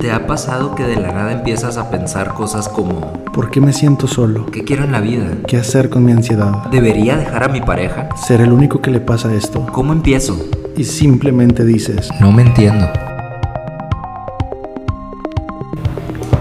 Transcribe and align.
¿Te 0.00 0.10
ha 0.12 0.26
pasado 0.26 0.74
que 0.74 0.84
de 0.84 0.96
la 0.96 1.12
nada 1.12 1.30
empiezas 1.30 1.76
a 1.76 1.90
pensar 1.90 2.32
cosas 2.32 2.70
como 2.70 3.12
¿Por 3.34 3.50
qué 3.50 3.60
me 3.60 3.74
siento 3.74 4.06
solo? 4.08 4.46
¿qué 4.46 4.64
quiero 4.64 4.84
en 4.84 4.92
la 4.92 5.00
vida? 5.00 5.26
¿Qué 5.46 5.58
hacer 5.58 5.90
con 5.90 6.06
mi 6.06 6.12
ansiedad? 6.12 6.68
¿Debería 6.70 7.18
dejar 7.18 7.44
a 7.44 7.48
mi 7.48 7.60
pareja? 7.60 8.08
¿Ser 8.16 8.40
el 8.40 8.50
único 8.50 8.80
que 8.80 8.90
le 8.90 9.00
pasa 9.00 9.34
esto? 9.34 9.66
¿Cómo 9.72 9.92
empiezo? 9.92 10.42
Y 10.74 10.84
simplemente 10.84 11.66
dices, 11.66 12.08
No 12.18 12.32
me 12.32 12.40
entiendo. 12.40 12.88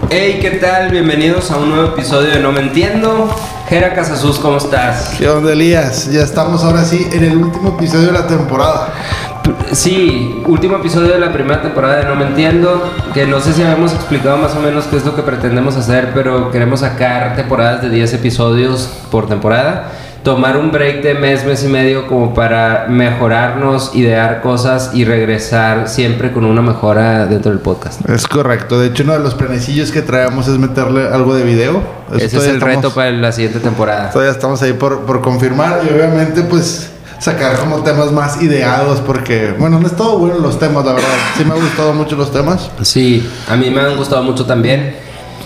Hey, 0.10 0.40
¿qué 0.42 0.52
tal? 0.52 0.90
Bienvenidos 0.92 1.52
a 1.52 1.58
un 1.58 1.70
nuevo 1.70 1.90
episodio 1.90 2.30
de 2.30 2.40
No 2.40 2.54
Me 2.54 2.62
Entiendo. 2.62 3.30
Jera 3.68 3.94
Casasus, 3.94 4.40
¿cómo 4.40 4.58
estás? 4.58 5.16
¿Qué 5.18 5.30
onda, 5.30 5.52
Elías? 5.52 6.10
Ya 6.12 6.22
estamos 6.22 6.64
ahora 6.64 6.84
sí 6.86 7.06
en 7.12 7.24
el 7.26 7.38
último 7.38 7.76
episodio 7.78 8.08
de 8.08 8.14
la 8.14 8.26
temporada. 8.26 8.94
Sí, 9.72 10.42
último 10.48 10.78
episodio 10.78 11.14
de 11.14 11.20
la 11.20 11.32
primera 11.32 11.62
temporada 11.62 11.98
de 11.98 12.06
No 12.06 12.16
Me 12.16 12.26
Entiendo, 12.28 12.82
que 13.14 13.26
no 13.28 13.40
sé 13.40 13.54
si 13.54 13.62
habíamos 13.62 13.94
explicado 13.94 14.38
más 14.38 14.56
o 14.56 14.60
menos 14.60 14.86
qué 14.86 14.98
es 14.98 15.06
lo 15.06 15.16
que 15.16 15.22
pretendemos 15.22 15.76
hacer, 15.78 16.10
pero 16.14 16.52
queremos 16.52 16.80
sacar 16.82 17.36
temporadas 17.36 17.82
de 17.82 17.90
10 17.90 18.14
episodios 18.16 18.90
por 19.12 19.28
temporada, 19.28 19.92
tomar 20.24 20.58
un 20.58 20.72
break 20.72 21.02
de 21.02 21.14
mes, 21.14 21.46
mes 21.46 21.64
y 21.64 21.68
medio 21.68 22.08
como 22.08 22.34
para 22.34 22.88
mejorarnos, 22.90 23.96
idear 23.96 24.42
cosas 24.42 24.92
y 24.94 25.06
regresar 25.06 25.88
siempre 25.88 26.32
con 26.32 26.46
una 26.46 26.62
mejora 26.62 27.26
dentro 27.26 27.52
del 27.52 27.60
podcast. 27.62 28.08
Es 28.10 28.28
correcto. 28.28 28.80
De 28.80 28.88
hecho, 28.88 29.04
uno 29.04 29.14
de 29.14 29.20
los 29.20 29.36
planecillos 29.36 29.92
que 29.92 30.02
traemos 30.02 30.48
es 30.48 30.58
meterle 30.58 31.08
algo 31.08 31.36
de 31.36 31.44
video. 31.44 31.82
Eso 32.10 32.18
Ese 32.18 32.26
es 32.26 32.34
el 32.48 32.54
estamos- 32.56 32.76
reto 32.76 32.92
para 32.94 33.12
la 33.12 33.32
siguiente 33.32 33.60
temporada. 33.60 34.10
Todavía 34.10 34.32
estamos 34.34 34.62
ahí 34.62 34.74
por, 34.74 35.02
por 35.06 35.22
confirmar 35.22 35.80
y 35.90 35.94
obviamente 35.94 36.42
pues 36.42 36.92
sacar 37.20 37.58
como 37.58 37.84
temas 37.84 38.12
más 38.12 38.42
ideados 38.42 39.00
porque, 39.02 39.54
bueno, 39.58 39.78
han 39.78 39.86
estado 39.86 40.18
buenos 40.18 40.40
los 40.40 40.58
temas, 40.58 40.86
la 40.86 40.94
verdad. 40.94 41.08
Sí 41.38 41.46
me 41.46 41.54
han 41.54 41.60
gustado 41.60 41.94
mucho 41.94 42.16
los 42.16 42.32
temas. 42.32 42.70
Sí, 42.82 43.30
a 43.50 43.56
mí 43.56 43.70
me 43.70 43.82
han 43.82 43.98
gustado 43.98 44.24
mucho 44.24 44.46
también. 44.46 44.96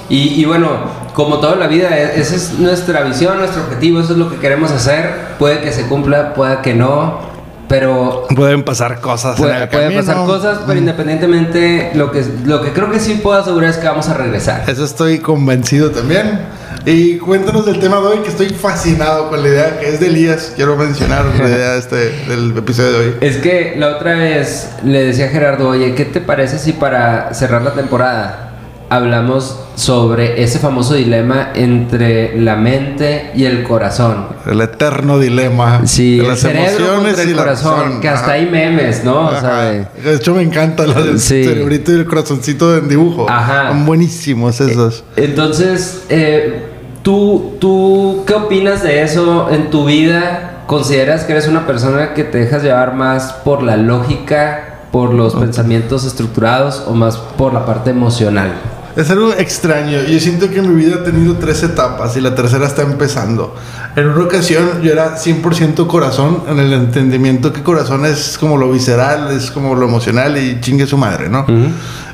Y, 0.10 0.40
y 0.42 0.46
bueno, 0.46 0.70
como 1.14 1.40
toda 1.40 1.56
la 1.56 1.68
vida, 1.68 1.98
e- 1.98 2.20
esa 2.20 2.36
es 2.36 2.60
nuestra 2.60 3.02
visión, 3.04 3.38
nuestro 3.38 3.64
objetivo, 3.64 4.00
eso 4.02 4.14
es 4.14 4.20
lo 4.20 4.30
que 4.30 4.38
queremos 4.38 4.72
hacer. 4.72 5.36
Puede 5.40 5.62
que 5.62 5.72
se 5.72 5.88
cumpla, 5.88 6.34
puede 6.34 6.60
que 6.62 6.74
no, 6.76 7.20
pero 7.68 8.28
Pueden 8.36 8.64
pasar 8.64 9.00
cosas 9.00 9.38
puede, 9.38 9.66
puede 9.68 9.92
pasar 9.96 10.18
cosas, 10.26 10.60
pero 10.68 10.78
independientemente, 10.78 11.92
lo 11.96 12.12
que, 12.12 12.24
lo 12.46 12.62
que 12.62 12.72
creo 12.74 12.92
que 12.92 13.00
sí 13.00 13.16
puedo 13.16 13.40
asegurar 13.40 13.70
es 13.72 13.78
que 13.78 13.88
vamos 13.88 14.10
a 14.10 14.14
regresar. 14.14 14.64
Eso 14.68 14.84
estoy 14.84 15.20
convencido 15.20 15.90
también. 15.90 16.42
Y 16.86 17.18
cuéntanos 17.18 17.66
del 17.66 17.80
tema 17.80 17.98
de 18.02 18.08
hoy, 18.08 18.18
que 18.20 18.30
estoy 18.30 18.50
fascinado 18.50 19.30
con 19.30 19.42
la 19.42 19.48
idea 19.48 19.80
que 19.80 19.88
es 19.88 20.00
de 20.02 20.08
Elías. 20.08 20.52
Quiero 20.56 20.76
mencionar 20.76 21.24
la 21.40 21.48
idea 21.48 21.72
de 21.74 21.80
este, 21.80 21.96
del 22.28 22.58
episodio 22.58 22.92
de 22.92 22.98
hoy. 23.08 23.14
Es 23.22 23.38
que 23.38 23.76
la 23.78 23.96
otra 23.96 24.16
vez 24.18 24.70
le 24.84 25.06
decía 25.06 25.26
a 25.28 25.30
Gerardo, 25.30 25.70
oye, 25.70 25.96
¿qué 25.96 26.04
te 26.04 26.20
parece 26.20 26.60
si 26.60 26.74
para 26.74 27.34
cerrar 27.34 27.62
la 27.62 27.74
temporada 27.74 28.50
hablamos 28.90 29.58
sobre 29.76 30.44
ese 30.44 30.60
famoso 30.60 30.94
dilema 30.96 31.52
entre 31.56 32.38
la 32.40 32.58
mente 32.58 33.32
y 33.34 33.46
el 33.46 33.64
corazón? 33.64 34.28
El 34.46 34.60
eterno 34.60 35.20
dilema 35.20 35.88
Sí, 35.88 36.18
de 36.18 36.24
el 36.24 36.28
las 36.32 36.40
cerebro 36.42 36.66
emociones 36.96 37.18
y 37.26 37.30
el 37.30 37.36
corazón, 37.38 37.80
razón. 37.86 38.02
que 38.02 38.10
hasta 38.10 38.26
Ajá. 38.26 38.34
hay 38.34 38.46
memes, 38.48 39.06
¿no? 39.06 39.28
O 39.30 39.40
sea, 39.40 39.72
de- 39.72 39.88
de 40.04 40.16
hecho, 40.16 40.36
me 40.36 40.42
encanta 40.42 40.86
lo 40.86 41.02
del 41.02 41.18
Sí. 41.22 41.46
cerebrito 41.46 41.94
y 41.94 41.96
el 41.96 42.06
corazoncito 42.06 42.76
en 42.78 42.90
dibujo. 42.90 43.26
Ajá. 43.30 43.70
Son 43.70 43.86
buenísimos 43.86 44.60
esos. 44.60 45.06
entonces, 45.16 46.02
eh, 46.10 46.72
¿tú, 47.04 47.54
¿tú 47.60 48.24
qué 48.26 48.34
opinas 48.34 48.82
de 48.82 49.04
eso 49.04 49.50
en 49.52 49.70
tu 49.70 49.86
vida? 49.86 50.64
¿Consideras 50.66 51.26
que 51.26 51.34
eres 51.34 51.48
una 51.48 51.68
persona 51.68 52.14
que 52.14 52.24
te 52.24 52.40
dejas 52.40 52.64
llevar 52.64 52.96
más 52.96 53.34
por 53.34 53.62
la 53.62 53.78
lógica, 53.78 54.80
por 54.92 55.14
los 55.14 55.36
pensamientos 55.36 56.06
estructurados 56.06 56.84
o 56.88 56.94
más 56.94 57.18
por 57.18 57.54
la 57.54 57.66
parte 57.66 57.92
emocional? 57.92 58.54
Es 58.96 59.10
algo 59.10 59.34
extraño. 59.34 60.04
Yo 60.04 60.20
siento 60.20 60.50
que 60.52 60.62
mi 60.62 60.76
vida 60.76 60.98
ha 60.98 61.04
tenido 61.04 61.36
tres 61.38 61.64
etapas 61.64 62.16
y 62.16 62.22
la 62.22 62.36
tercera 62.36 62.68
está 62.68 62.84
empezando. 62.84 63.56
En 63.96 64.08
una 64.08 64.24
ocasión 64.24 64.82
yo 64.84 64.92
era 64.92 65.18
100% 65.18 65.88
corazón, 65.88 66.44
en 66.48 66.60
el 66.60 66.72
entendimiento 66.74 67.52
que 67.52 67.64
corazón 67.64 68.06
es 68.06 68.38
como 68.38 68.58
lo 68.58 68.72
visceral, 68.72 69.32
es 69.32 69.50
como 69.50 69.76
lo 69.76 69.88
emocional 69.88 70.38
y 70.38 70.62
chingue 70.62 70.86
su 70.86 70.98
madre, 70.98 71.28
¿no? 71.28 71.46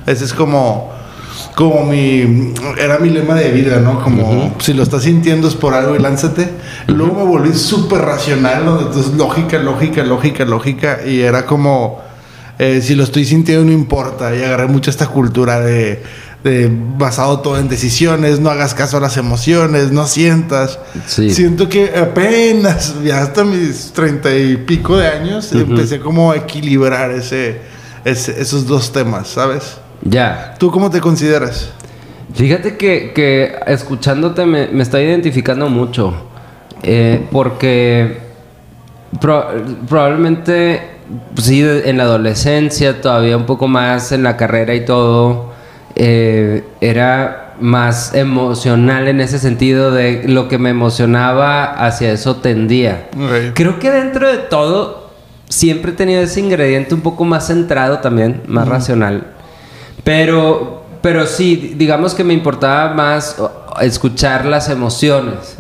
Ese 0.05 0.23
es 0.23 0.33
como, 0.33 0.94
como 1.59 1.84
mi, 1.86 2.53
era 2.78 3.00
mi 3.00 3.09
lema 3.09 3.36
de 3.36 3.52
vida, 3.52 3.81
¿no? 3.81 4.02
Como 4.02 4.56
si 4.59 4.72
lo 4.74 4.81
estás 4.81 5.03
sintiendo 5.03 5.50
es 5.50 5.56
por 5.56 5.74
algo 5.74 5.94
y 5.94 6.00
lánzate. 6.00 6.47
Luego 6.88 7.16
me 7.16 7.24
volví 7.25 7.53
súper 7.53 8.00
racional, 8.00 8.64
donde 8.64 8.86
entonces 8.86 9.12
lógica, 9.16 9.58
lógica, 9.59 10.02
lógica, 10.03 10.46
lógica 10.46 11.00
y 11.06 11.20
era 11.20 11.46
como... 11.46 12.00
Eh, 12.59 12.81
si 12.81 12.96
lo 12.96 13.03
estoy 13.03 13.25
sintiendo 13.25 13.66
no 13.66 13.74
importa. 13.74 14.34
Y 14.34 14.42
agarré 14.42 14.68
mucho 14.68 14.90
esta 14.90 15.08
cultura 15.08 15.59
de, 15.59 16.02
de 16.46 16.72
basado 16.97 17.40
todo 17.42 17.58
en 17.59 17.68
decisiones, 17.68 18.40
no 18.40 18.50
hagas 18.50 18.74
caso 18.74 18.96
a 18.96 19.02
las 19.02 19.18
emociones, 19.18 19.91
no 19.91 20.08
sientas. 20.08 20.80
Sí. 21.08 21.30
Siento 21.30 21.68
que 21.68 21.91
apenas, 21.97 22.96
ya 23.03 23.22
hasta 23.22 23.44
mis 23.44 23.91
treinta 23.94 24.34
y 24.34 24.56
pico 24.56 24.96
de 24.97 25.08
años, 25.08 25.52
empecé 25.52 26.00
como 26.00 26.31
a 26.31 26.38
equilibrar 26.38 27.12
ese, 27.12 27.59
ese- 28.06 28.41
esos 28.41 28.66
dos 28.66 28.94
temas, 28.94 29.28
¿sabes? 29.28 29.78
Ya. 30.01 30.55
¿Tú 30.57 30.71
cómo 30.71 30.89
te 30.89 30.99
consideras? 31.01 31.71
Fíjate 32.33 32.77
que, 32.77 33.11
que 33.13 33.55
escuchándote 33.67 34.45
me, 34.45 34.67
me 34.67 34.83
está 34.83 35.01
identificando 35.01 35.69
mucho. 35.69 36.13
Eh, 36.83 37.25
porque 37.31 38.17
pro- 39.19 39.47
probablemente, 39.87 40.81
pues 41.33 41.47
sí, 41.47 41.61
en 41.61 41.97
la 41.97 42.03
adolescencia, 42.03 43.01
todavía 43.01 43.35
un 43.35 43.45
poco 43.45 43.67
más 43.67 44.11
en 44.11 44.23
la 44.23 44.37
carrera 44.37 44.73
y 44.75 44.85
todo, 44.85 45.51
eh, 45.95 46.63
era 46.79 47.55
más 47.59 48.13
emocional 48.16 49.09
en 49.09 49.19
ese 49.19 49.37
sentido 49.39 49.91
de 49.91 50.23
lo 50.27 50.47
que 50.47 50.57
me 50.57 50.69
emocionaba, 50.69 51.66
hacia 51.66 52.11
eso 52.13 52.37
tendía. 52.37 53.09
Creo 53.53 53.79
que 53.79 53.91
dentro 53.91 54.29
de 54.31 54.37
todo 54.37 55.09
siempre 55.49 55.91
he 55.91 55.95
tenido 55.95 56.21
ese 56.21 56.39
ingrediente 56.39 56.93
un 56.95 57.01
poco 57.01 57.25
más 57.25 57.47
centrado 57.47 57.99
también, 57.99 58.43
más 58.47 58.67
racional. 58.69 59.33
Pero, 60.03 60.83
pero 61.01 61.25
sí, 61.25 61.75
digamos 61.77 62.13
que 62.13 62.23
me 62.23 62.33
importaba 62.33 62.93
más 62.93 63.37
escuchar 63.81 64.45
las 64.45 64.69
emociones. 64.69 65.55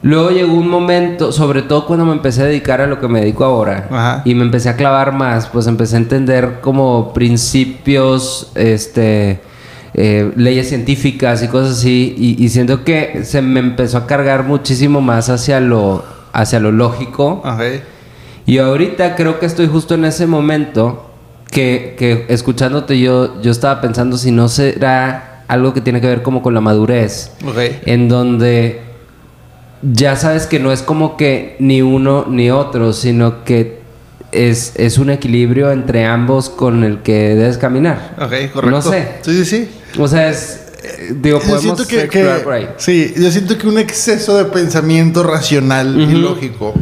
Luego 0.00 0.30
llegó 0.30 0.54
un 0.54 0.68
momento, 0.68 1.32
sobre 1.32 1.62
todo 1.62 1.84
cuando 1.86 2.04
me 2.04 2.12
empecé 2.12 2.42
a 2.42 2.44
dedicar 2.44 2.80
a 2.80 2.86
lo 2.86 3.00
que 3.00 3.08
me 3.08 3.20
dedico 3.20 3.44
ahora, 3.44 3.88
Ajá. 3.90 4.22
y 4.24 4.34
me 4.36 4.44
empecé 4.44 4.68
a 4.68 4.76
clavar 4.76 5.12
más, 5.12 5.48
pues 5.48 5.66
empecé 5.66 5.96
a 5.96 5.98
entender 5.98 6.60
como 6.60 7.12
principios, 7.12 8.52
este, 8.54 9.40
eh, 9.94 10.30
leyes 10.36 10.68
científicas 10.68 11.42
y 11.42 11.48
cosas 11.48 11.78
así, 11.78 12.14
y, 12.16 12.44
y 12.44 12.48
siento 12.48 12.84
que 12.84 13.24
se 13.24 13.42
me 13.42 13.58
empezó 13.58 13.98
a 13.98 14.06
cargar 14.06 14.44
muchísimo 14.44 15.00
más 15.00 15.30
hacia 15.30 15.58
lo, 15.58 16.04
hacia 16.32 16.60
lo 16.60 16.70
lógico. 16.70 17.42
Y 18.46 18.58
ahorita 18.58 19.16
creo 19.16 19.40
que 19.40 19.46
estoy 19.46 19.66
justo 19.66 19.94
en 19.94 20.04
ese 20.04 20.26
momento 20.28 21.07
que, 21.50 21.94
que 21.98 22.26
escuchándote 22.28 22.98
yo, 22.98 23.40
yo 23.42 23.50
estaba 23.50 23.80
pensando 23.80 24.18
si 24.18 24.30
no 24.30 24.48
será 24.48 25.44
algo 25.48 25.72
que 25.72 25.80
tiene 25.80 26.00
que 26.00 26.06
ver 26.06 26.22
como 26.22 26.42
con 26.42 26.52
la 26.54 26.60
madurez, 26.60 27.30
Ok. 27.46 27.56
en 27.86 28.08
donde 28.08 28.82
ya 29.82 30.16
sabes 30.16 30.46
que 30.46 30.58
no 30.58 30.72
es 30.72 30.82
como 30.82 31.16
que 31.16 31.56
ni 31.58 31.82
uno 31.82 32.26
ni 32.28 32.50
otro, 32.50 32.92
sino 32.92 33.44
que 33.44 33.78
es, 34.32 34.72
es 34.76 34.98
un 34.98 35.08
equilibrio 35.08 35.70
entre 35.70 36.04
ambos 36.04 36.50
con 36.50 36.84
el 36.84 36.98
que 37.00 37.34
debes 37.34 37.56
caminar. 37.58 38.14
Ok, 38.18 38.52
correcto. 38.52 38.70
No 38.70 38.82
sé. 38.82 39.08
Sí, 39.22 39.32
sí, 39.36 39.44
sí. 39.44 39.68
O 39.98 40.06
sea, 40.08 40.28
es... 40.28 40.64
Digo, 41.10 41.38
Yo 41.38 41.44
podemos 41.44 41.62
siento 41.62 41.86
que, 41.86 42.00
explorar 42.02 42.38
que- 42.38 42.44
por 42.44 42.52
ahí. 42.52 42.68
sí, 42.76 43.14
yo 43.16 43.30
siento 43.30 43.56
que 43.58 43.66
un 43.66 43.78
exceso 43.78 44.36
de 44.36 44.44
pensamiento 44.44 45.22
racional 45.22 45.98
y 45.98 46.06
lógico. 46.14 46.72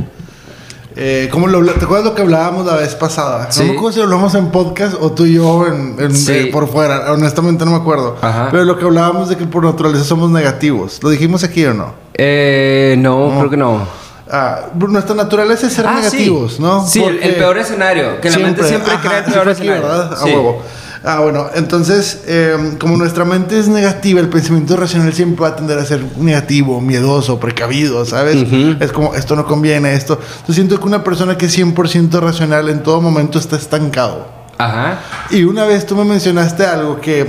Eh, 0.98 1.28
como 1.30 1.46
lo, 1.46 1.62
¿Te 1.74 1.84
acuerdas 1.84 2.06
lo 2.06 2.14
que 2.14 2.22
hablábamos 2.22 2.64
la 2.64 2.74
vez 2.76 2.94
pasada? 2.94 3.52
Sí. 3.52 3.60
No 3.60 3.66
me 3.66 3.72
acuerdo 3.78 3.92
si 3.92 4.00
hablamos 4.00 4.34
en 4.34 4.46
podcast 4.50 4.94
o 4.98 5.12
tú 5.12 5.26
y 5.26 5.34
yo 5.34 5.66
en, 5.66 5.96
en- 5.98 6.16
Sí. 6.16 6.32
eh, 6.32 6.48
por 6.50 6.68
fuera. 6.68 7.12
Honestamente 7.12 7.64
no 7.66 7.72
me 7.72 7.76
acuerdo. 7.76 8.16
Ajá. 8.22 8.48
Pero 8.50 8.64
lo 8.64 8.78
que 8.78 8.84
hablábamos 8.86 9.28
de 9.28 9.36
que 9.36 9.44
por 9.44 9.62
naturaleza 9.62 10.04
somos 10.04 10.30
negativos. 10.30 10.98
¿Lo 11.02 11.10
dijimos 11.10 11.44
aquí 11.44 11.64
o 11.66 11.74
no? 11.74 11.92
Eh, 12.14 12.94
no, 12.98 13.28
No. 13.30 13.38
creo 13.40 13.50
que 13.50 13.56
no. 13.58 13.86
Ah, 14.30 14.62
nuestra 14.74 15.14
naturaleza 15.14 15.66
es 15.66 15.74
ser 15.74 15.86
Ah, 15.86 15.96
negativos, 15.96 16.54
sí. 16.54 16.62
¿no? 16.62 16.84
Sí, 16.86 16.98
el, 17.02 17.04
Porque- 17.12 17.28
el 17.28 17.34
peor 17.36 17.58
escenario. 17.58 18.20
Que 18.20 18.30
la 18.30 18.38
mente 18.38 18.66
siempre 18.66 18.92
ajá, 18.94 19.02
crea 19.06 19.18
el 19.18 19.24
peor 19.24 19.42
fue 19.44 19.52
aquí, 19.52 19.60
escenario. 19.68 19.82
¿verdad? 19.86 20.18
A 20.20 20.24
huevo. 20.24 20.62
Ah, 21.04 21.20
bueno, 21.20 21.46
entonces, 21.54 22.22
eh, 22.26 22.56
como 22.80 22.96
nuestra 22.96 23.24
mente 23.24 23.58
es 23.58 23.68
negativa, 23.68 24.20
el 24.20 24.28
pensamiento 24.28 24.76
racional 24.76 25.12
siempre 25.12 25.42
va 25.42 25.48
a 25.48 25.56
tender 25.56 25.78
a 25.78 25.84
ser 25.84 26.02
negativo, 26.18 26.80
miedoso, 26.80 27.38
precavido, 27.38 28.04
¿sabes? 28.04 28.36
Es 28.80 28.92
como, 28.92 29.14
esto 29.14 29.36
no 29.36 29.46
conviene, 29.46 29.94
esto. 29.94 30.18
Yo 30.48 30.54
siento 30.54 30.78
que 30.80 30.86
una 30.86 31.04
persona 31.04 31.36
que 31.38 31.46
es 31.46 31.58
100% 31.58 32.20
racional 32.20 32.68
en 32.68 32.82
todo 32.82 33.00
momento 33.00 33.38
está 33.38 33.56
estancado. 33.56 34.26
Ajá. 34.58 35.00
Y 35.30 35.44
una 35.44 35.64
vez 35.64 35.86
tú 35.86 35.94
me 35.96 36.04
mencionaste 36.04 36.64
algo 36.66 37.00
que 37.00 37.26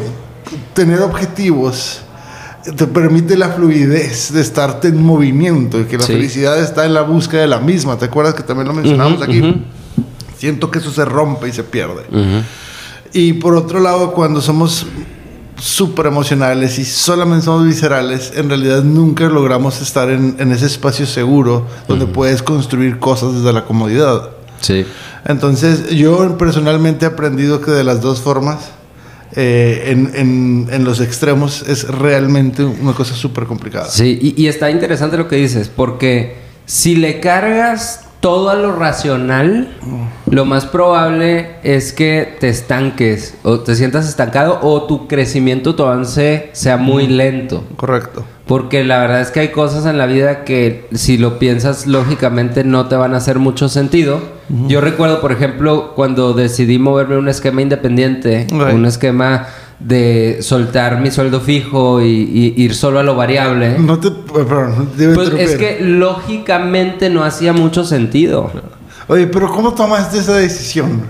tener 0.73 1.01
objetivos 1.01 2.01
te 2.75 2.85
permite 2.85 3.37
la 3.37 3.49
fluidez 3.49 4.33
de 4.33 4.41
estarte 4.41 4.89
en 4.89 5.01
movimiento 5.01 5.79
y 5.79 5.85
que 5.85 5.97
la 5.97 6.03
Sí. 6.03 6.13
felicidad 6.13 6.59
está 6.59 6.85
en 6.85 6.93
la 6.93 7.01
búsqueda 7.01 7.41
de 7.41 7.47
la 7.47 7.59
misma. 7.59 7.97
¿Te 7.97 8.05
acuerdas 8.05 8.33
que 8.33 8.43
también 8.43 8.67
lo 8.67 8.73
mencionamos 8.73 9.21
aquí? 9.21 9.63
Siento 10.37 10.69
que 10.69 10.79
eso 10.79 10.91
se 10.91 11.05
rompe 11.05 11.47
y 11.47 11.53
se 11.53 11.63
pierde. 11.63 12.03
Ujú. 12.11 12.43
Y 13.17 13.33
por 13.33 13.55
otro 13.55 13.79
lado, 13.79 14.11
cuando 14.13 14.41
somos 14.41 14.85
súper 15.59 16.05
emocionales 16.05 16.77
y 16.77 16.85
solamente 16.85 17.45
somos 17.45 17.65
viscerales, 17.65 18.31
en 18.35 18.47
realidad 18.47 18.83
nunca 18.83 19.27
logramos 19.27 19.81
estar 19.81 20.09
en, 20.11 20.35
en 20.37 20.51
ese 20.51 20.67
espacio 20.67 21.07
seguro 21.07 21.65
donde 21.87 22.05
puedes 22.05 22.43
construir 22.43 22.99
cosas 22.99 23.33
desde 23.33 23.51
la 23.53 23.65
comodidad. 23.65 24.29
Sí. 24.61 24.85
Entonces, 25.25 25.89
yo 25.89 26.37
personalmente 26.37 27.05
he 27.05 27.09
aprendido 27.09 27.59
que 27.59 27.71
de 27.71 27.83
las 27.83 28.01
dos 28.01 28.21
formas, 28.21 28.59
eh, 29.35 29.85
en, 29.87 30.11
en- 30.13 30.67
en 30.71 30.83
los 30.83 30.99
extremos, 30.99 31.63
es 31.67 31.87
realmente 31.87 32.63
una 32.63 32.93
cosa 32.93 33.15
súper 33.15 33.45
complicada. 33.45 33.89
Sí, 33.89 34.17
y, 34.21 34.39
y 34.43 34.47
está 34.47 34.69
interesante 34.69 35.17
lo 35.17 35.27
que 35.27 35.37
dices, 35.37 35.69
porque 35.75 36.37
si 36.67 36.95
le 36.95 37.19
cargas 37.19 38.01
todo 38.19 38.49
a 38.49 38.55
lo 38.55 38.75
racional, 38.75 39.69
lo 40.29 40.45
más 40.45 40.65
probable 40.65 41.55
es 41.63 41.93
que 41.93 42.35
te 42.39 42.49
estanques 42.49 43.37
o 43.43 43.59
te 43.59 43.75
sientas 43.75 44.07
estancado 44.07 44.59
o 44.61 44.83
tu 44.83 45.07
crecimiento, 45.07 45.75
tu 45.75 45.83
avance 45.83 46.49
sea 46.53 46.77
muy 46.77 47.07
lento. 47.07 47.63
Correcto. 47.75 48.25
Porque 48.47 48.83
la 48.83 48.99
verdad 48.99 49.21
es 49.21 49.29
que 49.29 49.41
hay 49.41 49.49
cosas 49.49 49.85
en 49.85 49.97
la 49.97 50.05
vida 50.05 50.45
que 50.45 50.87
si 50.93 51.17
lo 51.17 51.37
piensas 51.37 51.85
lógicamente 51.85 52.63
no 52.63 52.87
te 52.87 52.95
van 52.95 53.13
a 53.13 53.17
hacer 53.17 53.39
mucho 53.39 53.69
sentido. 53.69 54.19
Yo 54.67 54.79
recuerdo, 54.79 55.19
por 55.19 55.33
ejemplo, 55.33 55.91
cuando 55.93 56.33
decidí 56.33 56.79
moverme 56.79 57.15
a 57.15 57.19
un 57.19 57.27
esquema 57.27 57.61
independiente, 57.61 58.47
un 58.51 58.85
esquema 58.85 59.47
de 59.79 60.39
soltar 60.41 61.00
mi 61.00 61.12
sueldo 61.12 61.39
fijo 61.39 62.01
y, 62.01 62.07
y 62.07 62.63
ir 62.63 62.74
solo 62.74 63.00
a 63.00 63.03
lo 63.03 63.15
variable. 63.15 63.77
No 63.79 64.00
te... 64.00 64.09
Perdón, 64.12 64.75
no 64.77 64.83
te 64.85 65.09
Pues 65.09 65.29
es 65.29 65.56
que 65.56 65.79
lógicamente 65.81 67.09
no 67.09 67.24
hacía 67.24 67.53
mucho 67.53 67.83
sentido. 67.83 68.51
Oye, 69.07 69.27
pero 69.27 69.51
¿cómo 69.51 69.74
tomaste 69.74 70.18
esa 70.18 70.35
decisión? 70.35 71.03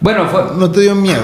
Bueno, 0.00 0.28
fue, 0.28 0.42
¿No 0.56 0.70
te 0.70 0.80
dio 0.80 0.94
miedo? 0.94 1.22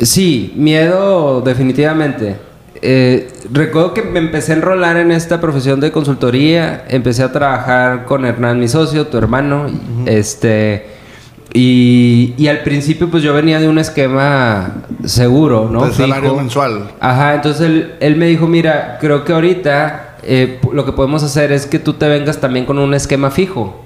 Sí, 0.00 0.52
miedo 0.56 1.42
definitivamente. 1.42 2.36
Eh, 2.82 3.30
recuerdo 3.52 3.92
que 3.92 4.02
me 4.02 4.18
empecé 4.18 4.52
a 4.52 4.56
enrolar 4.56 4.96
en 4.96 5.12
esta 5.12 5.40
profesión 5.40 5.80
de 5.80 5.92
consultoría, 5.92 6.84
empecé 6.88 7.22
a 7.22 7.30
trabajar 7.30 8.06
con 8.06 8.24
Hernán, 8.24 8.58
mi 8.58 8.68
socio, 8.68 9.06
tu 9.08 9.18
hermano, 9.18 9.66
este, 10.06 10.86
y, 11.52 12.34
y 12.36 12.48
al 12.48 12.62
principio 12.62 13.10
pues 13.10 13.22
yo 13.22 13.34
venía 13.34 13.58
de 13.60 13.68
un 13.68 13.78
esquema 13.78 14.82
seguro, 15.04 15.68
¿no? 15.70 15.86
De 15.86 15.92
salario 15.92 16.34
mensual. 16.34 16.90
Ajá, 17.00 17.34
entonces 17.34 17.66
él, 17.66 17.94
él 18.00 18.16
me 18.16 18.26
dijo, 18.26 18.46
mira, 18.46 18.98
creo 19.00 19.24
que 19.24 19.32
ahorita 19.32 20.10
eh, 20.22 20.60
lo 20.72 20.84
que 20.84 20.92
podemos 20.92 21.22
hacer 21.22 21.50
es 21.52 21.66
que 21.66 21.78
tú 21.78 21.94
te 21.94 22.08
vengas 22.08 22.38
también 22.38 22.66
con 22.66 22.78
un 22.78 22.94
esquema 22.94 23.30
fijo. 23.30 23.82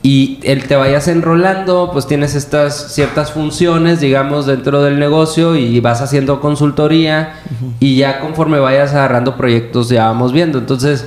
Y 0.00 0.38
él 0.44 0.64
te 0.68 0.76
vayas 0.76 1.08
enrolando, 1.08 1.90
pues 1.92 2.06
tienes 2.06 2.34
estas 2.34 2.92
ciertas 2.92 3.32
funciones, 3.32 4.00
digamos, 4.00 4.46
dentro 4.46 4.82
del 4.82 4.98
negocio 4.98 5.56
y 5.56 5.80
vas 5.80 6.00
haciendo 6.00 6.40
consultoría 6.40 7.40
y 7.80 7.96
ya 7.96 8.20
conforme 8.20 8.58
vayas 8.58 8.92
agarrando 8.92 9.36
proyectos 9.36 9.88
ya 9.88 10.06
vamos 10.06 10.32
viendo. 10.32 10.58
Entonces 10.58 11.06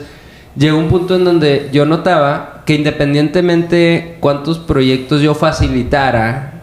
llegó 0.55 0.77
un 0.77 0.89
punto 0.89 1.15
en 1.15 1.23
donde 1.23 1.69
yo 1.71 1.85
notaba 1.85 2.50
que 2.65 2.75
independientemente 2.75 4.17
cuántos 4.19 4.59
proyectos 4.59 5.21
yo 5.21 5.33
facilitara, 5.33 6.61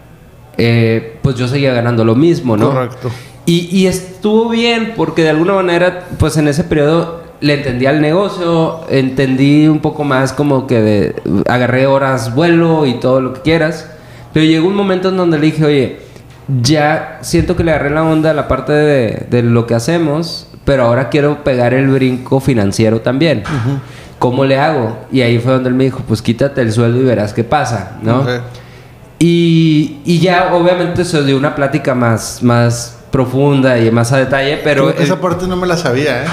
eh, 0.56 1.18
pues 1.22 1.36
yo 1.36 1.48
seguía 1.48 1.72
ganando 1.72 2.04
lo 2.04 2.14
mismo, 2.14 2.56
¿no? 2.56 2.70
Correcto. 2.70 3.10
Y, 3.46 3.68
y 3.76 3.86
estuvo 3.86 4.50
bien 4.50 4.92
porque 4.96 5.22
de 5.22 5.30
alguna 5.30 5.54
manera, 5.54 6.06
pues 6.18 6.36
en 6.36 6.48
ese 6.48 6.64
periodo 6.64 7.22
le 7.40 7.54
entendí 7.54 7.86
al 7.86 8.00
negocio, 8.00 8.80
entendí 8.88 9.68
un 9.68 9.78
poco 9.78 10.04
más 10.04 10.32
como 10.32 10.66
que 10.66 10.80
de, 10.80 11.42
agarré 11.46 11.86
horas 11.86 12.34
vuelo 12.34 12.86
y 12.86 12.94
todo 12.94 13.20
lo 13.20 13.32
que 13.34 13.40
quieras. 13.42 13.88
Pero 14.32 14.44
llegó 14.44 14.68
un 14.68 14.74
momento 14.74 15.08
en 15.08 15.16
donde 15.16 15.38
le 15.38 15.46
dije, 15.46 15.64
oye, 15.64 15.98
ya 16.62 17.18
siento 17.22 17.56
que 17.56 17.64
le 17.64 17.72
agarré 17.72 17.90
la 17.90 18.04
onda 18.04 18.30
a 18.30 18.34
la 18.34 18.48
parte 18.48 18.72
de, 18.72 19.26
de 19.30 19.42
lo 19.42 19.66
que 19.66 19.74
hacemos, 19.74 20.48
pero 20.64 20.84
ahora 20.84 21.08
quiero 21.08 21.44
pegar 21.44 21.74
el 21.74 21.88
brinco 21.88 22.40
financiero 22.40 23.00
también. 23.00 23.42
¿Cómo 24.18 24.44
le 24.44 24.58
hago? 24.58 24.98
Y 25.12 25.20
ahí 25.20 25.38
fue 25.38 25.52
donde 25.52 25.68
él 25.68 25.74
me 25.74 25.84
dijo, 25.84 26.00
pues 26.06 26.22
quítate 26.22 26.60
el 26.60 26.72
sueldo 26.72 27.00
y 27.00 27.04
verás 27.04 27.32
qué 27.32 27.44
pasa, 27.44 27.98
¿no? 28.02 28.20
Ok. 28.20 28.28
Y, 29.20 29.98
y 30.04 30.20
ya 30.20 30.54
obviamente 30.54 31.04
se 31.04 31.22
dio 31.24 31.36
una 31.36 31.54
plática 31.54 31.94
más, 31.94 32.42
más 32.42 32.98
profunda 33.10 33.78
y 33.78 33.90
más 33.90 34.12
a 34.12 34.18
detalle, 34.18 34.60
pero 34.62 34.90
esa 34.90 35.14
él, 35.14 35.18
parte 35.20 35.46
no 35.48 35.56
me 35.56 35.66
la 35.66 35.76
sabía, 35.76 36.22
¿eh? 36.22 36.26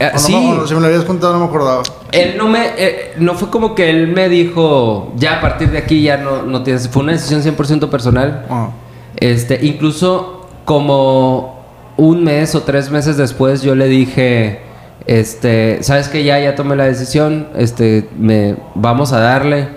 Eh, 0.00 0.10
no 0.14 0.18
sí. 0.18 0.34
me- 0.34 0.58
o 0.58 0.66
si 0.66 0.74
me 0.74 0.80
la 0.80 0.88
habías 0.88 1.04
contado 1.04 1.32
no 1.34 1.38
me 1.40 1.44
acordaba. 1.44 1.82
él 2.10 2.34
no 2.36 2.48
me 2.48 2.70
eh, 2.76 3.12
no 3.18 3.34
fue 3.34 3.50
como 3.50 3.74
que 3.76 3.88
él 3.90 4.08
me 4.08 4.28
dijo, 4.28 5.12
ya 5.16 5.38
a 5.38 5.40
partir 5.40 5.70
de 5.70 5.78
aquí 5.78 6.02
ya 6.02 6.16
no, 6.16 6.42
no 6.42 6.62
tienes, 6.64 6.88
fue 6.88 7.02
una 7.04 7.12
decisión 7.12 7.42
100% 7.42 7.88
personal. 7.88 8.44
Ah. 8.50 8.70
Este, 9.16 9.64
incluso 9.64 10.46
como 10.64 11.62
un 11.96 12.24
mes 12.24 12.54
o 12.56 12.62
tres 12.62 12.90
meses 12.90 13.16
después 13.16 13.62
yo 13.62 13.76
le 13.76 13.86
dije, 13.86 14.62
este, 15.06 15.82
sabes 15.82 16.08
que 16.08 16.24
ya, 16.24 16.38
ya 16.38 16.54
tomé 16.54 16.76
la 16.76 16.84
decisión, 16.84 17.48
este, 17.56 18.08
me, 18.18 18.56
vamos 18.74 19.12
a 19.12 19.20
darle. 19.20 19.68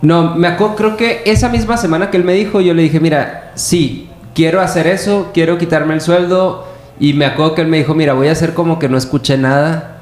No, 0.00 0.36
me 0.36 0.46
acuerdo, 0.48 0.76
creo 0.76 0.96
que 0.96 1.22
esa 1.26 1.48
misma 1.48 1.76
semana 1.76 2.10
que 2.10 2.16
él 2.16 2.24
me 2.24 2.34
dijo, 2.34 2.60
yo 2.60 2.74
le 2.74 2.82
dije, 2.82 3.00
mira, 3.00 3.52
sí, 3.54 4.08
quiero 4.34 4.60
hacer 4.60 4.86
eso, 4.86 5.30
quiero 5.34 5.58
quitarme 5.58 5.94
el 5.94 6.00
sueldo. 6.00 6.66
Y 7.00 7.14
me 7.14 7.26
acuerdo 7.26 7.54
que 7.54 7.62
él 7.62 7.68
me 7.68 7.78
dijo, 7.78 7.94
mira, 7.94 8.12
voy 8.12 8.28
a 8.28 8.32
hacer 8.32 8.54
como 8.54 8.78
que 8.78 8.88
no 8.88 8.96
escuché 8.96 9.36
nada. 9.36 9.98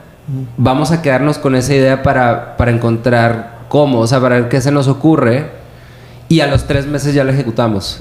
Vamos 0.57 0.93
a 0.93 1.03
quedarnos 1.03 1.39
con 1.39 1.55
esa 1.55 1.75
idea 1.75 2.03
para, 2.03 2.57
para 2.57 2.71
encontrar 2.71 3.61
cómo, 3.69 4.01
o 4.01 4.07
sea, 4.07 4.21
para 4.21 4.37
ver 4.37 4.49
qué 4.49 4.61
se 4.61 4.71
nos 4.71 4.89
ocurre. 4.89 5.51
Y 6.29 6.41
a 6.41 6.49
los 6.49 6.65
tres 6.67 6.87
meses 6.87 7.15
ya 7.15 7.23
lo 7.23 7.31
ejecutamos. 7.31 8.01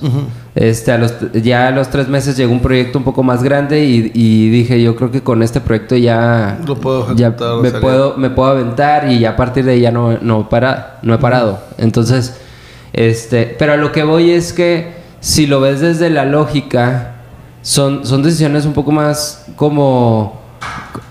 este, 0.55 0.91
a 0.91 0.97
los, 0.97 1.13
ya 1.43 1.67
a 1.67 1.71
los 1.71 1.89
tres 1.89 2.07
meses 2.07 2.35
llegó 2.35 2.51
un 2.53 2.59
proyecto 2.59 2.97
un 2.97 3.03
poco 3.03 3.21
más 3.21 3.43
grande 3.43 3.85
y, 3.85 4.11
y 4.15 4.49
dije, 4.49 4.81
yo 4.81 4.95
creo 4.95 5.11
que 5.11 5.21
con 5.21 5.43
este 5.43 5.61
proyecto 5.61 5.95
ya, 5.95 6.57
Lo 6.65 6.75
puedo 6.75 7.13
ya 7.15 7.27
ejecutar, 7.27 7.51
o 7.51 7.61
me, 7.61 7.71
puedo, 7.71 8.17
me 8.17 8.29
puedo 8.31 8.49
aventar 8.49 9.11
y 9.11 9.19
ya 9.19 9.31
a 9.31 9.35
partir 9.35 9.63
de 9.65 9.73
ahí 9.73 9.81
ya 9.81 9.91
no, 9.91 10.17
no, 10.21 10.49
para, 10.49 10.97
no 11.03 11.13
he 11.13 11.17
parado. 11.19 11.59
Entonces, 11.77 12.35
este, 12.93 13.55
pero 13.59 13.73
a 13.73 13.77
lo 13.77 13.91
que 13.91 14.03
voy 14.03 14.31
es 14.31 14.53
que 14.53 14.93
si 15.19 15.45
lo 15.45 15.61
ves 15.61 15.81
desde 15.81 16.09
la 16.09 16.25
lógica, 16.25 17.11
son, 17.61 18.05
son 18.07 18.23
decisiones 18.23 18.65
un 18.65 18.73
poco 18.73 18.91
más 18.91 19.45
como... 19.55 20.41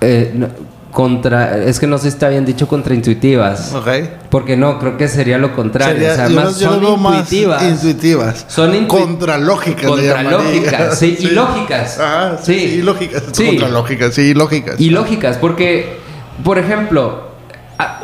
eh, 0.00 0.32
no- 0.34 0.49
contra, 0.94 1.58
es 1.58 1.79
que 1.81 1.87
no 1.88 1.99
sé 1.99 2.02
si 2.05 2.08
está 2.08 2.29
bien 2.29 2.46
dicho 2.46 2.69
contraintuitivas. 2.69 3.75
Ok. 3.75 3.88
Porque 4.31 4.56
no, 4.56 4.79
creo 4.79 4.96
que 4.96 5.08
sería 5.08 5.37
lo 5.38 5.52
contrario. 5.55 5.94
Sería- 5.96 6.12
o 6.12 6.17
sea, 6.17 6.29
yo 6.29 6.35
más 6.37 6.58
yo 6.61 6.70
son 6.70 6.81
veo 6.81 6.96
más 6.96 7.14
intuitivas. 7.19 7.62
intuitivas. 7.64 8.44
Son 8.49 8.73
intu- 8.73 8.87
Contralógicas. 8.87 9.85
Contralógicas, 9.91 10.99
sí, 10.99 11.17
y 11.19 11.26
lógicas. 11.32 11.99
Ah, 12.00 12.37
sí, 12.42 12.54
Sí. 12.61 12.68
sí, 12.76 12.83
lógicas. 12.83 13.23
Sí. 13.33 13.47
Contralógicas, 13.47 14.14
sí, 14.14 14.35
lógicas. 14.35 14.80
Y 14.80 14.90
lógicas, 14.90 15.37
porque, 15.37 15.99
por 16.45 16.59
ejemplo, 16.59 17.25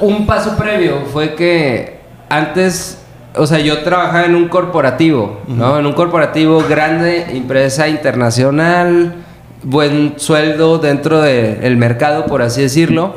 un 0.00 0.26
paso 0.26 0.56
previo 0.56 1.02
fue 1.12 1.34
que 1.36 2.00
antes, 2.28 2.98
o 3.36 3.46
sea, 3.46 3.60
yo 3.60 3.82
trabajaba 3.84 4.24
en 4.24 4.34
un 4.34 4.48
corporativo, 4.48 5.40
¿no? 5.46 5.78
En 5.78 5.86
un 5.86 5.92
corporativo 5.92 6.64
grande, 6.68 7.26
empresa 7.30 7.86
internacional, 7.88 9.14
buen 9.62 10.14
sueldo 10.16 10.78
dentro 10.78 11.22
del 11.22 11.76
mercado, 11.76 12.26
por 12.26 12.42
así 12.42 12.62
decirlo. 12.62 13.14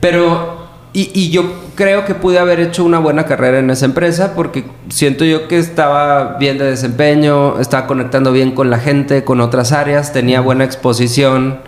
Pero, 0.00 0.68
y, 0.92 1.10
y 1.14 1.30
yo 1.30 1.52
creo 1.74 2.04
que 2.04 2.14
pude 2.14 2.38
haber 2.38 2.60
hecho 2.60 2.84
una 2.84 2.98
buena 2.98 3.24
carrera 3.24 3.58
en 3.58 3.70
esa 3.70 3.84
empresa 3.84 4.34
porque 4.34 4.64
siento 4.88 5.24
yo 5.24 5.48
que 5.48 5.58
estaba 5.58 6.36
bien 6.38 6.58
de 6.58 6.64
desempeño, 6.64 7.60
estaba 7.60 7.86
conectando 7.86 8.32
bien 8.32 8.52
con 8.52 8.70
la 8.70 8.78
gente, 8.78 9.24
con 9.24 9.40
otras 9.40 9.72
áreas, 9.72 10.12
tenía 10.12 10.40
buena 10.40 10.64
exposición 10.64 11.60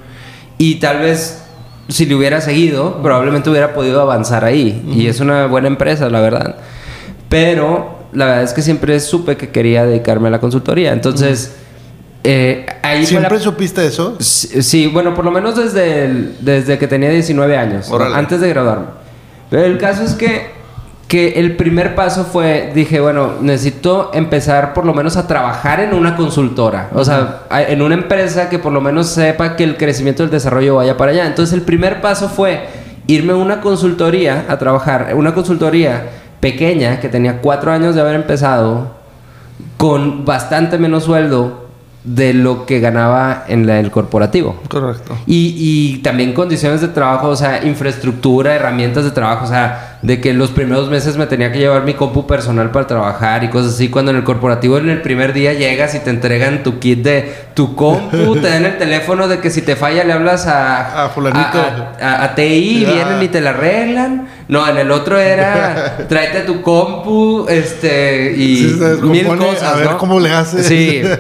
y 0.59 0.77
tal 0.77 1.00
vez 1.00 1.43
si 1.91 2.07
le 2.07 2.15
hubiera 2.15 2.41
seguido, 2.41 3.03
probablemente 3.03 3.50
hubiera 3.50 3.75
podido 3.75 4.00
avanzar 4.00 4.45
ahí. 4.45 4.83
Y 4.95 5.07
es 5.07 5.21
una 5.21 5.47
buena 5.47 5.69
empresa, 5.69 6.09
la 6.09 6.21
verdad. 6.21 6.57
Pero 7.29 7.99
la 8.12 8.27
verdad 8.27 8.43
es 8.43 8.53
que 8.53 8.62
siempre 8.62 8.99
supe 9.00 9.37
que 9.37 9.50
quería 9.50 9.87
dedicarme 9.87 10.29
a 10.29 10.31
la 10.31 10.41
consultoría. 10.41 10.93
Entonces, 10.93 11.57
eh, 12.25 12.67
ahí 12.83 13.05
fue 13.07 13.15
la- 13.15 13.29
¿Siempre 13.29 13.39
supiste 13.41 13.87
eso? 13.87 14.17
Sí, 14.21 14.62
sí, 14.62 14.87
bueno, 14.89 15.15
por 15.15 15.25
lo 15.25 15.31
menos 15.31 15.57
desde, 15.57 16.05
el- 16.05 16.37
desde 16.41 16.79
que 16.79 16.87
tenía 16.87 17.11
19 17.11 17.57
años, 17.57 17.89
antes 18.15 18.41
de 18.41 18.49
graduarme. 18.49 18.87
Pero 19.49 19.65
el 19.65 19.79
caso 19.79 20.03
es 20.05 20.15
que, 20.15 20.50
que 21.09 21.41
el 21.41 21.57
primer 21.57 21.95
paso 21.97 22.25
fue, 22.25 22.71
dije, 22.75 23.00
bueno, 23.00 23.33
necesito 23.41 24.11
empezar 24.15 24.75
por 24.75 24.85
lo 24.87 24.95
menos 24.95 25.17
a 25.17 25.27
trabajar 25.27 25.81
en 25.81 25.93
una 25.95 26.15
consultora, 26.15 26.89
o 26.95 27.05
sea, 27.05 27.43
en 27.50 27.83
una 27.83 27.95
empresa 27.95 28.49
que 28.49 28.59
por 28.61 28.73
lo 28.73 28.81
menos 28.81 29.09
sepa 29.09 29.57
que 29.57 29.65
el 29.65 29.77
crecimiento 29.77 30.23
del 30.23 30.31
desarrollo 30.31 30.77
vaya 30.77 30.97
para 30.97 31.11
allá. 31.12 31.27
Entonces 31.27 31.53
el 31.55 31.62
primer 31.62 32.00
paso 32.00 32.29
fue 32.29 32.61
irme 33.09 33.33
a 33.33 33.37
una 33.37 33.61
consultoría 33.61 34.45
a 34.49 34.59
trabajar, 34.59 35.12
una 35.17 35.35
consultoría 35.35 36.05
pequeña 36.39 37.00
que 37.00 37.09
tenía 37.09 37.39
cuatro 37.41 37.73
años 37.73 37.95
de 37.97 38.03
haber 38.03 38.15
empezado, 38.15 38.93
con 39.79 40.25
bastante 40.25 40.79
menos 40.79 41.05
sueldo 41.05 41.70
de 42.02 42.33
lo 42.33 42.64
que 42.64 42.80
ganaba 42.80 43.45
en 43.49 43.66
la- 43.66 43.78
el 43.78 43.90
corporativo. 43.90 44.59
Correcto. 44.69 45.19
Y, 45.26 45.54
y 45.59 45.99
también 45.99 46.33
condiciones 46.33 46.80
de 46.80 46.88
trabajo, 46.88 47.28
o 47.28 47.37
sea, 47.37 47.62
infraestructura, 47.64 48.54
herramientas 48.54 49.04
de 49.04 49.11
trabajo, 49.11 49.45
o 49.45 49.49
sea, 49.49 49.99
de 50.00 50.19
que 50.19 50.33
los 50.33 50.50
primeros 50.50 50.88
meses 50.88 51.19
me 51.19 51.26
tenía 51.26 51.52
que 51.52 51.59
llevar 51.59 51.85
mi 51.85 51.92
compu 51.92 52.26
personal 52.26 52.71
para 52.71 52.87
trabajar 52.87 53.45
y 53.45 53.50
cosas 53.50 53.75
así, 53.75 53.88
cuando 53.90 54.12
en 54.12 54.16
el 54.16 54.25
corporativo 54.25 54.78
en 54.78 54.88
el 54.88 55.02
primer 55.02 55.35
día 55.35 55.52
llegas 55.52 55.95
y 55.95 55.99
te 55.99 56.09
entregan 56.09 56.62
tu 56.62 56.78
kit 56.78 57.02
de 57.02 57.35
tu 57.52 57.75
compu, 57.76 58.35
te 58.37 58.49
dan 58.49 58.64
el 58.64 58.78
teléfono 58.78 59.28
de 59.28 59.40
que 59.40 59.50
si 59.50 59.61
te 59.61 59.76
falla 59.76 60.02
le 60.02 60.14
hablas 60.14 60.47
a... 60.47 61.04
A 61.04 61.09
fulanito. 61.11 61.59
A, 61.59 61.97
a- 62.00 62.25
a 62.25 62.35
TI, 62.35 62.80
Ya. 62.80 62.92
vienen 62.92 63.23
y 63.23 63.28
te 63.28 63.42
la 63.42 63.50
arreglan. 63.50 64.26
No, 64.49 64.66
en 64.66 64.78
el 64.78 64.90
otro 64.90 65.19
era 65.19 65.99
tráete 66.09 66.40
tu 66.40 66.62
compu, 66.62 67.47
este, 67.49 68.33
y 68.38 68.57
Sí, 68.57 68.80
mil 69.02 69.26
cosas, 69.26 69.62
a 69.64 69.76
ver 69.76 69.90
¿no? 69.90 69.99
cómo 69.99 70.19
le 70.19 70.33
haces. 70.33 70.66
Sí. 70.66 71.02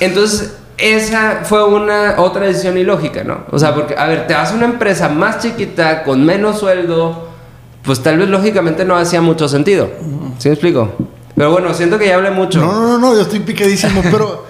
Entonces, 0.00 0.54
esa 0.78 1.40
fue 1.44 1.64
una 1.64 2.16
otra 2.18 2.46
decisión 2.46 2.76
ilógica, 2.76 3.24
¿no? 3.24 3.44
O 3.50 3.58
sea, 3.58 3.74
porque, 3.74 3.94
a 3.96 4.06
ver, 4.06 4.26
te 4.26 4.34
vas 4.34 4.52
a 4.52 4.54
una 4.54 4.66
empresa 4.66 5.08
más 5.08 5.38
chiquita, 5.38 6.02
con 6.02 6.24
menos 6.24 6.58
sueldo, 6.58 7.28
pues 7.82 8.02
tal 8.02 8.18
vez 8.18 8.28
lógicamente 8.28 8.84
no 8.84 8.96
hacía 8.96 9.22
mucho 9.22 9.48
sentido. 9.48 9.88
¿Sí 10.38 10.48
me 10.48 10.54
explico? 10.54 10.92
Pero 11.34 11.52
bueno, 11.52 11.72
siento 11.72 11.98
que 11.98 12.06
ya 12.06 12.16
hablé 12.16 12.30
mucho. 12.30 12.60
No, 12.60 12.72
no, 12.72 12.98
no, 12.98 13.14
yo 13.14 13.22
estoy 13.22 13.40
picadísimo, 13.40 14.02
pero 14.10 14.44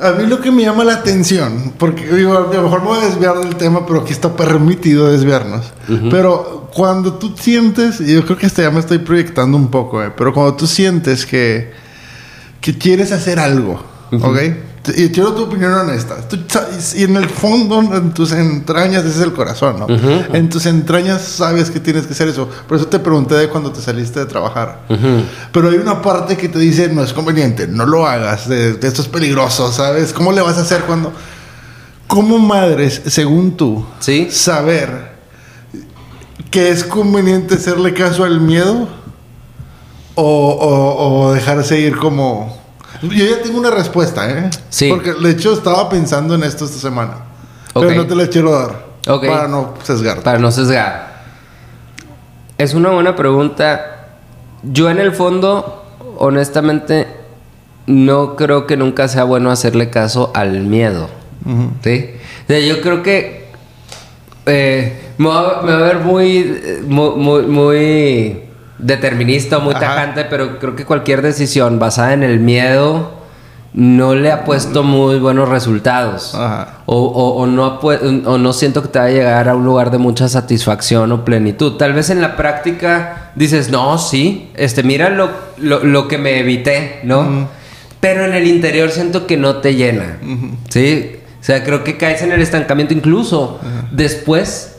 a 0.00 0.12
mí 0.12 0.26
lo 0.26 0.40
que 0.40 0.50
me 0.50 0.62
llama 0.62 0.84
la 0.84 0.94
atención, 0.94 1.74
porque 1.78 2.06
digo, 2.06 2.36
a 2.36 2.40
lo 2.40 2.62
mejor 2.62 2.80
me 2.82 2.88
voy 2.88 2.98
a 2.98 3.06
desviar 3.06 3.38
del 3.38 3.56
tema, 3.56 3.86
pero 3.86 4.00
aquí 4.00 4.12
está 4.12 4.34
permitido 4.34 5.10
desviarnos. 5.10 5.72
Pero 6.10 6.68
cuando 6.74 7.14
tú 7.14 7.34
sientes, 7.36 8.00
y 8.00 8.14
yo 8.14 8.24
creo 8.24 8.36
que 8.36 8.46
hasta 8.46 8.62
ya 8.62 8.70
me 8.70 8.80
estoy 8.80 8.98
proyectando 8.98 9.56
un 9.56 9.68
poco, 9.68 10.02
eh, 10.02 10.12
pero 10.16 10.32
cuando 10.32 10.54
tú 10.54 10.66
sientes 10.66 11.26
que, 11.26 11.72
que 12.60 12.76
quieres 12.76 13.12
hacer 13.12 13.38
algo, 13.38 13.82
¿ok? 14.12 14.38
Y 14.96 15.10
quiero 15.10 15.32
tu 15.34 15.44
opinión 15.44 15.72
honesta. 15.72 16.16
Tú 16.28 16.36
y 16.96 17.02
en 17.04 17.16
el 17.16 17.28
fondo, 17.28 17.80
en 17.80 18.12
tus 18.12 18.32
entrañas, 18.32 19.04
ese 19.04 19.16
es 19.18 19.22
el 19.24 19.32
corazón, 19.32 19.78
¿no? 19.80 19.86
En 20.34 20.48
tus 20.48 20.66
entrañas 20.66 21.22
sabes 21.22 21.70
que 21.70 21.80
tienes 21.80 22.06
que 22.06 22.12
hacer 22.12 22.28
eso. 22.28 22.48
Por 22.66 22.76
eso 22.76 22.86
te 22.86 22.98
pregunté 22.98 23.34
de 23.34 23.48
cuando 23.48 23.70
te 23.72 23.80
saliste 23.80 24.20
de 24.20 24.26
trabajar. 24.26 24.82
Pero 25.52 25.68
hay 25.70 25.76
una 25.76 26.00
parte 26.02 26.36
que 26.36 26.48
te 26.48 26.58
dice, 26.58 26.88
no 26.88 27.02
es 27.02 27.12
conveniente, 27.12 27.66
no 27.66 27.86
lo 27.86 28.06
hagas, 28.06 28.48
esto 28.48 29.02
es 29.02 29.08
peligroso, 29.08 29.70
¿sabes? 29.72 30.12
¿Cómo 30.12 30.32
le 30.32 30.40
vas 30.40 30.58
a 30.58 30.62
hacer 30.62 30.82
cuando... 30.82 31.12
¿Cómo 32.06 32.38
madres, 32.38 33.02
según 33.06 33.56
tú, 33.56 33.84
Sí. 34.00 34.28
saber 34.30 35.12
que 36.50 36.70
es 36.70 36.82
conveniente 36.84 37.56
hacerle 37.56 37.92
caso 37.92 38.24
al 38.24 38.40
miedo 38.40 38.88
o, 40.14 40.22
o- 40.24 41.26
o 41.26 41.32
dejarse 41.34 41.78
ir 41.80 41.96
como... 41.96 42.57
Yo 43.02 43.10
ya 43.10 43.42
tengo 43.42 43.58
una 43.58 43.70
respuesta, 43.70 44.28
¿eh? 44.30 44.50
Sí. 44.70 44.88
Porque 44.90 45.14
de 45.14 45.30
hecho 45.30 45.52
estaba 45.52 45.88
pensando 45.88 46.34
en 46.34 46.42
esto 46.42 46.64
esta 46.64 46.78
semana. 46.78 47.18
Ok. 47.74 47.84
Pero 47.86 48.02
no 48.02 48.06
te 48.06 48.14
la 48.14 48.26
quiero 48.26 48.52
dar. 48.52 48.86
Ok. 49.06 49.26
Para 49.26 49.48
no 49.48 49.74
sesgarte. 49.82 50.22
Para 50.22 50.38
no 50.38 50.50
sesgar. 50.50 51.22
Es 52.56 52.74
una 52.74 52.90
buena 52.90 53.14
pregunta. 53.14 54.08
Yo 54.62 54.90
en 54.90 54.98
el 54.98 55.12
fondo, 55.12 55.84
honestamente, 56.18 57.06
no 57.86 58.36
creo 58.36 58.66
que 58.66 58.76
nunca 58.76 59.08
sea 59.08 59.24
bueno 59.24 59.50
hacerle 59.50 59.90
caso 59.90 60.32
al 60.34 60.60
miedo. 60.62 61.08
¿Sí? 61.82 62.10
O 62.44 62.46
sea, 62.48 62.58
yo 62.58 62.80
creo 62.80 63.02
que 63.02 63.48
eh, 64.46 65.12
me, 65.18 65.28
va, 65.28 65.62
me 65.62 65.72
va 65.72 65.78
a 65.78 65.82
ver 65.82 65.98
muy, 66.00 66.38
eh, 66.38 66.82
muy, 66.84 67.16
muy, 67.16 67.42
muy 67.42 68.47
determinista, 68.78 69.58
muy 69.58 69.74
Ajá. 69.74 69.80
tajante, 69.86 70.24
pero 70.24 70.58
creo 70.58 70.76
que 70.76 70.84
cualquier 70.84 71.22
decisión 71.22 71.78
basada 71.78 72.12
en 72.12 72.22
el 72.22 72.38
miedo 72.40 73.16
no 73.74 74.14
le 74.14 74.32
ha 74.32 74.44
puesto 74.44 74.82
muy 74.82 75.18
buenos 75.18 75.48
resultados. 75.48 76.34
Ajá. 76.34 76.78
O, 76.86 76.96
o- 76.96 77.42
o 77.42 77.46
no 77.46 77.64
ha 77.66 77.78
o 77.78 78.38
no 78.38 78.52
siento 78.52 78.82
que 78.82 78.88
te 78.88 78.98
va 78.98 79.04
a 79.06 79.10
llegar 79.10 79.48
a 79.48 79.54
un 79.54 79.64
lugar 79.64 79.90
de 79.90 79.98
mucha 79.98 80.28
satisfacción 80.28 81.12
o 81.12 81.24
plenitud. 81.24 81.72
Tal 81.76 81.92
vez 81.92 82.08
en 82.10 82.20
la 82.22 82.36
práctica 82.36 83.30
dices, 83.34 83.70
no, 83.70 83.98
sí, 83.98 84.50
este, 84.56 84.82
mira 84.82 85.10
lo, 85.10 85.28
lo, 85.58 85.84
lo 85.84 86.08
que 86.08 86.16
me 86.18 86.38
evité, 86.40 87.00
¿no? 87.04 87.48
Pero 88.00 88.24
en 88.24 88.32
el 88.34 88.46
interior 88.46 88.90
siento 88.90 89.26
que 89.26 89.36
no 89.36 89.56
te 89.56 89.74
llena, 89.74 90.18
¿sí? 90.70 91.16
O 91.40 91.44
sea, 91.44 91.62
creo 91.62 91.84
que 91.84 91.96
caes 91.98 92.22
en 92.22 92.32
el 92.32 92.40
estancamiento 92.42 92.94
incluso. 92.94 93.60
Después, 93.92 94.77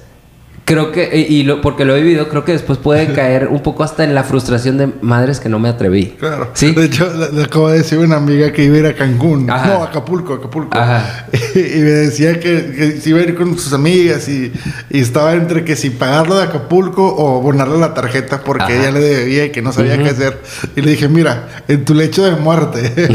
creo 0.70 0.92
que, 0.92 1.10
y, 1.30 1.36
y 1.40 1.44
lo, 1.44 1.62
porque 1.62 1.84
lo 1.84 1.96
he 1.96 2.02
vivido, 2.02 2.30
creo 2.30 2.46
que 2.46 2.52
después 2.54 2.78
puede 2.80 3.08
caer 3.14 3.48
un 3.48 3.62
poco 3.62 3.84
hasta 3.84 4.04
en 4.04 4.14
la 4.16 4.24
frustración 4.24 4.78
de 4.78 4.88
madres 5.02 5.40
que 5.40 5.50
no 5.50 5.58
me 5.60 5.68
atreví. 5.68 6.16
Claro. 6.20 6.52
¿Sí? 6.54 6.74
De 6.74 6.86
hecho, 6.86 7.12
le, 7.14 7.32
le 7.36 7.44
acabo 7.44 7.70
de 7.70 7.80
decir 7.80 7.98
a 7.98 8.02
una 8.02 8.18
amiga 8.18 8.52
que 8.54 8.64
iba 8.64 8.76
a 8.76 8.80
ir 8.80 8.86
a 8.86 8.96
Cancún. 8.96 9.50
Ajá. 9.50 9.68
No, 9.68 9.84
a 9.84 9.86
Acapulco, 9.88 10.36
Acapulco. 10.36 10.78
Ajá. 10.78 11.26
Y, 11.56 11.80
me 11.80 11.90
decía 11.90 12.40
que, 12.40 12.72
que 12.78 13.02
se 13.02 13.10
iba 13.10 13.20
a 13.20 13.24
ir 13.24 13.34
con 13.36 13.58
sus 13.58 13.74
amigas 13.74 14.30
y, 14.30 14.54
y 14.92 15.00
estaba 15.00 15.34
entre 15.34 15.66
que 15.66 15.76
si 15.76 15.90
pagarlo 15.90 16.38
de 16.38 16.44
Acapulco 16.44 17.04
o 17.08 17.40
abonarle 17.40 17.80
la 17.80 17.94
tarjeta 17.96 18.42
porque 18.44 18.64
Ajá. 18.64 18.74
ella 18.76 18.92
le 18.92 19.00
debía 19.00 19.46
y 19.46 19.50
que 19.50 19.62
no 19.64 19.72
sabía 19.74 19.98
qué 19.98 20.10
hacer. 20.10 20.40
Y 20.76 20.82
le 20.82 20.92
dije, 20.92 21.08
mira, 21.10 21.64
en 21.68 21.84
tu 21.86 21.96
lecho 21.96 22.24
de 22.24 22.36
muerte 22.36 23.10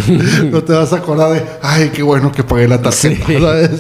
no 0.51 0.63
te 0.65 0.73
vas 0.73 0.93
a 0.93 0.97
acordar 0.97 1.33
de, 1.33 1.43
ay, 1.63 1.91
qué 1.95 2.03
bueno 2.03 2.33
que 2.33 2.43
pagué 2.43 2.67
la 2.67 2.83
tarjeta, 2.83 3.25
Sí. 3.27 3.39
¿sabes? 3.41 3.71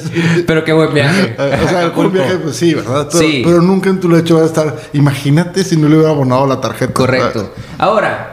Pero 0.46 0.62
qué 0.64 0.72
buen 0.72 0.94
viaje. 0.94 1.34
Eh, 1.36 1.60
o 1.64 1.68
sea, 1.68 1.78
un 1.78 1.84
Acapulco. 1.86 2.10
viaje, 2.10 2.36
pues 2.36 2.54
sí, 2.56 2.74
¿verdad? 2.74 3.08
Pero, 3.10 3.24
Sí. 3.24 3.42
pero 3.44 3.60
nunca 3.64 3.90
en 3.90 3.98
tu 4.00 4.08
lecho 4.08 4.36
va 4.36 4.42
a 4.42 4.46
estar. 4.46 4.76
Imagínate 4.92 5.64
si 5.64 5.76
no 5.76 5.88
le 5.88 5.96
hubiera 5.96 6.10
abonado 6.12 6.46
la 6.46 6.60
tarjeta. 6.60 6.92
Correcto. 6.92 7.52
Ahora, 7.78 8.30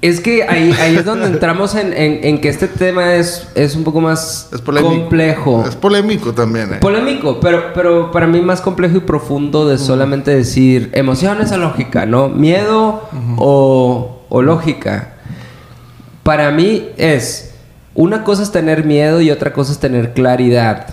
es 0.00 0.20
que 0.20 0.42
ahí, 0.42 0.72
ahí 0.80 0.96
es 0.96 1.04
donde 1.04 1.26
entramos 1.26 1.74
en, 1.76 1.92
en- 1.92 2.24
en 2.24 2.40
que 2.40 2.48
este 2.48 2.66
tema 2.68 3.14
es, 3.14 3.46
es 3.54 3.76
un 3.76 3.84
poco 3.84 4.00
más 4.00 4.48
Es 4.52 4.60
complejo. 4.60 5.64
Es 5.66 5.76
polémico 5.76 6.32
también, 6.32 6.74
¿eh? 6.74 6.78
Polémico, 6.80 7.38
pero, 7.40 7.72
pero 7.72 8.10
para 8.10 8.26
mí 8.26 8.40
más 8.40 8.60
complejo 8.60 8.96
y 8.96 9.00
profundo 9.00 9.68
de 9.68 9.78
solamente 9.78 10.34
decir 10.34 10.90
emociones 10.92 11.52
o 11.52 11.56
lógica, 11.58 12.04
¿no? 12.04 12.28
Miedo 12.28 13.08
o, 13.38 14.22
o 14.28 14.42
lógica. 14.42 15.14
Para 16.24 16.50
mí 16.50 16.88
es, 16.96 17.54
una 17.94 18.24
cosa 18.24 18.42
es 18.42 18.52
tener 18.52 18.84
miedo 18.84 19.20
y 19.20 19.30
otra 19.30 19.52
cosa 19.52 19.72
es 19.72 19.78
tener 19.78 20.14
claridad. 20.14 20.86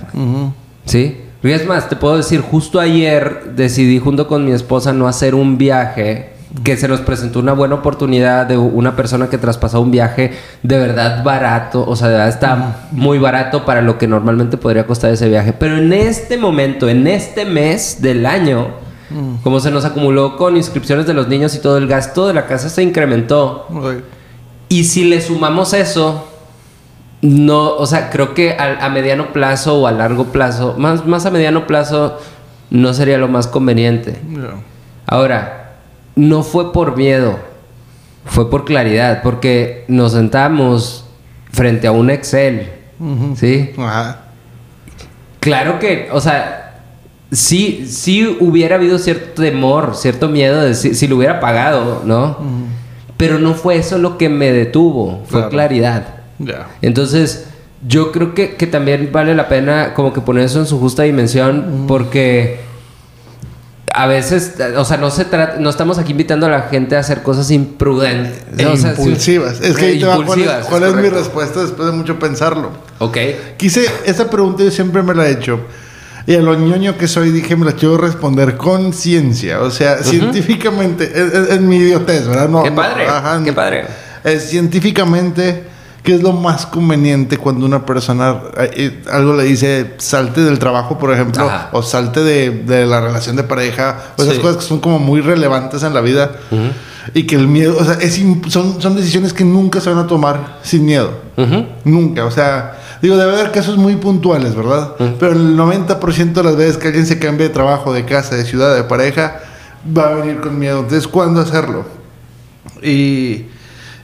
¿Sí? 0.85 1.21
Y 1.41 1.51
es 1.51 1.65
más, 1.65 1.87
te 1.87 1.95
puedo 1.95 2.17
decir, 2.17 2.41
justo 2.41 2.79
ayer 2.79 3.53
decidí 3.55 3.99
junto 3.99 4.27
con 4.27 4.45
mi 4.45 4.51
esposa 4.51 4.91
no 4.91 5.07
hacer 5.07 5.35
un 5.35 5.57
viaje 5.57 6.33
que 6.63 6.75
se 6.77 6.87
nos 6.87 7.01
presentó 7.01 7.39
una 7.39 7.53
buena 7.53 7.75
oportunidad 7.75 8.47
de 8.47 8.57
una 8.57 8.95
persona 8.95 9.29
que 9.29 9.37
traspasó 9.37 9.81
un 9.81 9.91
viaje 9.91 10.33
de 10.63 10.79
verdad 10.79 11.23
barato, 11.23 11.85
o 11.87 11.95
sea, 11.95 12.07
de 12.07 12.13
verdad 12.15 12.29
está 12.29 12.87
muy 12.91 13.19
barato 13.19 13.65
para 13.65 13.81
lo 13.81 13.97
que 13.97 14.07
normalmente 14.07 14.57
podría 14.57 14.87
costar 14.87 15.11
ese 15.11 15.29
viaje. 15.29 15.53
Pero 15.53 15.77
en 15.77 15.93
este 15.93 16.37
momento, 16.37 16.89
en 16.89 17.07
este 17.07 17.45
mes 17.45 18.01
del 18.01 18.25
año, 18.25 18.67
como 19.43 19.59
se 19.59 19.71
nos 19.71 19.85
acumuló 19.85 20.37
con 20.37 20.57
inscripciones 20.57 21.07
de 21.07 21.13
los 21.13 21.27
niños 21.27 21.55
y 21.55 21.59
todo, 21.59 21.77
el 21.77 21.87
gasto 21.87 22.27
de 22.27 22.33
la 22.33 22.47
casa 22.47 22.69
se 22.69 22.83
incrementó. 22.83 23.67
Y 24.67 24.83
si 24.83 25.05
le 25.05 25.21
sumamos 25.21 25.73
eso, 25.73 26.28
no, 27.21 27.75
o 27.75 27.85
sea, 27.85 28.09
creo 28.09 28.33
que 28.33 28.51
a, 28.53 28.85
a 28.85 28.89
mediano 28.89 29.33
plazo 29.33 29.79
o 29.81 29.87
a 29.87 29.91
largo 29.91 30.25
plazo, 30.25 30.75
más, 30.77 31.05
más 31.05 31.25
a 31.25 31.31
mediano 31.31 31.67
plazo, 31.67 32.17
no 32.69 32.93
sería 32.93 33.17
lo 33.17 33.27
más 33.27 33.47
conveniente. 33.47 34.19
Ahora, 35.05 35.73
no 36.15 36.43
fue 36.43 36.71
por 36.71 36.95
miedo, 36.95 37.37
fue 38.25 38.49
por 38.49 38.63
claridad, 38.65 39.21
porque 39.23 39.85
nos 39.87 40.13
sentamos 40.13 41.05
frente 41.51 41.87
a 41.87 41.91
un 41.91 42.09
Excel, 42.09 42.69
¿sí? 43.35 43.71
Ajá. 43.77 44.21
Claro 45.39 45.79
que, 45.79 46.09
o 46.11 46.21
sea, 46.21 46.81
sí, 47.31 47.85
sí 47.87 48.37
hubiera 48.39 48.75
habido 48.75 48.99
cierto 48.99 49.41
temor, 49.41 49.95
cierto 49.95 50.27
miedo 50.29 50.61
de 50.61 50.73
si, 50.75 50.93
si 50.93 51.07
lo 51.07 51.17
hubiera 51.17 51.39
pagado, 51.39 52.01
¿no? 52.05 52.37
Pero 53.17 53.39
no 53.39 53.53
fue 53.55 53.77
eso 53.77 53.97
lo 53.97 54.17
que 54.17 54.29
me 54.29 54.51
detuvo, 54.51 55.23
fue 55.25 55.39
Claro. 55.39 55.49
claridad. 55.49 56.15
Ya. 56.39 56.67
Entonces, 56.81 57.45
yo 57.87 58.11
creo 58.11 58.33
que, 58.33 58.55
que 58.55 58.67
también 58.67 59.09
vale 59.11 59.35
la 59.35 59.47
pena 59.47 59.93
como 59.93 60.11
que 60.13 60.21
poner 60.21 60.45
eso 60.45 60.59
en 60.59 60.65
su 60.65 60.79
justa 60.79 61.03
dimensión, 61.03 61.85
porque 61.87 62.59
a 63.91 64.05
veces, 64.07 64.53
o 64.77 64.85
sea, 64.85 64.97
no 64.97 65.09
se 65.09 65.25
trata, 65.25 65.59
no 65.59 65.69
estamos 65.69 65.97
aquí 65.97 66.11
invitando 66.11 66.45
a 66.45 66.49
la 66.49 66.61
gente 66.63 66.95
a 66.95 66.99
hacer 66.99 67.21
cosas 67.23 67.49
imprudentes. 67.51 68.43
E 68.57 68.65
o 68.65 68.77
sea, 68.77 68.91
impulsivas. 68.91 69.59
es 69.61 69.75
que 69.75 69.85
ahí 69.85 69.99
te 69.99 70.05
va 70.05 70.15
cuál 70.15 70.21
es, 70.23 70.27
impulsivas, 70.29 70.65
cuál 70.67 70.83
es 70.83 70.89
mi 70.89 70.95
correcto. 70.95 71.17
respuesta 71.19 71.61
después 71.61 71.87
de 71.89 71.95
mucho 71.97 72.19
pensarlo. 72.19 72.71
Ok. 72.99 73.17
Quise, 73.57 73.85
esa 74.05 74.29
pregunta 74.29 74.63
yo 74.63 74.71
siempre 74.71 75.01
me 75.03 75.13
la 75.15 75.27
he 75.27 75.31
hecho. 75.31 75.59
Y 76.27 76.35
a 76.35 76.41
lo 76.41 76.53
ñoño 76.53 76.95
que 76.97 77.07
soy 77.07 77.31
dije, 77.31 77.55
me 77.55 77.65
la 77.65 77.71
quiero 77.71 77.97
responder 77.97 78.55
con 78.57 78.93
ciencia. 78.93 79.61
O 79.61 79.71
sea, 79.71 80.03
científicamente, 80.03 81.05
es, 81.05 81.33
es- 81.33 81.49
es 81.49 81.61
mi 81.61 81.77
idiotez, 81.77 82.27
¿verdad? 82.27 82.47
No, 82.47 82.61
Qué 82.61 82.69
no, 82.69 82.75
padre, 82.75 83.07
ajá, 83.07 83.41
qué 83.43 83.49
no. 83.49 83.55
padre. 83.55 83.85
Es 84.23 84.49
científicamente, 84.49 85.63
¿qué 86.03 86.15
es 86.15 86.21
lo 86.23 86.31
más 86.33 86.65
conveniente 86.65 87.37
cuando 87.37 87.65
una 87.65 87.85
persona 87.85 88.37
eh, 88.57 88.71
eh, 88.75 89.03
algo 89.11 89.33
le 89.35 89.43
dice 89.43 89.95
salte 89.97 90.41
del 90.41 90.57
trabajo, 90.59 90.97
por 90.97 91.11
ejemplo, 91.13 91.43
Ajá. 91.45 91.69
o 91.73 91.81
salte 91.83 92.21
de, 92.21 92.49
de 92.51 92.85
la 92.85 93.01
relación 93.01 93.35
de 93.35 93.43
pareja, 93.43 93.97
o 94.17 94.21
esas 94.23 94.35
Sí. 94.35 94.41
cosas 94.41 94.57
que 94.57 94.63
son 94.63 94.79
como 94.79 94.99
muy 94.99 95.21
relevantes 95.21 95.83
en 95.83 95.93
la 95.93 96.01
vida? 96.01 96.31
Y 97.13 97.23
que 97.23 97.35
el 97.35 97.47
miedo, 97.47 97.75
o 97.79 97.83
sea, 97.83 97.93
es 97.95 98.21
son, 98.49 98.81
son 98.81 98.95
decisiones 98.95 99.33
que 99.33 99.43
nunca 99.43 99.81
se 99.81 99.89
van 99.89 99.97
a 99.99 100.07
tomar 100.07 100.59
sin 100.63 100.85
miedo. 100.85 101.09
Ujú. 101.37 101.65
Nunca, 101.85 102.23
o 102.25 102.29
sea, 102.31 102.77
digo, 103.01 103.17
debe 103.17 103.33
haber 103.33 103.51
casos 103.51 103.77
muy 103.77 103.95
puntuales, 103.95 104.53
¿verdad? 104.55 104.93
Pero 105.19 105.31
el 105.31 105.55
90% 105.57 106.33
de 106.33 106.43
las 106.43 106.55
veces 106.55 106.77
que 106.77 106.87
alguien 106.87 107.07
se 107.07 107.17
cambia 107.17 107.47
de 107.47 107.53
trabajo, 107.53 107.93
de 107.93 108.05
casa, 108.05 108.35
de 108.35 108.45
ciudad, 108.45 108.75
de 108.75 108.83
pareja, 108.83 109.39
va 109.97 110.09
a 110.09 110.13
venir 110.15 110.39
con 110.39 110.59
miedo. 110.59 110.79
Entonces, 110.81 111.07
¿cuándo 111.07 111.41
hacerlo? 111.41 111.85
Y, 112.83 113.45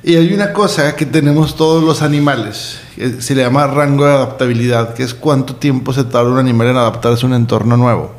y 0.08 0.16
hay 0.16 0.32
una 0.34 0.54
cosa 0.54 0.96
que 0.96 1.06
tenemos 1.08 1.56
todos 1.56 1.84
los 1.84 2.02
animales, 2.04 2.78
que 2.96 3.22
se 3.22 3.34
le 3.34 3.42
llama 3.42 3.66
rango 3.66 4.06
de 4.06 4.12
adaptabilidad, 4.14 4.94
que 4.94 5.02
es 5.04 5.14
cuánto 5.16 5.56
tiempo 5.56 5.92
se 5.94 6.04
tarda 6.04 6.30
un 6.30 6.38
animal 6.38 6.68
en 6.68 6.78
adaptarse 6.78 7.26
a 7.26 7.30
un 7.30 7.34
entorno 7.36 7.76
nuevo. 7.76 8.12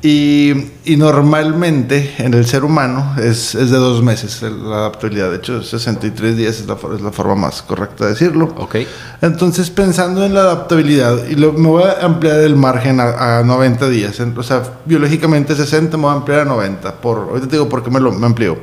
Y, 0.00 0.52
y 0.84 0.96
normalmente 0.96 2.14
en 2.18 2.32
el 2.32 2.46
ser 2.46 2.64
humano 2.64 3.16
es, 3.20 3.56
es 3.56 3.70
de 3.70 3.76
dos 3.78 4.00
meses 4.00 4.40
la 4.42 4.76
adaptabilidad. 4.76 5.30
De 5.30 5.38
hecho, 5.38 5.60
63 5.60 6.36
días 6.36 6.60
es 6.60 6.66
la, 6.68 6.76
es 6.94 7.00
la 7.00 7.10
forma 7.10 7.34
más 7.34 7.62
correcta 7.62 8.04
de 8.04 8.10
decirlo. 8.12 8.54
Ok. 8.58 8.76
Entonces, 9.22 9.70
pensando 9.70 10.24
en 10.24 10.34
la 10.34 10.42
adaptabilidad, 10.42 11.26
y 11.28 11.34
lo- 11.34 11.52
me 11.52 11.66
voy 11.68 11.82
a 11.82 12.04
ampliar 12.06 12.36
el 12.38 12.54
margen 12.54 13.00
a, 13.00 13.38
a 13.40 13.42
90 13.42 13.88
días. 13.88 14.20
En- 14.20 14.38
o 14.38 14.42
sea, 14.44 14.62
biológicamente 14.84 15.56
60, 15.56 15.96
me 15.96 16.04
voy 16.04 16.12
a 16.12 16.14
ampliar 16.14 16.40
a 16.40 16.44
90. 16.44 16.94
Por, 17.00 17.18
ahorita 17.30 17.46
te 17.48 17.56
digo 17.56 17.68
por 17.68 17.82
qué 17.82 17.90
me 17.90 17.98
lo 17.98 18.12
me 18.12 18.24
amplío. 18.26 18.56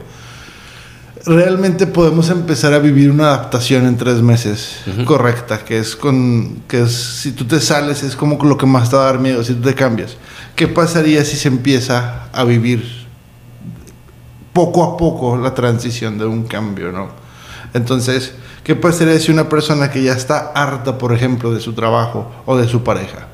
Realmente 1.26 1.88
podemos 1.88 2.30
empezar 2.30 2.74
a 2.74 2.80
vivir 2.80 3.10
una 3.10 3.30
adaptación 3.30 3.88
en 3.88 3.98
tres 3.98 4.22
meses 4.22 4.78
correcta, 5.06 5.66
que 5.66 5.80
es 5.80 5.96
con 5.96 6.62
que 6.68 6.84
es 6.84 6.92
si 6.92 7.32
tú 7.32 7.46
te 7.46 7.60
sales 7.60 8.04
es 8.04 8.16
como 8.16 8.44
lo 8.44 8.58
que 8.58 8.68
más 8.68 8.92
te 8.92 8.96
va 8.96 9.04
a 9.04 9.06
dar 9.06 9.20
miedo, 9.20 9.44
si 9.44 9.56
tú 9.56 9.62
te 9.62 9.74
cambias. 9.74 10.18
¿Qué 10.56 10.68
pasaría 10.68 11.26
si 11.26 11.36
se 11.36 11.48
empieza 11.48 12.28
a 12.32 12.44
vivir 12.44 13.08
poco 14.54 14.84
a 14.84 14.98
poco 14.98 15.36
la 15.36 15.56
transición 15.56 16.20
de 16.20 16.26
un 16.26 16.44
cambio, 16.44 16.92
¿no? 16.92 17.10
Entonces, 17.74 18.34
¿qué 18.64 18.76
pasaría 18.76 19.20
si 19.20 19.32
una 19.32 19.50
persona 19.50 19.90
que 19.90 20.04
ya 20.04 20.14
está 20.14 20.52
harta, 20.54 21.00
por 21.00 21.12
ejemplo, 21.12 21.52
de 21.52 21.60
su 21.60 21.74
trabajo 21.74 22.32
o 22.46 22.56
de 22.56 22.68
su 22.68 22.84
pareja 22.84 23.28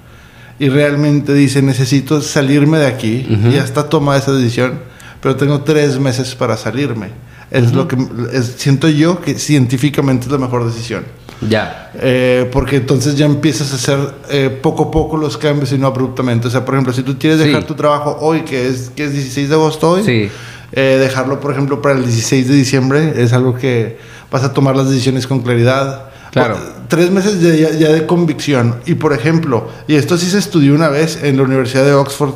y 0.59 0.69
realmente 0.69 1.33
dice, 1.33 1.61
necesito 1.61 2.21
salirme 2.21 2.77
de 2.77 2.87
aquí, 2.87 3.27
y 3.29 3.51
ya 3.51 3.63
está 3.63 3.89
tomada 3.89 4.17
esa 4.19 4.31
decisión, 4.31 4.79
pero 5.21 5.35
tengo 5.35 5.61
tres 5.61 5.99
meses 5.99 6.35
para 6.35 6.55
salirme? 6.55 7.09
Es 7.51 7.73
lo 7.73 7.87
que 7.87 7.97
es- 8.33 8.55
siento 8.57 8.87
yo 8.87 9.19
que 9.21 9.37
científicamente 9.37 10.25
es 10.25 10.31
la 10.31 10.37
mejor 10.37 10.65
decisión. 10.65 11.03
Ya. 11.49 11.91
Eh, 11.95 12.47
porque 12.51 12.77
entonces 12.77 13.15
ya 13.15 13.25
empiezas 13.25 13.71
a 13.73 13.75
hacer 13.75 13.99
eh, 14.29 14.49
poco 14.61 14.83
a 14.85 14.91
poco 14.91 15.17
los 15.17 15.37
cambios 15.37 15.71
y 15.73 15.77
no 15.77 15.87
abruptamente. 15.87 16.47
O 16.47 16.51
sea, 16.51 16.63
por 16.63 16.75
ejemplo, 16.75 16.93
si 16.93 17.03
tú 17.03 17.17
quieres 17.19 17.39
Sí. 17.39 17.47
dejar 17.47 17.65
tu 17.65 17.73
trabajo 17.75 18.17
hoy, 18.21 18.41
que 18.41 18.67
es, 18.67 18.91
que 18.95 19.05
es 19.05 19.13
16 19.13 19.49
de 19.49 19.55
agosto 19.55 19.89
hoy, 19.91 20.03
Sí. 20.05 20.29
eh, 20.71 20.97
dejarlo, 21.01 21.39
por 21.39 21.51
ejemplo, 21.51 21.81
para 21.81 21.95
el 21.97 22.05
16 22.05 22.47
de 22.47 22.53
diciembre 22.55 23.13
es 23.17 23.33
algo 23.33 23.55
que 23.55 23.97
vas 24.31 24.43
a 24.43 24.53
tomar 24.53 24.75
las 24.75 24.89
decisiones 24.89 25.27
con 25.27 25.41
claridad. 25.41 26.05
Claro. 26.31 26.55
O- 26.55 26.81
Tres 26.87 27.09
meses 27.09 27.41
de- 27.41 27.57
ya, 27.59 27.71
ya 27.71 27.89
de 27.89 28.05
convicción. 28.05 28.75
Y, 28.85 28.93
por 28.95 29.11
ejemplo, 29.13 29.67
y 29.87 29.95
esto 29.95 30.17
sí 30.17 30.27
se 30.29 30.37
estudió 30.37 30.75
una 30.75 30.89
vez 30.89 31.19
en 31.23 31.37
la 31.37 31.43
Universidad 31.43 31.85
de 31.85 31.93
Oxford, 31.93 32.33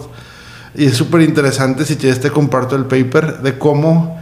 y 0.75 0.86
es 0.86 0.93
súper 0.98 1.22
interesante, 1.22 1.86
si 1.86 1.95
quieres 1.98 2.19
te 2.22 2.31
comparto 2.31 2.75
el 2.75 2.86
paper, 2.86 3.39
de 3.41 3.57
cómo, 3.57 4.19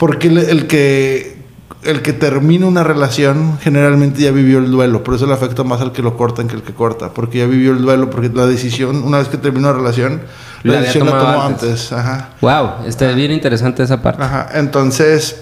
porque 0.00 0.26
el, 0.26 0.38
el 0.38 0.66
que... 0.66 1.38
El 1.82 2.02
que 2.02 2.12
termina 2.12 2.66
una 2.66 2.84
relación 2.84 3.58
generalmente 3.62 4.20
ya 4.20 4.32
vivió 4.32 4.58
el 4.58 4.70
duelo, 4.70 5.02
por 5.02 5.14
eso 5.14 5.26
le 5.26 5.32
afecta 5.32 5.64
más 5.64 5.80
al 5.80 5.92
que 5.92 6.02
lo 6.02 6.14
cortan 6.14 6.46
que 6.46 6.54
el 6.54 6.60
que 6.62 6.74
corta, 6.74 7.14
porque 7.14 7.38
ya 7.38 7.46
vivió 7.46 7.72
el 7.72 7.80
duelo, 7.80 8.10
porque 8.10 8.28
la 8.28 8.44
decisión, 8.46 9.02
una 9.02 9.16
vez 9.16 9.28
que 9.28 9.38
termina 9.38 9.70
una 9.70 9.78
relación, 9.78 10.20
la, 10.62 10.74
La 10.74 10.80
decisión 10.82 11.06
la 11.06 11.12
tomó 11.18 11.40
antes. 11.40 11.62
antes. 11.70 11.92
Ajá. 11.92 12.30
Wow, 12.42 12.86
está 12.86 13.10
bien 13.12 13.30
interesante 13.32 13.82
esa 13.82 14.02
parte. 14.02 14.22
Ajá, 14.22 14.50
entonces 14.56 15.40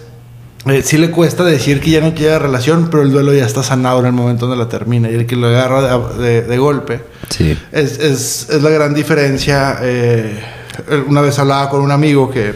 eh, 0.66 0.82
sí 0.84 0.96
le 0.98 1.10
cuesta 1.10 1.42
decir 1.42 1.80
que 1.80 1.90
ya 1.90 2.00
no 2.02 2.14
quiere 2.14 2.38
relación, 2.38 2.86
pero 2.88 3.02
el 3.02 3.10
duelo 3.10 3.34
ya 3.34 3.44
está 3.44 3.64
sanado 3.64 3.98
en 3.98 4.06
el 4.06 4.12
momento 4.12 4.46
donde 4.46 4.62
la 4.62 4.68
termina 4.68 5.10
y 5.10 5.14
el 5.16 5.26
que 5.26 5.34
lo 5.34 5.48
agarra 5.48 5.98
de, 5.98 6.22
de- 6.22 6.42
de 6.42 6.58
golpe 6.58 7.00
Sí. 7.30 7.58
es, 7.72 7.98
es- 7.98 8.48
es 8.48 8.62
la 8.62 8.70
gran 8.70 8.94
diferencia. 8.94 9.78
eh, 9.82 10.40
una 11.08 11.20
vez 11.20 11.36
hablaba 11.40 11.68
con 11.68 11.80
un 11.80 11.90
amigo 11.90 12.30
que, 12.30 12.54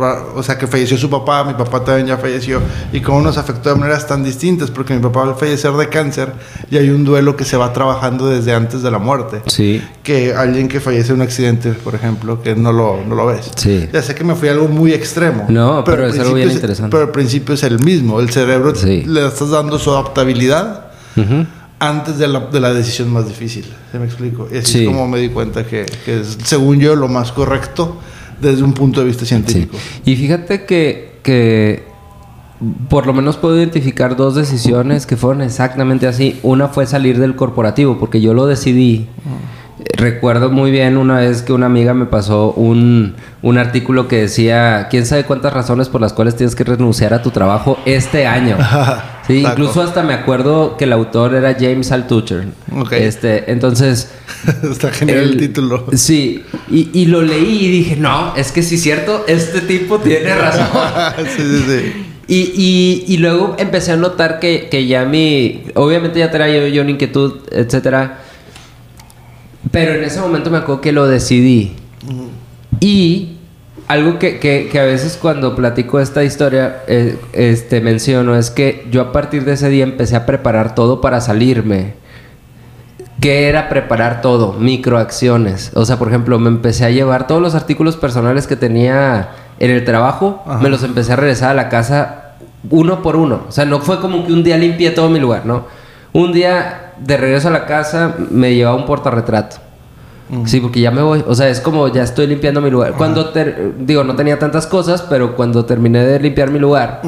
o 0.00 0.42
sea, 0.42 0.56
que 0.58 0.66
falleció 0.66 0.96
su 0.96 1.08
papá, 1.10 1.44
mi 1.44 1.54
papá 1.54 1.84
también 1.84 2.06
ya 2.08 2.16
falleció, 2.18 2.60
y 2.92 3.00
cómo 3.00 3.20
nos 3.20 3.36
afectó 3.38 3.68
de 3.70 3.76
maneras 3.76 4.06
tan 4.06 4.22
distintas, 4.24 4.70
porque 4.70 4.94
mi 4.94 5.00
papá 5.00 5.22
al 5.24 5.34
fallecer 5.36 5.72
de 5.72 5.88
cáncer 5.88 6.32
y 6.70 6.76
hay 6.76 6.90
un 6.90 7.04
duelo 7.04 7.36
que 7.36 7.44
se 7.44 7.56
va 7.56 7.72
trabajando 7.72 8.28
desde 8.28 8.54
antes 8.54 8.82
de 8.82 8.90
la 8.90 8.98
muerte 8.98 9.42
Sí. 9.46 9.82
que 10.02 10.34
alguien 10.34 10.68
que 10.68 10.80
fallece 10.80 11.10
en 11.10 11.16
un 11.16 11.22
accidente, 11.22 11.72
por 11.72 11.94
ejemplo, 11.94 12.42
que 12.42 12.54
no 12.56 12.72
lo, 12.72 13.00
no 13.06 13.14
lo 13.14 13.26
ves. 13.26 13.50
Sí. 13.56 13.88
Ya 13.92 14.02
sé 14.02 14.14
que 14.14 14.24
me 14.24 14.34
fui 14.34 14.48
a 14.48 14.52
algo 14.52 14.68
muy 14.68 14.92
extremo. 14.92 15.46
No, 15.48 15.82
pero 15.84 16.04
al 16.04 16.10
es 16.10 16.18
algo 16.18 16.34
bien 16.34 16.50
interesante. 16.50 16.90
Pero 16.90 17.04
al 17.04 17.10
principio 17.12 17.54
es 17.54 17.62
el 17.62 17.78
mismo. 17.84 18.20
El 18.20 18.30
cerebro 18.30 18.74
Sí. 18.74 19.04
le 19.06 19.26
estás 19.26 19.50
dando 19.50 19.78
su 19.78 19.90
adaptabilidad 19.90 20.86
Ujú. 21.16 21.46
antes 21.78 22.18
de 22.18 22.28
la, 22.28 22.40
de 22.40 22.60
la 22.60 22.72
decisión 22.72 23.10
más 23.12 23.26
difícil. 23.26 23.64
¿Se 23.90 23.98
me 23.98 24.04
explico? 24.06 24.48
Y 24.52 24.58
así 24.58 24.72
Sí. 24.72 24.80
es 24.82 24.86
como 24.88 25.08
me 25.08 25.18
di 25.18 25.28
cuenta 25.30 25.64
que, 25.66 25.86
que 26.04 26.20
es, 26.20 26.38
según 26.44 26.78
yo, 26.78 26.94
lo 26.94 27.08
más 27.08 27.32
correcto 27.32 27.96
desde 28.40 28.62
un 28.62 28.72
punto 28.72 29.00
de 29.00 29.06
vista 29.06 29.24
Sí. 29.24 29.28
científico. 29.28 29.76
Y 30.04 30.16
fíjate 30.16 30.64
que, 30.64 31.18
que 31.22 31.84
por 32.88 33.06
lo 33.06 33.12
menos 33.12 33.36
puedo 33.36 33.56
identificar 33.56 34.16
dos 34.16 34.34
decisiones 34.34 35.06
que 35.06 35.16
fueron 35.16 35.42
exactamente 35.42 36.06
así. 36.06 36.38
Una 36.42 36.68
fue 36.68 36.86
salir 36.86 37.18
del 37.18 37.36
corporativo, 37.36 37.98
porque 37.98 38.20
yo 38.20 38.34
lo 38.34 38.46
decidí. 38.46 39.06
Recuerdo 39.96 40.50
muy 40.50 40.70
bien 40.70 40.98
una 40.98 41.18
vez 41.20 41.40
que 41.42 41.54
una 41.54 41.64
amiga 41.66 41.94
me 41.94 42.04
pasó 42.04 42.52
un, 42.52 43.14
un 43.40 43.58
artículo 43.58 44.08
que 44.08 44.16
decía, 44.22 44.88
quién 44.90 45.06
sabe 45.06 45.24
cuántas 45.24 45.54
razones 45.54 45.88
por 45.88 46.02
las 46.02 46.12
cuales 46.12 46.36
tienes 46.36 46.54
que 46.54 46.64
renunciar 46.64 47.14
a 47.14 47.22
tu 47.22 47.30
trabajo 47.30 47.78
este 47.86 48.26
año. 48.26 48.56
Sí, 49.30 49.44
incluso 49.46 49.82
hasta 49.82 50.02
me 50.02 50.14
acuerdo 50.14 50.76
que 50.76 50.84
el 50.84 50.92
autor 50.92 51.34
era 51.34 51.54
James 51.54 51.92
Altucher. 51.92 52.48
Ok. 52.72 52.92
Este, 52.92 53.50
entonces, 53.50 54.10
Está 54.70 54.90
genial 54.90 55.18
el, 55.18 55.36
título. 55.36 55.86
Sí, 55.94 56.42
y, 56.70 56.90
y 56.92 57.06
lo 57.06 57.22
leí 57.22 57.66
y 57.66 57.70
dije, 57.70 57.96
no, 57.96 58.34
es 58.36 58.52
que 58.52 58.62
sí 58.62 58.76
es 58.76 58.82
cierto, 58.82 59.24
este 59.26 59.60
tipo 59.60 59.98
tiene 59.98 60.34
razón. 60.34 60.68
sí, 61.36 61.42
sí, 61.42 61.64
sí. 61.66 62.06
Y, 62.28 62.52
y, 62.54 63.04
y 63.14 63.16
luego 63.16 63.56
empecé 63.58 63.92
a 63.92 63.96
notar 63.96 64.38
que, 64.38 64.68
que 64.70 64.86
ya 64.86 65.04
mi... 65.04 65.64
Obviamente 65.74 66.20
ya 66.20 66.30
traía 66.30 66.68
yo 66.68 66.82
una 66.82 66.92
inquietud, 66.92 67.40
etcétera. 67.50 68.20
Pero 69.72 69.94
en 69.94 70.04
ese 70.04 70.20
momento 70.20 70.48
me 70.48 70.58
acuerdo 70.58 70.80
que 70.80 70.92
lo 70.92 71.08
decidí. 71.08 71.72
Y 72.78 73.29
algo 73.90 74.18
que, 74.20 74.38
que- 74.38 74.68
que 74.70 74.78
a 74.78 74.84
veces 74.84 75.18
cuando 75.20 75.56
platico 75.56 75.98
esta 75.98 76.22
historia 76.22 76.82
eh, 76.86 77.18
este, 77.32 77.80
menciono 77.80 78.36
es 78.36 78.50
que 78.50 78.86
yo 78.90 79.00
a 79.02 79.10
partir 79.12 79.44
de 79.44 79.54
ese 79.54 79.68
día 79.68 79.82
empecé 79.82 80.14
a 80.14 80.26
preparar 80.26 80.74
todo 80.76 81.00
para 81.00 81.20
salirme. 81.20 81.94
¿Qué 83.20 83.48
era 83.48 83.68
preparar 83.68 84.22
todo? 84.22 84.52
Microacciones. 84.54 85.72
O 85.74 85.84
sea, 85.84 85.98
por 85.98 86.08
ejemplo, 86.08 86.38
me 86.38 86.48
empecé 86.48 86.84
a 86.86 86.90
llevar 86.90 87.26
todos 87.26 87.42
los 87.42 87.54
artículos 87.54 87.96
personales 87.96 88.46
que 88.46 88.56
tenía 88.56 89.30
en 89.58 89.70
el 89.70 89.84
trabajo, 89.84 90.42
Ajá. 90.46 90.58
me 90.60 90.68
los 90.70 90.82
empecé 90.84 91.12
a 91.12 91.16
regresar 91.16 91.50
a 91.50 91.54
la 91.54 91.68
casa 91.68 92.36
uno 92.70 93.02
por 93.02 93.16
uno. 93.16 93.42
O 93.48 93.52
sea, 93.52 93.64
no 93.66 93.80
fue 93.80 94.00
como 94.00 94.24
que 94.24 94.32
un 94.32 94.42
día 94.44 94.56
limpié 94.56 94.90
todo 94.92 95.10
mi 95.10 95.18
lugar, 95.18 95.44
¿no? 95.46 95.66
Un 96.12 96.32
día 96.32 96.92
de 96.98 97.16
regreso 97.16 97.48
a 97.48 97.50
la 97.50 97.66
casa 97.66 98.14
me 98.30 98.54
llevaba 98.54 98.76
un 98.76 98.86
portarretrato. 98.86 99.56
Sí, 100.44 100.60
porque 100.60 100.80
ya 100.80 100.90
me 100.90 101.02
voy. 101.02 101.24
O 101.26 101.34
sea, 101.34 101.48
es 101.48 101.60
como 101.60 101.88
ya 101.88 102.02
estoy 102.04 102.26
limpiando 102.28 102.60
mi 102.60 102.70
lugar. 102.70 102.92
Cuando, 102.92 103.30
ter- 103.30 103.74
digo, 103.80 104.04
no 104.04 104.14
tenía 104.14 104.38
tantas 104.38 104.66
cosas, 104.66 105.02
pero 105.02 105.34
cuando 105.34 105.64
terminé 105.64 106.04
de 106.04 106.20
limpiar 106.20 106.50
mi 106.50 106.58
lugar, 106.60 107.02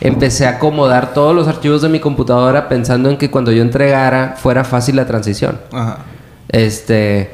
empecé 0.00 0.46
a 0.46 0.50
acomodar 0.50 1.14
todos 1.14 1.34
los 1.34 1.48
archivos 1.48 1.80
de 1.82 1.88
mi 1.88 1.98
computadora 1.98 2.68
pensando 2.68 3.08
en 3.10 3.16
que 3.16 3.30
cuando 3.30 3.52
yo 3.52 3.62
entregara 3.62 4.34
fuera 4.36 4.64
fácil 4.64 4.96
la 4.96 5.06
transición. 5.06 5.58
Ajá. 5.72 5.98
Este. 6.48 7.30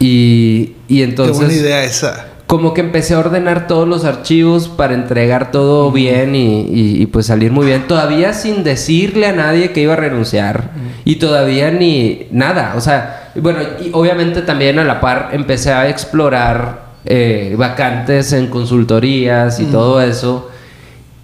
Y, 0.00 0.74
y 0.88 1.02
entonces. 1.02 1.38
Qué 1.38 1.44
buena 1.44 1.60
idea 1.60 1.84
esa. 1.84 2.26
Como 2.52 2.74
que 2.74 2.82
empecé 2.82 3.14
a 3.14 3.18
ordenar 3.20 3.66
todos 3.66 3.88
los 3.88 4.04
archivos 4.04 4.68
para 4.68 4.92
entregar 4.92 5.50
todo 5.52 5.90
bien 5.90 6.34
y, 6.34 6.60
y- 6.68 7.00
y, 7.02 7.06
pues 7.06 7.24
salir 7.24 7.50
muy 7.50 7.64
bien. 7.64 7.88
Todavía 7.88 8.34
sin 8.34 8.62
decirle 8.62 9.26
a 9.26 9.32
nadie 9.32 9.72
que 9.72 9.80
iba 9.80 9.94
a 9.94 9.96
renunciar. 9.96 10.68
Y 11.06 11.16
todavía 11.16 11.70
ni 11.70 12.26
nada. 12.30 12.74
O 12.76 12.82
sea, 12.82 13.30
bueno, 13.36 13.60
y 13.82 13.88
obviamente 13.94 14.42
también 14.42 14.78
a 14.78 14.84
la 14.84 15.00
par 15.00 15.30
empecé 15.32 15.72
a 15.72 15.88
explorar 15.88 16.92
eh, 17.06 17.54
vacantes 17.56 18.34
en 18.34 18.48
consultorías 18.48 19.58
y 19.58 19.64
todo 19.64 20.02
eso. 20.02 20.50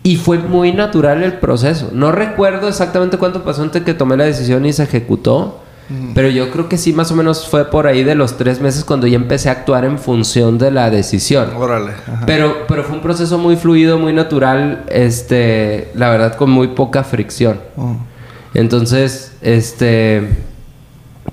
Y 0.02 0.16
fue 0.16 0.38
muy 0.38 0.72
natural 0.72 1.22
el 1.22 1.34
proceso. 1.34 1.90
No 1.92 2.10
recuerdo 2.10 2.68
exactamente 2.68 3.18
cuánto 3.18 3.44
pasó 3.44 3.60
antes 3.62 3.82
que 3.82 3.92
tomé 3.92 4.16
la 4.16 4.24
decisión 4.24 4.64
y 4.64 4.72
se 4.72 4.84
ejecutó. 4.84 5.60
Pero 6.14 6.28
yo 6.28 6.50
creo 6.50 6.68
que 6.68 6.76
sí, 6.76 6.92
más 6.92 7.10
o 7.10 7.16
menos 7.16 7.48
fue 7.48 7.64
por 7.70 7.86
ahí 7.86 8.04
de 8.04 8.14
los 8.14 8.36
tres 8.36 8.60
meses 8.60 8.84
cuando 8.84 9.06
ya 9.06 9.16
empecé 9.16 9.48
a 9.48 9.52
actuar 9.52 9.86
en 9.86 9.98
función 9.98 10.58
de 10.58 10.70
la 10.70 10.90
decisión. 10.90 11.56
Órale. 11.56 11.92
Ajá. 11.92 12.24
Pero, 12.26 12.66
pero 12.68 12.84
fue 12.84 12.96
un 12.96 13.02
proceso 13.02 13.38
muy 13.38 13.56
fluido, 13.56 13.98
muy 13.98 14.12
natural, 14.12 14.84
este, 14.90 15.90
la 15.94 16.10
verdad 16.10 16.34
con 16.34 16.50
muy 16.50 16.68
poca 16.68 17.04
fricción. 17.04 17.58
Oh. 17.78 17.96
Entonces, 18.52 19.32
este, 19.40 20.28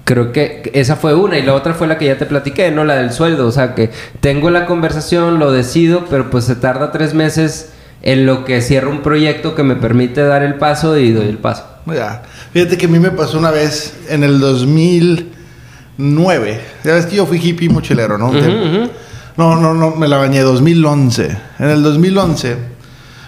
creo 0.06 0.32
que 0.32 0.72
esa 0.74 0.96
fue 0.96 1.16
una 1.16 1.38
y 1.38 1.44
la 1.44 1.54
otra 1.54 1.74
fue 1.74 1.88
la 1.88 1.98
que 1.98 2.06
ya 2.06 2.18
te 2.18 2.26
platiqué, 2.26 2.72
¿no? 2.72 2.86
La 2.86 2.96
del 2.96 3.12
sueldo. 3.12 3.48
O 3.48 3.52
sea, 3.52 3.76
que 3.76 3.90
tengo 4.22 4.50
la 4.52 4.66
conversación, 4.66 5.38
lo 5.38 5.52
decido, 5.52 6.06
pero 6.10 6.30
pues 6.30 6.46
se 6.46 6.56
tarda 6.56 6.92
tres 6.92 7.14
meses 7.14 7.74
en 8.02 8.26
lo 8.26 8.46
que 8.46 8.62
cierro 8.62 8.92
un 8.92 9.02
proyecto 9.02 9.56
que 9.56 9.64
me 9.64 9.76
permite 9.76 10.22
dar 10.22 10.44
el 10.44 10.56
paso 10.56 10.98
y 10.98 11.12
doy 11.12 11.28
el 11.28 11.40
paso. 11.40 11.75
Ya. 11.88 12.24
Fíjate 12.54 12.78
que 12.78 12.86
a 12.86 12.90
mí 12.90 13.00
me 13.00 13.12
pasó 13.12 13.38
una 13.38 13.52
vez 13.52 13.94
en 14.10 14.24
el 14.24 14.40
2009. 14.40 16.60
Ya 16.84 16.94
ves 16.94 17.06
que 17.06 17.16
yo 17.18 17.26
fui 17.26 17.38
hippie 17.40 17.70
mochilero, 17.70 18.18
¿no? 18.18 18.30
Un 18.30 18.40
tiempo. 18.40 18.92
No, 19.38 19.56
no, 19.60 19.74
no, 19.74 19.92
me 19.96 20.08
la 20.08 20.18
bañé 20.18 20.42
2011. 20.42 21.38
En 21.60 21.70
el 21.70 21.84
2011 21.84 22.76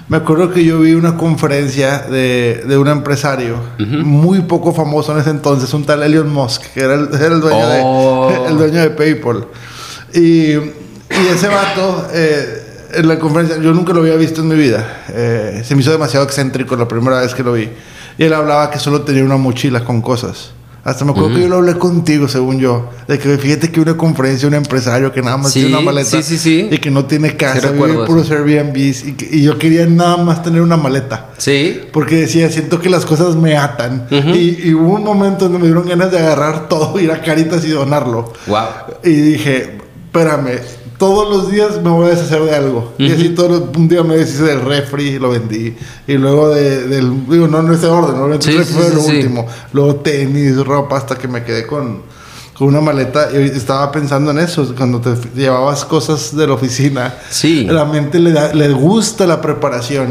me 0.10 0.16
acuerdo 0.18 0.52
que 0.54 0.64
yo 0.64 0.80
vi 0.80 0.94
una 0.94 1.18
conferencia 1.18 2.00
de, 2.00 2.64
de 2.66 2.78
un 2.78 2.88
empresario 2.88 3.58
muy 3.78 4.40
poco 4.42 4.74
famoso 4.74 5.12
en 5.12 5.20
ese 5.20 5.32
entonces, 5.32 5.74
un 5.74 5.84
tal 5.86 6.02
Elon 6.02 6.32
Musk, 6.32 6.62
que 6.74 6.80
era 6.80 6.94
el, 6.96 7.10
era 7.14 7.36
el 7.36 7.42
dueño, 7.42 7.60
Oh. 7.84 8.32
de, 8.32 8.46
el 8.52 8.58
dueño 8.58 8.80
de 8.80 8.90
PayPal. 8.92 9.48
Y, 10.14 10.54
y 10.54 11.28
ese 11.34 11.50
vato, 11.50 12.08
eh, 12.14 12.88
en 12.94 13.06
la 13.08 13.20
conferencia, 13.20 13.58
yo 13.58 13.74
nunca 13.74 13.92
lo 13.92 14.00
había 14.00 14.16
visto 14.16 14.40
en 14.40 14.48
mi 14.48 14.56
vida. 14.56 15.04
Eh, 15.10 15.62
se 15.66 15.76
me 15.76 15.82
hizo 15.82 15.92
demasiado 15.92 16.26
excéntrico 16.26 16.78
la 16.78 16.88
primera 16.88 17.20
vez 17.20 17.34
que 17.36 17.44
lo 17.44 17.52
vi. 17.52 17.70
Y 18.18 18.24
él 18.24 18.34
hablaba 18.34 18.70
que 18.72 18.80
solo 18.80 19.02
tenía 19.02 19.24
una 19.24 19.38
mochila 19.38 19.84
con 19.84 20.02
cosas. 20.02 20.52
Hasta 20.84 21.04
me 21.04 21.12
acuerdo 21.12 21.36
que 21.36 21.42
yo 21.42 21.50
lo 21.50 21.58
hablé 21.58 21.78
contigo, 21.78 22.30
según 22.30 22.60
yo. 22.60 22.90
De 23.10 23.20
que 23.20 23.38
fíjate 23.38 23.70
que 23.74 23.82
una 23.82 23.98
conferencia, 23.98 24.48
un 24.48 24.54
empresario 24.54 25.12
que 25.12 25.22
nada 25.22 25.36
más 25.36 25.52
Sí, 25.52 25.60
tiene 25.60 25.76
una 25.76 25.84
maleta. 25.86 26.10
sí, 26.10 26.24
sí, 26.24 26.38
sí. 26.38 26.70
Y 26.72 26.78
que 26.78 26.90
no 26.90 27.04
tiene 27.04 27.36
casa, 27.36 27.56
vive 27.60 27.72
recuerdo 27.88 28.06
puros 28.06 28.32
Airbnbs. 28.32 29.04
Y, 29.06 29.14
que- 29.14 29.28
y 29.30 29.44
yo 29.44 29.58
quería 29.58 29.86
nada 29.86 30.16
más 30.16 30.42
tener 30.44 30.62
una 30.62 30.78
maleta. 30.78 31.32
Sí. 31.38 31.82
Porque 31.92 32.16
decía, 32.16 32.50
siento 32.50 32.80
que 32.80 32.90
las 32.90 33.06
cosas 33.06 33.36
me 33.36 33.58
atan. 33.58 34.08
y, 34.10 34.70
y 34.70 34.74
hubo 34.74 34.94
un 34.96 35.04
momento 35.04 35.44
donde 35.46 35.60
me 35.60 35.66
dieron 35.66 35.86
ganas 35.90 36.10
de 36.10 36.20
agarrar 36.20 36.70
todo, 36.70 36.98
ir 37.02 37.12
a 37.12 37.22
Caritas 37.22 37.66
y 37.66 37.70
donarlo. 37.72 38.32
Wow. 38.48 38.60
Y 39.04 39.10
dije, 39.12 39.78
espérame, 40.06 40.60
todos 40.98 41.30
los 41.30 41.52
días 41.52 41.82
me 41.84 41.90
voy 41.90 42.08
a 42.08 42.10
deshacer 42.12 42.42
de 42.44 42.56
algo. 42.56 42.94
Y 42.98 43.12
así 43.12 43.30
todos 43.30 43.52
los- 43.52 43.78
un 43.78 43.88
día 43.88 44.04
me 44.04 44.16
deshice 44.18 44.44
del 44.44 44.62
refri 44.62 45.20
lo 45.20 45.30
vendí. 45.30 45.76
Y 46.08 46.14
luego 46.14 46.50
de- 46.50 46.88
del, 46.88 47.28
digo, 47.28 47.48
no 47.48 47.60
en 47.60 47.74
ese 47.74 47.86
orden, 47.88 48.18
no 48.18 48.42
Sí, 48.42 48.50
el 48.52 48.58
refri 48.58 48.74
sí, 48.74 48.80
fue 48.80 48.90
sí, 48.90 48.96
lo 48.96 49.02
último. 49.04 49.48
Luego 49.74 49.96
tenis, 49.98 50.58
ropa, 50.66 50.98
hasta 50.98 51.16
que 51.16 51.28
me 51.28 51.44
quedé 51.44 51.68
con, 51.68 52.02
con 52.58 52.70
una 52.70 52.82
maleta. 52.82 53.30
Y 53.32 53.38
estaba 53.56 53.92
pensando 53.92 54.32
en 54.32 54.40
eso, 54.40 54.74
cuando 54.76 55.00
te 55.00 55.14
llevabas 55.36 55.86
cosas 55.86 56.36
de 56.36 56.48
la 56.48 56.54
oficina. 56.54 57.14
Sí. 57.30 57.66
La 57.66 57.86
mente 57.86 58.18
le, 58.18 58.32
da- 58.32 58.54
le 58.54 58.70
gusta 58.70 59.28
la 59.28 59.40
preparación. 59.42 60.08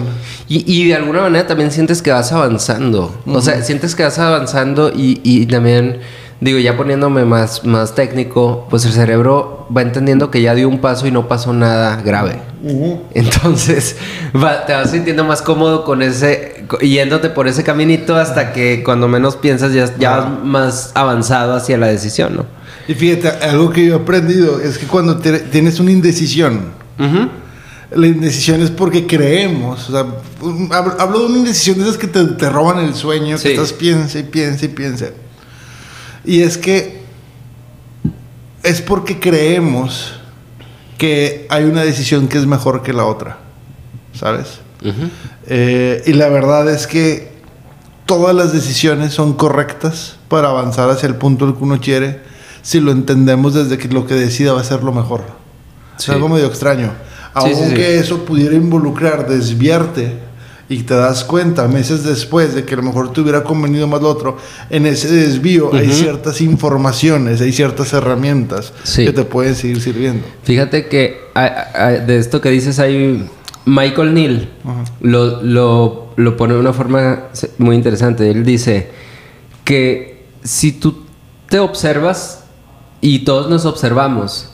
Y, 0.48 0.72
y 0.72 0.86
de 0.86 0.94
alguna 0.94 1.22
manera 1.22 1.46
también 1.48 1.72
sientes 1.72 2.00
que 2.00 2.12
vas 2.12 2.30
avanzando. 2.30 3.12
O 3.26 3.40
sea, 3.42 3.60
sientes 3.64 3.96
que 3.96 4.04
vas 4.04 4.20
avanzando 4.20 4.90
y, 4.94 5.20
y 5.24 5.46
también, 5.46 5.98
digo, 6.40 6.58
ya 6.58 6.76
poniéndome 6.76 7.24
más, 7.24 7.64
más 7.64 7.94
técnico, 7.94 8.66
pues 8.70 8.84
el 8.84 8.92
cerebro 8.92 9.66
va 9.74 9.82
entendiendo 9.82 10.30
que 10.30 10.42
ya 10.42 10.54
dio 10.54 10.68
un 10.68 10.80
paso 10.80 11.06
y 11.06 11.10
no 11.10 11.28
pasó 11.28 11.52
nada 11.52 11.96
grave. 12.02 12.40
Entonces, 13.14 13.96
va- 14.36 14.66
te 14.66 14.72
vas 14.72 14.90
sintiendo 14.90 15.24
más 15.24 15.42
cómodo 15.42 15.84
con 15.84 16.02
ese, 16.02 16.64
yéndote 16.80 17.30
por 17.30 17.48
ese 17.48 17.64
caminito 17.64 18.16
hasta 18.16 18.52
que 18.52 18.82
cuando 18.84 19.08
menos 19.08 19.36
piensas 19.36 19.72
ya, 19.72 19.90
ya 19.98 20.16
vas 20.18 20.44
más 20.44 20.90
avanzado 20.94 21.54
hacia 21.54 21.78
la 21.78 21.86
decisión, 21.88 22.36
¿no? 22.36 22.46
Y 22.88 22.94
fíjate, 22.94 23.28
algo 23.46 23.70
que 23.70 23.84
yo 23.86 23.94
he 23.94 24.00
aprendido 24.00 24.60
es 24.60 24.78
que 24.78 24.86
cuando 24.86 25.16
te- 25.18 25.40
tienes 25.40 25.80
una 25.80 25.90
indecisión, 25.90 26.72
la 27.90 28.06
indecisión 28.06 28.62
es 28.62 28.70
porque 28.70 29.06
creemos. 29.06 29.88
O 29.88 29.92
sea, 29.92 30.06
hablo, 30.76 30.94
hablo 30.98 31.18
de 31.20 31.26
una 31.26 31.38
indecisión 31.38 31.78
de 31.78 31.84
esas 31.84 31.96
que 31.96 32.06
te, 32.06 32.24
te 32.24 32.48
roban 32.50 32.78
el 32.78 32.94
sueño, 32.94 33.38
Sí. 33.38 33.44
que 33.48 33.54
estás 33.54 33.72
piensa 33.72 34.18
y 34.18 34.22
piensa 34.24 34.64
y 34.66 34.68
piensa. 34.68 35.06
Y 36.26 36.42
es 36.42 36.58
que 36.58 37.00
es 38.62 38.82
porque 38.82 39.20
creemos 39.20 40.14
que 40.98 41.46
hay 41.48 41.64
una 41.64 41.82
decisión 41.82 42.26
que 42.26 42.36
es 42.36 42.46
mejor 42.46 42.82
que 42.82 42.92
la 42.92 43.04
otra. 43.04 43.38
¿Sabes? 44.12 44.60
Eh, 45.46 46.02
y 46.06 46.12
la 46.12 46.28
verdad 46.28 46.68
es 46.70 46.86
que 46.86 47.32
todas 48.06 48.34
las 48.34 48.52
decisiones 48.52 49.14
son 49.14 49.34
correctas 49.34 50.16
para 50.28 50.48
avanzar 50.48 50.90
hacia 50.90 51.06
el 51.06 51.16
punto 51.16 51.44
al 51.44 51.56
que 51.56 51.64
uno 51.64 51.80
quiere 51.80 52.20
si 52.62 52.80
lo 52.80 52.90
entendemos 52.90 53.54
desde 53.54 53.78
que 53.78 53.88
lo 53.88 54.06
que 54.06 54.14
decida 54.14 54.52
va 54.52 54.60
a 54.60 54.64
ser 54.64 54.82
lo 54.82 54.92
mejor. 54.92 55.22
Sí. 55.98 56.10
Es 56.10 56.16
algo 56.16 56.28
medio 56.28 56.46
extraño. 56.46 56.92
Sí, 57.42 57.52
Aunque 57.52 57.76
sí. 57.76 57.98
eso 58.04 58.24
pudiera 58.24 58.54
involucrar 58.54 59.28
desviarte 59.28 60.25
y 60.68 60.82
te 60.82 60.94
das 60.94 61.22
cuenta 61.24 61.68
meses 61.68 62.02
después 62.02 62.54
de 62.54 62.64
que 62.64 62.74
a 62.74 62.78
lo 62.78 62.82
mejor 62.82 63.12
te 63.12 63.20
hubiera 63.20 63.44
convenido 63.44 63.86
más 63.86 64.02
lo 64.02 64.08
otro, 64.08 64.36
en 64.68 64.86
ese 64.86 65.08
desvío 65.08 65.72
hay 65.72 65.90
ciertas 65.92 66.40
informaciones, 66.40 67.40
hay 67.40 67.52
ciertas 67.52 67.92
herramientas 67.92 68.72
Sí. 68.82 69.04
que 69.04 69.12
te 69.12 69.24
pueden 69.24 69.54
seguir 69.54 69.80
sirviendo. 69.80 70.26
Fíjate 70.42 70.86
que 70.88 71.18
de 72.06 72.18
esto 72.18 72.40
que 72.40 72.50
dices 72.50 72.78
hay 72.80 73.28
Michael 73.64 74.14
Neal 74.14 74.48
lo, 75.00 75.42
lo, 75.42 76.12
lo 76.16 76.36
pone 76.36 76.54
de 76.54 76.60
una 76.60 76.72
forma 76.72 77.24
muy 77.58 77.76
interesante. 77.76 78.28
Él 78.30 78.44
dice 78.44 78.90
que 79.64 80.24
si 80.42 80.72
tú 80.72 81.04
te 81.48 81.58
observas 81.60 82.44
y 83.00 83.20
todos 83.20 83.48
nos 83.50 83.64
observamos, 83.66 84.50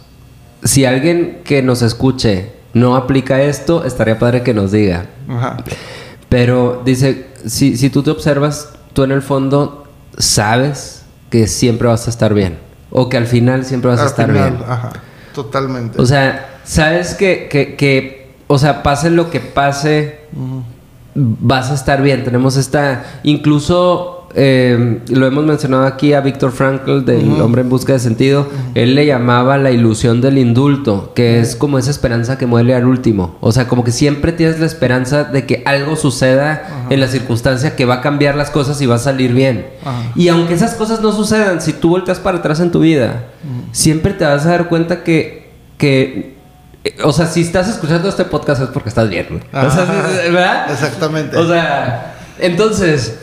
si 0.63 0.85
alguien 0.85 1.39
que 1.45 1.63
nos 1.63 1.81
escuche 1.83 2.53
no 2.75 2.97
aplica 2.97 3.43
esto, 3.43 3.85
estaría 3.85 4.19
padre 4.19 4.43
que 4.43 4.55
nos 4.55 4.73
diga. 4.73 5.07
Ajá. 5.29 5.59
Pero 6.33 6.81
dice, 6.83 7.27
si, 7.45 7.77
si 7.77 7.91
tú 7.91 8.03
te 8.03 8.11
observas, 8.11 8.71
tú 8.95 9.03
en 9.03 9.13
el 9.13 9.21
fondo 9.21 9.85
sabes 10.17 11.05
que 11.29 11.47
siempre 11.47 11.89
vas 11.89 12.07
a 12.07 12.11
estar 12.11 12.33
bien. 12.33 12.59
O 12.91 13.11
que 13.11 13.19
al 13.19 13.27
final 13.27 13.67
siempre 13.67 13.91
vas 13.91 14.01
a 14.01 14.07
estar 14.07 14.31
final, 14.31 14.53
bien. 14.53 14.65
Ajá. 14.67 14.93
Totalmente. 15.35 16.01
O 16.01 16.07
sea, 16.07 16.59
sabes 16.65 17.15
que, 17.17 17.49
que, 17.51 17.77
que, 17.77 18.35
o 18.47 18.57
sea, 18.57 18.83
pase 18.83 19.11
lo 19.11 19.29
que 19.29 19.41
pase, 19.41 20.21
vas 21.15 21.71
a 21.71 21.75
estar 21.75 22.01
bien. 22.01 22.25
Tenemos 22.25 22.57
esta, 22.57 23.05
incluso 23.25 24.22
eh, 24.35 25.01
lo 25.09 25.27
hemos 25.27 25.45
mencionado 25.45 25.85
aquí 25.85 26.13
a 26.13 26.21
Víctor 26.21 26.53
Frankl 26.53 27.05
del 27.05 27.41
Hombre 27.41 27.63
en 27.63 27.69
Busca 27.69 27.93
de 27.93 27.99
Sentido. 27.99 28.49
Él 28.75 28.95
le 28.95 29.07
llamaba 29.07 29.59
la 29.59 29.71
ilusión 29.71 30.21
del 30.21 30.39
indulto, 30.39 31.13
que 31.15 31.41
es 31.41 31.57
como 31.57 31.79
esa 31.79 31.91
esperanza 31.91 32.39
que 32.39 32.47
muele 32.47 32.75
al 32.75 32.87
último. 32.87 33.37
O 33.41 33.53
sea, 33.53 33.69
como 33.69 33.85
que 33.85 33.91
siempre 33.91 34.33
tienes 34.33 34.59
la 34.61 34.67
esperanza 34.67 35.25
de 35.25 35.47
que 35.47 35.63
algo 35.67 35.97
suceda 35.97 36.87
en 36.91 37.01
la 37.01 37.09
circunstancia 37.09 37.77
que 37.77 37.85
va 37.85 37.97
a 37.97 38.01
cambiar 38.01 38.37
las 38.37 38.51
cosas 38.51 38.81
y 38.81 38.87
va 38.87 38.97
a 38.97 38.99
salir 38.99 39.33
bien. 39.33 39.67
Y 40.15 40.29
aunque 40.29 40.55
esas 40.55 40.75
cosas 40.75 41.01
no 41.01 41.13
sucedan, 41.13 41.61
si 41.61 41.73
tú 41.73 41.91
volteas 41.91 42.19
para 42.19 42.39
atrás 42.39 42.61
en 42.61 42.71
tu 42.71 42.81
vida, 42.81 43.25
siempre 43.73 44.13
te 44.13 44.25
vas 44.25 44.47
a 44.47 44.51
dar 44.51 44.69
cuenta 44.69 45.05
que, 45.05 45.51
que 45.79 46.37
eh, 46.85 46.97
o 47.05 47.13
sea, 47.13 47.27
si 47.27 47.43
estás 47.43 47.69
escuchando 47.69 48.09
este 48.09 48.25
podcast 48.25 48.63
es 48.63 48.69
porque 48.69 48.89
estás 48.89 49.09
bien. 49.09 49.43
¿verdad? 49.53 50.71
Exactamente. 50.71 51.37
O 51.37 51.47
sea, 51.47 52.17
entonces, 52.39 53.19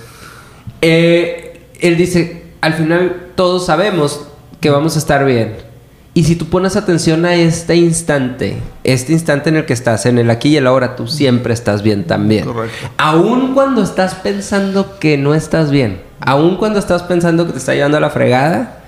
eh, 0.81 1.61
él 1.79 1.97
dice, 1.97 2.43
al 2.61 2.73
final 2.73 3.31
todos 3.35 3.65
sabemos 3.65 4.27
que 4.59 4.69
vamos 4.69 4.95
a 4.95 4.99
estar 4.99 5.25
bien. 5.25 5.69
Y 6.13 6.23
si 6.23 6.35
tú 6.35 6.45
pones 6.45 6.75
atención 6.75 7.25
a 7.25 7.35
este 7.35 7.75
instante, 7.75 8.57
este 8.83 9.13
instante 9.13 9.49
en 9.49 9.57
el 9.57 9.65
que 9.65 9.73
estás, 9.73 10.05
en 10.05 10.17
el 10.17 10.29
aquí 10.29 10.49
y 10.49 10.57
el 10.57 10.67
ahora, 10.67 10.95
tú 10.95 11.07
siempre 11.07 11.53
estás 11.53 11.83
bien 11.83 12.05
también. 12.05 12.45
Correcto. 12.45 12.89
Aún 12.97 13.53
cuando 13.53 13.83
estás 13.83 14.15
pensando 14.15 14.99
que 14.99 15.17
no 15.17 15.33
estás 15.33 15.71
bien, 15.71 16.01
aún 16.19 16.57
cuando 16.57 16.79
estás 16.79 17.03
pensando 17.03 17.45
que 17.45 17.53
te 17.53 17.59
está 17.59 17.73
llevando 17.73 17.97
a 17.97 18.01
la 18.01 18.09
fregada, 18.09 18.81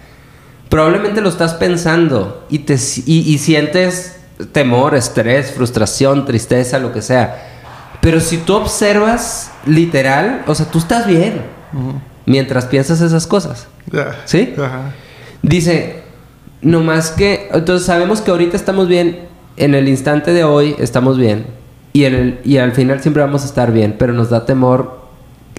probablemente 0.68 1.22
lo 1.22 1.30
estás 1.30 1.54
pensando 1.54 2.46
y, 2.50 2.60
te, 2.60 2.74
y, 3.06 3.20
y 3.20 3.38
sientes 3.38 4.18
temor, 4.52 4.96
estrés, 4.96 5.52
frustración, 5.52 6.26
tristeza, 6.26 6.80
lo 6.80 6.92
que 6.92 7.02
sea. 7.02 7.48
Pero 8.02 8.20
si 8.20 8.40
tú 8.40 8.56
observas 8.56 9.52
literal, 9.66 10.44
o 10.48 10.56
sea, 10.56 10.66
tú 10.66 10.80
estás 10.80 11.06
bien 11.06 11.61
mientras 12.26 12.66
piensas 12.66 13.02
esas 13.02 13.28
cosas. 13.28 13.68
¿Sí? 14.26 14.54
Ajá. 14.58 14.94
Dice, 15.42 16.04
no 16.62 16.82
más 16.82 17.12
que, 17.12 17.50
entonces 17.52 17.86
sabemos 17.86 18.22
que 18.22 18.32
ahorita 18.32 18.56
estamos 18.56 18.88
bien, 18.88 19.28
en 19.58 19.76
el 19.76 19.88
instante 19.88 20.32
de 20.34 20.44
hoy 20.44 20.76
estamos 20.80 21.18
bien 21.18 21.46
y, 21.94 22.06
en 22.06 22.16
el, 22.16 22.40
y 22.44 22.58
al 22.58 22.72
final 22.72 23.02
siempre 23.02 23.22
vamos 23.22 23.44
a 23.44 23.46
estar 23.46 23.72
bien, 23.72 23.96
pero 23.98 24.14
nos 24.14 24.30
da 24.30 24.46
temor 24.46 25.02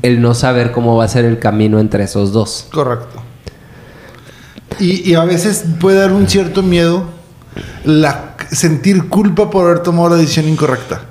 el 0.02 0.20
no 0.20 0.34
saber 0.34 0.72
cómo 0.72 0.96
va 0.96 1.04
a 1.04 1.08
ser 1.08 1.24
el 1.24 1.38
camino 1.38 1.78
entre 1.78 2.04
esos 2.04 2.32
dos. 2.32 2.68
Correcto. 2.72 3.22
Y, 4.80 5.08
y 5.08 5.14
a 5.14 5.24
veces 5.24 5.64
puede 5.78 5.98
dar 5.98 6.12
un 6.12 6.28
cierto 6.28 6.62
miedo 6.62 7.04
la, 7.84 8.36
sentir 8.50 9.08
culpa 9.08 9.50
por 9.50 9.66
haber 9.66 9.82
tomado 9.82 10.10
la 10.10 10.16
decisión 10.16 10.48
incorrecta. 10.48 11.02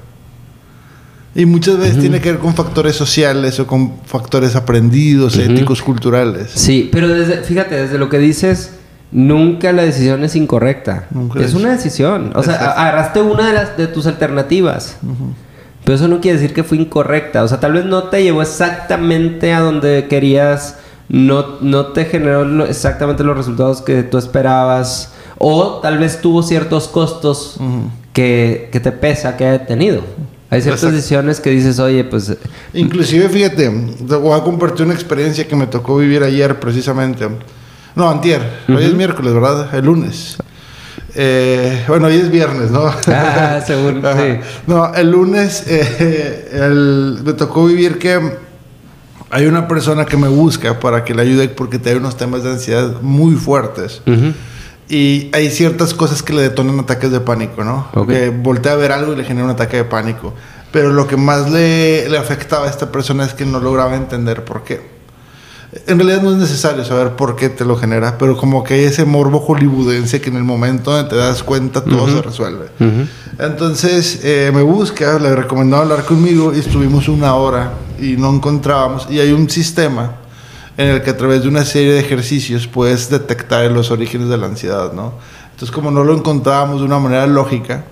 Y 1.33 1.45
muchas 1.45 1.77
veces 1.77 1.99
tiene 1.99 2.19
que 2.19 2.31
ver 2.33 2.41
con 2.41 2.53
factores 2.55 2.95
sociales 2.95 3.59
o 3.59 3.65
con 3.67 3.93
factores 4.05 4.55
aprendidos, 4.55 5.37
éticos, 5.37 5.81
culturales. 5.81 6.51
Sí, 6.53 6.89
pero 6.91 7.07
desde, 7.07 7.37
fíjate, 7.43 7.75
desde 7.75 7.97
lo 7.97 8.09
que 8.09 8.17
dices, 8.17 8.73
nunca 9.13 9.71
la 9.71 9.83
decisión 9.83 10.23
es 10.25 10.35
incorrecta. 10.35 11.07
Nunca 11.11 11.39
es 11.39 11.47
es. 11.47 11.53
una 11.53 11.71
decisión. 11.71 12.31
O 12.35 12.43
sea, 12.43 12.55
Exacto. 12.55 12.79
agarraste 12.81 13.21
una 13.21 13.47
de, 13.47 13.53
las, 13.53 13.77
de 13.77 13.87
tus 13.87 14.07
alternativas. 14.07 14.97
Pero 15.85 15.95
eso 15.95 16.07
no 16.09 16.19
quiere 16.19 16.37
decir 16.37 16.53
que 16.53 16.63
fue 16.65 16.77
incorrecta. 16.77 17.43
O 17.43 17.47
sea, 17.47 17.59
tal 17.61 17.73
vez 17.73 17.85
no 17.85 18.03
te 18.09 18.21
llevó 18.23 18.41
exactamente 18.41 19.53
a 19.53 19.61
donde 19.61 20.07
querías 20.09 20.77
no, 21.07 21.59
no 21.61 21.87
te 21.87 22.05
generó 22.05 22.45
lo- 22.45 22.65
exactamente 22.65 23.23
los 23.23 23.35
resultados 23.37 23.81
que 23.81 24.03
tú 24.03 24.17
esperabas 24.17 25.11
o 25.37 25.79
tal 25.81 25.97
vez 25.97 26.21
tuvo 26.21 26.41
ciertos 26.43 26.87
costos 26.87 27.57
que, 28.13 28.69
que 28.71 28.79
te 28.79 28.91
pesa 28.91 29.35
que 29.37 29.45
haya 29.45 29.65
tenido. 29.65 30.01
Hay 30.51 30.61
ciertas 30.61 30.81
Exacto. 30.83 30.95
decisiones 30.97 31.39
que 31.39 31.49
dices, 31.49 31.79
oye, 31.79 32.03
pues... 32.03 32.35
Inclusive, 32.73 33.29
fíjate, 33.29 33.69
te 34.07 34.15
voy 34.15 34.37
a 34.37 34.43
compartir 34.43 34.85
una 34.85 34.93
experiencia 34.93 35.47
que 35.47 35.55
me 35.55 35.65
tocó 35.65 35.97
vivir 35.97 36.21
ayer 36.23 36.59
precisamente. 36.59 37.25
No, 37.95 38.09
antier. 38.09 38.41
Hoy 38.67 38.83
es 38.83 38.93
miércoles, 38.93 39.33
¿verdad? 39.33 39.73
El 39.73 39.85
lunes. 39.85 40.35
Eh, 41.15 41.83
bueno, 41.87 42.07
hoy 42.07 42.15
es 42.17 42.29
viernes, 42.29 42.69
¿no? 42.69 42.83
Ah, 43.07 43.61
seguro, 43.65 44.01
sí. 44.01 44.39
No, 44.67 44.93
el 44.93 45.09
lunes 45.11 45.63
eh, 45.67 46.49
el- 46.53 47.19
me 47.23 47.33
tocó 47.33 47.65
vivir 47.65 47.97
que 47.97 48.19
hay 49.29 49.45
una 49.45 49.67
persona 49.69 50.05
que 50.05 50.17
me 50.17 50.27
busca 50.27 50.79
para 50.81 51.05
que 51.05 51.13
le 51.13 51.21
ayude 51.21 51.47
porque 51.47 51.79
tiene 51.79 51.99
unos 51.99 52.17
temas 52.17 52.43
de 52.43 52.51
ansiedad 52.51 53.01
muy 53.01 53.35
fuertes. 53.35 54.01
Y 54.91 55.29
hay 55.31 55.49
ciertas 55.49 55.93
cosas 55.93 56.21
que 56.21 56.33
le 56.33 56.41
detonan 56.41 56.77
ataques 56.77 57.09
de 57.11 57.21
pánico, 57.21 57.63
¿no? 57.63 57.87
Ok. 57.93 58.09
Que 58.09 58.29
voltea 58.29 58.73
a 58.73 58.75
ver 58.75 58.91
algo 58.91 59.13
y 59.13 59.15
le 59.15 59.23
genera 59.23 59.45
un 59.45 59.51
ataque 59.51 59.77
de 59.77 59.85
pánico. 59.85 60.33
Pero 60.73 60.91
lo 60.91 61.07
que 61.07 61.15
más 61.15 61.49
le, 61.49 62.09
le 62.09 62.17
afectaba 62.17 62.65
a 62.65 62.69
esta 62.69 62.91
persona 62.91 63.23
es 63.23 63.33
que 63.33 63.45
no 63.45 63.61
lograba 63.61 63.95
entender 63.95 64.43
por 64.43 64.65
qué. 64.65 64.81
En 65.87 65.97
realidad 65.97 66.21
no 66.21 66.31
es 66.31 66.37
necesario 66.37 66.83
saber 66.83 67.11
por 67.11 67.37
qué 67.37 67.47
te 67.47 67.63
lo 67.63 67.77
genera, 67.77 68.17
pero 68.17 68.35
como 68.35 68.65
que 68.65 68.73
hay 68.73 68.83
ese 68.83 69.05
morbo 69.05 69.39
hollywoodense 69.39 70.19
que 70.19 70.29
en 70.29 70.35
el 70.35 70.43
momento 70.43 70.91
donde 70.91 71.09
te 71.09 71.15
das 71.15 71.41
cuenta 71.41 71.81
todo 71.85 72.09
se 72.09 72.21
resuelve. 72.21 72.65
Ujú. 72.77 73.07
Entonces 73.39 74.19
eh, 74.25 74.51
me 74.53 74.61
busca, 74.61 75.17
le 75.19 75.33
recomendó 75.33 75.77
hablar 75.77 76.03
conmigo 76.03 76.51
y 76.53 76.59
estuvimos 76.59 77.07
una 77.07 77.35
hora 77.35 77.71
y 77.97 78.17
no 78.17 78.29
encontrábamos. 78.35 79.07
Y 79.09 79.21
hay 79.21 79.31
un 79.31 79.49
sistema 79.49 80.17
en 80.77 80.87
el 80.87 81.01
que 81.01 81.09
a 81.11 81.17
través 81.17 81.43
de 81.43 81.49
una 81.49 81.65
serie 81.65 81.93
de 81.93 81.99
ejercicios 81.99 82.67
puedes 82.67 83.09
detectar 83.09 83.69
los 83.71 83.91
orígenes 83.91 84.29
de 84.29 84.37
la 84.37 84.47
ansiedad, 84.47 84.93
¿no? 84.93 85.13
Entonces 85.51 85.71
como 85.71 85.91
no 85.91 86.03
lo 86.03 86.15
encontrábamos 86.15 86.79
de 86.79 86.85
una 86.85 86.99
manera 86.99 87.27
lógica, 87.27 87.85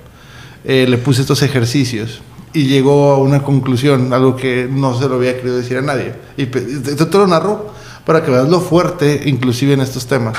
eh, 0.64 0.86
le 0.90 0.98
puse 0.98 1.22
estos 1.22 1.42
ejercicios 1.42 2.22
y 2.54 2.68
llegó 2.68 3.12
a 3.12 3.18
una 3.18 3.44
conclusión, 3.44 4.12
algo 4.12 4.36
que 4.36 4.68
no 4.72 4.98
se 5.00 5.08
lo 5.08 5.16
había 5.16 5.36
querido 5.36 5.58
decir 5.58 5.78
a 5.78 5.82
nadie. 5.82 6.14
Y 6.36 6.46
pe- 6.48 6.62
te, 6.62 6.96
te 6.96 7.18
lo 7.18 7.28
narro 7.28 7.68
para 8.06 8.24
que 8.24 8.32
veas 8.32 8.50
lo 8.50 8.60
fuerte, 8.60 9.22
inclusive 9.26 9.74
en 9.74 9.82
estos 9.82 10.08
temas. 10.08 10.36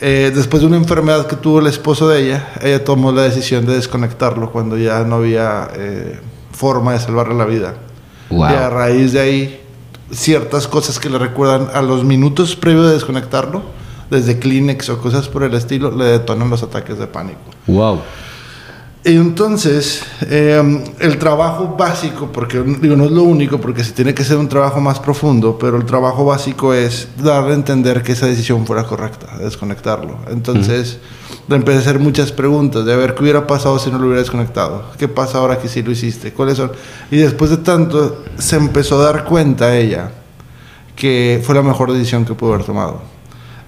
Eh, 0.00 0.30
después 0.34 0.60
de 0.60 0.68
una 0.68 0.76
enfermedad 0.76 1.26
que 1.26 1.36
tuvo 1.36 1.58
el 1.60 1.66
esposo 1.66 2.08
de 2.08 2.22
ella, 2.26 2.52
ella 2.62 2.84
tomó 2.84 3.10
la 3.12 3.22
decisión 3.22 3.66
de 3.66 3.74
desconectarlo 3.74 4.52
cuando 4.52 4.76
ya 4.76 5.02
no 5.04 5.16
había 5.16 5.68
eh, 5.74 6.20
forma 6.52 6.92
de 6.92 7.00
salvarle 7.00 7.34
la 7.34 7.46
vida. 7.46 7.74
Wow. 8.30 8.50
Y 8.50 8.52
a 8.54 8.70
raíz 8.70 9.12
de 9.12 9.20
ahí, 9.20 9.60
ciertas 10.10 10.68
cosas 10.68 10.98
que 10.98 11.10
le 11.10 11.18
recuerdan 11.18 11.68
a 11.74 11.82
los 11.82 12.04
minutos 12.04 12.56
previos 12.56 12.86
de 12.86 12.94
desconectarlo, 12.94 13.62
desde 14.10 14.38
Kleenex 14.38 14.88
o 14.90 14.98
cosas 15.00 15.28
por 15.28 15.42
el 15.42 15.54
estilo, 15.54 15.90
le 15.90 16.04
detonan 16.04 16.48
los 16.50 16.62
ataques 16.62 16.98
de 16.98 17.06
pánico. 17.06 17.40
Wow. 17.66 18.00
Y 19.06 19.14
entonces, 19.14 20.02
eh, 20.22 20.82
el 20.98 21.18
trabajo 21.18 21.76
básico, 21.78 22.28
porque 22.32 22.60
digo, 22.60 22.96
no 22.96 23.04
es 23.04 23.12
lo 23.12 23.22
único, 23.22 23.60
porque 23.60 23.84
se 23.84 23.92
tiene 23.92 24.12
que 24.12 24.22
hacer 24.22 24.36
un 24.36 24.48
trabajo 24.48 24.80
más 24.80 24.98
profundo, 24.98 25.56
pero 25.56 25.76
el 25.76 25.84
trabajo 25.84 26.24
básico 26.24 26.74
es 26.74 27.06
darle 27.16 27.52
a 27.52 27.54
entender 27.54 28.02
que 28.02 28.10
esa 28.10 28.26
decisión 28.26 28.66
fuera 28.66 28.82
correcta, 28.82 29.38
desconectarlo. 29.38 30.18
Entonces, 30.28 30.98
le 31.46 31.54
empecé 31.54 31.78
a 31.78 31.80
hacer 31.82 32.00
muchas 32.00 32.32
preguntas 32.32 32.84
de 32.84 32.92
a 32.92 32.96
ver 32.96 33.14
qué 33.14 33.22
hubiera 33.22 33.46
pasado 33.46 33.78
si 33.78 33.92
no 33.92 33.98
lo 33.98 34.06
hubiera 34.06 34.22
desconectado, 34.22 34.86
qué 34.98 35.06
pasa 35.06 35.38
ahora 35.38 35.60
que 35.60 35.68
sí 35.68 35.84
lo 35.84 35.92
hiciste, 35.92 36.32
cuáles 36.32 36.56
son. 36.56 36.72
Y 37.08 37.18
después 37.18 37.52
de 37.52 37.58
tanto, 37.58 38.24
se 38.38 38.56
empezó 38.56 39.00
a 39.00 39.12
dar 39.12 39.24
cuenta 39.24 39.76
ella 39.76 40.10
que 40.96 41.40
fue 41.46 41.54
la 41.54 41.62
mejor 41.62 41.92
decisión 41.92 42.24
que 42.24 42.34
pudo 42.34 42.54
haber 42.54 42.66
tomado. 42.66 43.15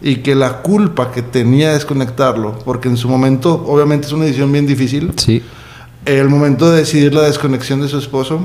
Y 0.00 0.16
que 0.16 0.34
la 0.34 0.62
culpa 0.62 1.11
que 1.11 1.22
tenía 1.22 1.68
de 1.68 1.74
desconectarlo, 1.74 2.58
porque 2.64 2.88
en 2.88 2.96
su 2.96 3.08
momento, 3.08 3.64
obviamente 3.66 4.06
es 4.06 4.12
una 4.12 4.24
decisión 4.24 4.52
bien 4.52 4.66
difícil, 4.66 5.12
Sí. 5.16 5.42
el 6.06 6.28
momento 6.28 6.70
de 6.70 6.78
decidir 6.78 7.12
la 7.14 7.22
desconexión 7.22 7.80
de 7.80 7.88
su 7.88 7.98
esposo 7.98 8.40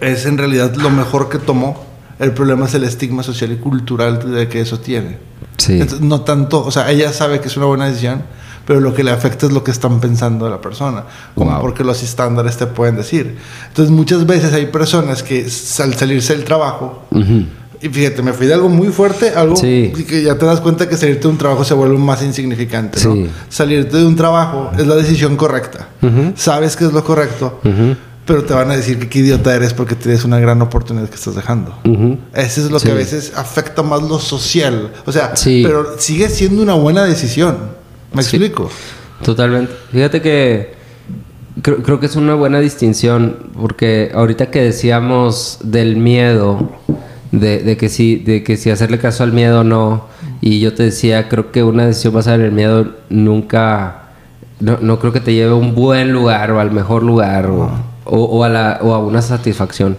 es 0.00 0.24
en 0.26 0.38
realidad 0.38 0.74
lo 0.76 0.90
mejor 0.90 1.28
que 1.28 1.38
tomó. 1.38 1.84
El 2.18 2.32
problema 2.32 2.66
es 2.66 2.74
el 2.74 2.84
estigma 2.84 3.22
social 3.22 3.52
y 3.52 3.56
cultural 3.56 4.32
de 4.32 4.48
que 4.48 4.60
eso 4.60 4.78
tiene. 4.80 5.18
Sí. 5.58 5.72
Entonces, 5.74 6.00
no 6.00 6.22
tanto, 6.22 6.64
o 6.64 6.70
sea, 6.70 6.90
ella 6.90 7.12
sabe 7.12 7.40
que 7.40 7.48
es 7.48 7.56
una 7.56 7.66
buena 7.66 7.86
decisión, 7.86 8.22
pero 8.66 8.80
lo 8.80 8.94
que 8.94 9.04
le 9.04 9.10
afecta 9.10 9.46
es 9.46 9.52
lo 9.52 9.62
que 9.62 9.70
están 9.70 10.00
pensando 10.00 10.46
de 10.46 10.50
la 10.52 10.60
persona, 10.60 11.04
como 11.34 11.50
Wow. 11.50 11.60
porque 11.60 11.84
los 11.84 12.02
estándares 12.02 12.56
te 12.56 12.66
pueden 12.66 12.96
decir. 12.96 13.36
Entonces, 13.68 13.92
muchas 13.92 14.24
veces 14.26 14.52
hay 14.54 14.66
personas 14.66 15.22
que 15.22 15.42
al 15.80 15.94
salirse 15.94 16.34
del 16.34 16.44
trabajo, 16.44 17.02
Ujú. 17.10 17.44
Y 17.84 17.88
fíjate, 17.90 18.22
me 18.22 18.32
fui 18.32 18.46
de 18.46 18.54
algo 18.54 18.68
muy 18.68 18.88
fuerte, 18.88 19.30
algo 19.30 19.56
Sí. 19.56 19.92
que 20.08 20.22
ya 20.22 20.38
te 20.38 20.46
das 20.46 20.60
cuenta 20.60 20.88
que 20.88 20.96
salirte 20.96 21.22
de 21.22 21.28
un 21.28 21.38
trabajo 21.38 21.64
se 21.64 21.74
vuelve 21.74 21.98
más 21.98 22.22
insignificante. 22.22 22.98
Salirte 23.48 23.98
de 23.98 24.06
un 24.06 24.16
trabajo 24.16 24.70
es 24.78 24.86
la 24.86 24.94
decisión 24.96 25.36
correcta. 25.36 25.88
Sabes 26.34 26.76
que 26.76 26.84
es 26.86 26.92
lo 26.92 27.04
correcto, 27.04 27.60
pero 28.24 28.42
te 28.44 28.54
van 28.54 28.70
a 28.70 28.76
decir 28.76 28.98
que 28.98 29.08
qué 29.10 29.18
idiota 29.18 29.54
eres 29.54 29.74
porque 29.74 29.94
tienes 29.94 30.24
una 30.24 30.38
gran 30.40 30.62
oportunidad 30.62 31.08
que 31.10 31.14
estás 31.16 31.34
dejando. 31.34 31.76
Ujú. 31.84 32.16
Eso 32.32 32.62
es 32.62 32.70
lo 32.70 32.78
Sí. 32.78 32.86
que 32.86 32.92
a 32.92 32.94
veces 32.96 33.32
afecta 33.36 33.82
más 33.82 34.02
lo 34.02 34.18
social. 34.18 34.90
O 35.04 35.12
sea, 35.12 35.34
pero 35.44 35.96
sigue 35.98 36.30
siendo 36.30 36.62
una 36.62 36.72
buena 36.74 37.04
decisión. 37.04 37.56
¿Me 38.14 38.22
explico? 38.22 38.70
Totalmente. 39.22 39.72
Fíjate 39.92 40.22
que 40.22 40.72
creo, 41.60 41.82
creo 41.82 42.00
que 42.00 42.06
es 42.06 42.16
una 42.16 42.34
buena 42.34 42.60
distinción 42.60 43.50
porque 43.60 44.10
ahorita 44.14 44.50
que 44.50 44.62
decíamos 44.62 45.58
del 45.62 45.96
miedo, 45.96 46.70
de, 47.40 47.58
de 47.62 47.76
que 47.76 47.88
si, 47.88 48.16
de 48.16 48.42
que 48.42 48.56
si 48.56 48.70
hacerle 48.70 48.98
caso 48.98 49.22
al 49.24 49.32
miedo 49.32 49.60
o 49.60 49.64
no, 49.64 50.06
y 50.40 50.60
yo 50.60 50.74
te 50.74 50.82
decía, 50.84 51.28
creo 51.28 51.50
que 51.52 51.62
una 51.62 51.86
decisión 51.86 52.14
basada 52.14 52.36
en 52.36 52.42
el 52.42 52.52
miedo 52.52 52.92
nunca, 53.10 54.02
no, 54.60 54.78
no 54.80 54.98
creo 54.98 55.12
que 55.12 55.20
te 55.20 55.32
lleve 55.34 55.52
a 55.52 55.54
un 55.56 55.74
buen 55.74 56.12
lugar 56.12 56.50
o 56.52 56.60
al 56.60 56.70
mejor 56.70 57.02
lugar 57.02 57.46
o, 57.46 57.70
o- 58.04 58.24
o 58.24 58.44
a, 58.44 58.48
la, 58.48 58.78
o 58.82 58.92
a 58.94 58.98
una 58.98 59.22
satisfacción. 59.22 59.96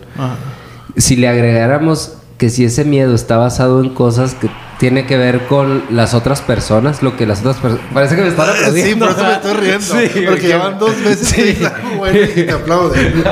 Si 0.97 1.15
le 1.15 1.27
agregáramos 1.27 2.13
que 2.37 2.49
si 2.49 2.63
ese 2.65 2.85
miedo 2.85 3.15
está 3.15 3.37
basado 3.37 3.81
en 3.83 3.89
cosas 3.89 4.33
que 4.35 4.49
tiene 4.79 5.05
que 5.05 5.17
ver 5.17 5.45
con 5.47 5.83
las 5.89 6.13
otras 6.13 6.41
personas, 6.41 7.01
lo 7.01 7.15
que 7.15 7.25
las 7.25 7.39
otras 7.39 7.57
personas... 7.57 7.85
Parece 7.93 8.15
que 8.15 8.21
me 8.23 8.27
están 8.27 8.49
aplaudiendo. 8.49 8.85
Sí, 8.85 8.95
por 8.95 9.09
eso 9.09 9.23
me 9.23 9.33
estoy 9.33 9.53
riendo. 9.53 9.85
Sí, 10.13 10.25
porque 10.27 10.47
llevan 10.47 10.79
dos 10.79 11.03
veces 11.03 11.27
Sí. 11.29 11.55
que 11.55 11.95
bueno 11.97 12.19
y 12.19 12.43
te 12.43 12.51
aplauden. 12.51 13.23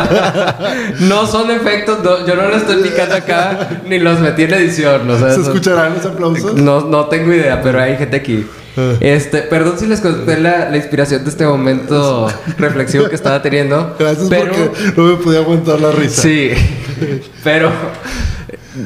No 1.01 1.25
son 1.27 1.51
efectos, 1.51 1.99
no, 2.03 2.25
yo 2.25 2.35
no 2.35 2.47
lo 2.47 2.55
estoy 2.55 2.81
picando 2.83 3.15
acá, 3.15 3.81
ni 3.85 3.99
los 3.99 4.19
metí 4.19 4.43
en 4.43 4.53
edición. 4.53 5.09
o 5.09 5.17
sea, 5.19 5.33
¿Se 5.33 5.41
escucharán 5.41 5.95
los 5.95 6.05
aplausos? 6.05 6.55
No, 6.55 6.81
no 6.81 7.07
tengo 7.07 7.33
idea, 7.33 7.61
pero 7.61 7.81
hay 7.81 7.97
gente 7.97 8.17
aquí. 8.17 8.45
Ah. 8.77 8.93
Este, 9.01 9.39
perdón 9.43 9.77
si 9.77 9.85
les 9.85 9.99
conté 10.01 10.39
la, 10.39 10.69
la 10.69 10.77
inspiración 10.77 11.23
de 11.23 11.29
este 11.29 11.45
momento 11.45 12.27
reflexivo 12.57 13.07
que 13.07 13.15
estaba 13.15 13.41
teniendo. 13.41 13.95
Gracias 13.99 14.27
pero, 14.29 14.51
porque 14.51 14.71
no 14.97 15.03
me 15.03 15.15
podía 15.17 15.39
aguantar 15.39 15.79
la 15.79 15.91
risa. 15.91 16.21
Sí, 16.23 16.51
pero 17.43 17.69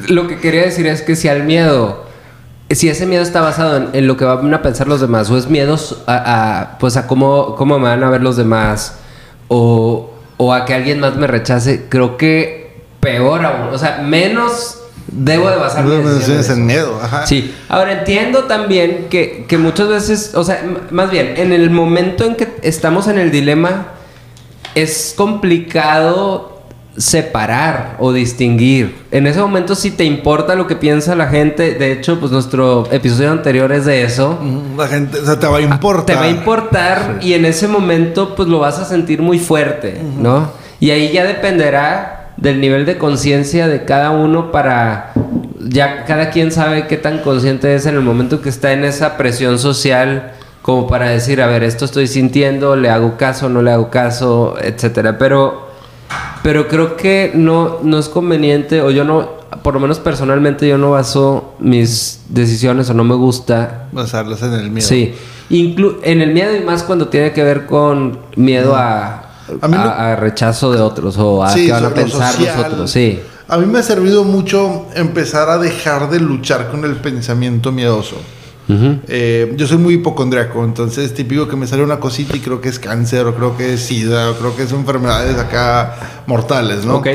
lo 0.09 0.27
que 0.27 0.39
quería 0.39 0.63
decir 0.63 0.87
es 0.87 1.01
que 1.01 1.15
si 1.15 1.27
al 1.29 1.43
miedo, 1.43 2.06
si 2.69 2.89
ese 2.89 3.05
miedo 3.05 3.23
está 3.23 3.41
basado 3.41 3.77
en, 3.77 3.89
en 3.93 4.07
lo 4.07 4.17
que 4.17 4.25
van 4.25 4.53
a 4.53 4.61
pensar 4.61 4.87
los 4.87 5.01
demás, 5.01 5.29
o 5.29 5.37
es 5.37 5.47
miedos 5.47 6.03
a, 6.05 6.61
a, 6.61 6.77
pues 6.79 6.97
a 6.97 7.07
cómo, 7.07 7.55
cómo 7.55 7.79
me 7.79 7.87
van 7.87 8.03
a 8.03 8.09
ver 8.09 8.21
los 8.21 8.37
demás, 8.37 8.95
o, 9.47 10.11
o 10.37 10.53
a 10.53 10.65
que 10.65 10.73
alguien 10.73 10.99
más 10.99 11.15
me 11.15 11.27
rechace, 11.27 11.85
creo 11.89 12.17
que 12.17 12.83
peor 12.99 13.45
aún, 13.45 13.73
o 13.73 13.77
sea, 13.77 14.01
menos 14.03 14.79
debo 15.09 15.49
de 15.49 15.55
basar 15.55 15.85
No 15.85 15.91
mi 15.91 16.03
me 16.03 16.09
decisión 16.09 16.35
menciones 16.35 16.49
en 16.49 16.65
miedo. 16.65 16.99
Ajá. 17.01 17.25
Sí, 17.25 17.55
ahora 17.69 17.99
entiendo 17.99 18.43
también 18.43 19.07
que, 19.09 19.45
que 19.47 19.57
muchas 19.57 19.87
veces, 19.87 20.31
o 20.35 20.43
sea, 20.43 20.63
más 20.91 21.09
bien, 21.09 21.35
en 21.37 21.53
el 21.53 21.69
momento 21.69 22.25
en 22.25 22.35
que 22.35 22.57
estamos 22.61 23.07
en 23.07 23.17
el 23.17 23.31
dilema, 23.31 23.87
es 24.75 25.13
complicado 25.15 26.56
separar 26.97 27.95
o 27.99 28.11
distinguir. 28.11 28.95
En 29.11 29.27
ese 29.27 29.39
momento 29.39 29.75
si 29.75 29.91
te 29.91 30.03
importa 30.03 30.55
lo 30.55 30.67
que 30.67 30.75
piensa 30.75 31.15
la 31.15 31.27
gente, 31.27 31.75
de 31.75 31.91
hecho, 31.91 32.19
pues 32.19 32.31
nuestro 32.31 32.87
episodio 32.91 33.31
anterior 33.31 33.71
es 33.71 33.85
de 33.85 34.03
eso. 34.03 34.37
Mm, 34.41 34.77
La 34.79 34.87
gente, 34.87 35.19
o 35.19 35.25
sea, 35.25 35.39
te 35.39 35.47
va 35.47 35.57
a 35.57 35.61
importar. 35.61 36.05
Te 36.05 36.15
va 36.15 36.23
a 36.23 36.29
importar 36.29 37.19
y 37.21 37.33
en 37.33 37.45
ese 37.45 37.67
momento 37.67 38.35
pues 38.35 38.49
lo 38.49 38.59
vas 38.59 38.79
a 38.79 38.85
sentir 38.85 39.21
muy 39.21 39.39
fuerte, 39.39 40.01
¿no? 40.19 40.51
Y 40.79 40.91
ahí 40.91 41.11
ya 41.11 41.23
dependerá 41.23 42.33
del 42.37 42.59
nivel 42.59 42.85
de 42.85 42.97
conciencia 42.97 43.67
de 43.67 43.85
cada 43.85 44.11
uno 44.11 44.51
para 44.51 45.11
ya 45.59 46.05
cada 46.05 46.29
quien 46.29 46.51
sabe 46.51 46.87
qué 46.87 46.97
tan 46.97 47.19
consciente 47.19 47.73
es 47.75 47.85
en 47.85 47.95
el 47.95 48.01
momento 48.01 48.41
que 48.41 48.49
está 48.49 48.73
en 48.73 48.83
esa 48.85 49.17
presión 49.17 49.59
social 49.59 50.33
como 50.61 50.87
para 50.87 51.09
decir, 51.09 51.41
a 51.41 51.47
ver, 51.47 51.63
esto 51.63 51.85
estoy 51.85 52.07
sintiendo, 52.07 52.75
le 52.75 52.89
hago 52.89 53.15
caso, 53.15 53.47
no 53.47 53.61
le 53.61 53.71
hago 53.71 53.89
caso, 53.89 54.55
etcétera, 54.61 55.17
pero 55.17 55.66
pero 56.47 56.69
creo 56.69 56.95
que 56.95 57.31
no, 57.35 57.79
no 57.83 57.99
es 57.99 58.07
conveniente, 58.07 58.81
o 58.81 58.89
yo 58.89 59.03
no, 59.03 59.31
por 59.63 59.73
lo 59.73 59.81
menos 59.81 59.99
personalmente, 59.99 60.65
yo 60.65 60.77
no 60.77 60.91
baso 60.91 61.55
mis 61.59 62.21
decisiones 62.29 62.89
o 62.89 62.93
no 62.93 63.03
me 63.03 63.15
gusta 63.15 63.89
Basarlas 63.91 64.41
en 64.43 64.53
el 64.53 64.71
miedo. 64.71 64.87
Sí, 64.87 65.13
Inclu- 65.49 65.97
en 66.03 66.21
el 66.21 66.31
miedo 66.33 66.55
y 66.55 66.61
más 66.61 66.83
cuando 66.83 67.09
tiene 67.09 67.33
que 67.33 67.43
ver 67.43 67.65
con 67.65 68.19
miedo 68.37 68.77
a, 68.77 69.23
A 69.61 70.11
a- 70.11 70.15
rechazo 70.15 70.71
de 70.71 70.79
otros 70.79 71.17
o 71.17 71.43
a 71.43 71.49
Sí, 71.49 71.65
qué 71.65 71.73
van 71.73 71.83
a 71.85 71.89
pensar 71.89 72.31
social. 72.33 72.55
los 72.61 72.71
otros. 72.71 72.91
Sí, 72.91 73.19
A 73.49 73.57
mí 73.57 73.65
me 73.65 73.79
ha 73.79 73.83
servido 73.83 74.23
mucho 74.23 74.85
empezar 74.95 75.49
a 75.49 75.57
dejar 75.57 76.09
de 76.09 76.21
luchar 76.21 76.69
con 76.71 76.85
el 76.85 76.95
pensamiento 76.95 77.73
miedoso. 77.73 78.15
Eh, 78.69 79.53
yo 79.55 79.65
soy 79.67 79.77
muy 79.77 79.93
hipocondriaco, 79.95 80.63
entonces 80.65 81.13
típico 81.13 81.47
que 81.47 81.55
me 81.55 81.67
sale 81.67 81.83
una 81.83 81.99
cosita 81.99 82.35
y 82.35 82.39
creo 82.39 82.59
que 82.59 82.69
es 82.69 82.79
cáncer, 82.79 83.25
o 83.25 83.35
creo 83.35 83.55
que 83.55 83.73
es 83.75 83.81
sida, 83.81 84.31
o 84.31 84.35
creo 84.35 84.55
que 84.55 84.67
son 84.67 84.79
enfermedades 84.79 85.37
acá 85.37 86.23
mortales, 86.27 86.85
¿no? 86.85 86.97
Ok. 86.97 87.07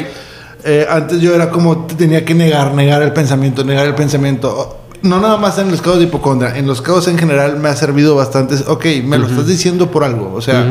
Eh, 0.64 0.86
antes 0.88 1.20
yo 1.20 1.34
era 1.34 1.50
como 1.50 1.86
tenía 1.86 2.24
que 2.24 2.34
negar, 2.34 2.72
negar 2.74 3.02
el 3.02 3.12
pensamiento, 3.12 3.64
negar 3.64 3.86
el 3.86 3.94
pensamiento. 3.94 4.78
No 5.02 5.20
nada 5.20 5.36
más 5.36 5.58
en 5.58 5.70
los 5.70 5.82
casos 5.82 5.98
de 5.98 6.04
hipocondria, 6.04 6.56
en 6.56 6.66
los 6.66 6.80
casos 6.80 7.08
en 7.08 7.18
general 7.18 7.58
me 7.58 7.68
ha 7.68 7.74
servido 7.76 8.14
bastante. 8.14 8.54
Ok, 8.68 8.86
me 9.04 9.18
lo 9.18 9.26
estás 9.26 9.46
diciendo 9.48 9.90
por 9.90 10.04
algo, 10.04 10.32
o 10.32 10.40
sea, 10.40 10.64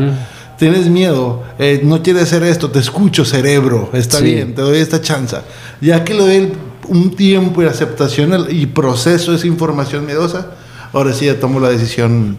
tienes 0.58 0.88
miedo, 0.88 1.44
eh, 1.60 1.82
no 1.84 2.02
quieres 2.02 2.24
hacer 2.24 2.44
esto, 2.44 2.70
te 2.72 2.80
escucho 2.80 3.26
cerebro, 3.26 3.90
está 3.94 4.20
Sí. 4.20 4.24
bien, 4.24 4.56
te 4.56 4.62
doy 4.62 4.78
esta 4.78 5.02
chance. 5.02 5.36
Ya 5.82 6.04
que 6.06 6.14
le 6.14 6.20
doy 6.22 6.54
un 6.88 7.14
tiempo 7.16 7.62
y 7.62 7.66
aceptación 7.66 8.48
y 8.50 8.68
proceso 8.68 9.34
esa 9.36 9.48
información 9.48 10.06
miedosa, 10.06 10.52
ahora 10.94 11.14
sí 11.14 11.26
ya 11.26 11.40
tomo 11.40 11.60
la 11.60 11.70
decisión 11.70 12.38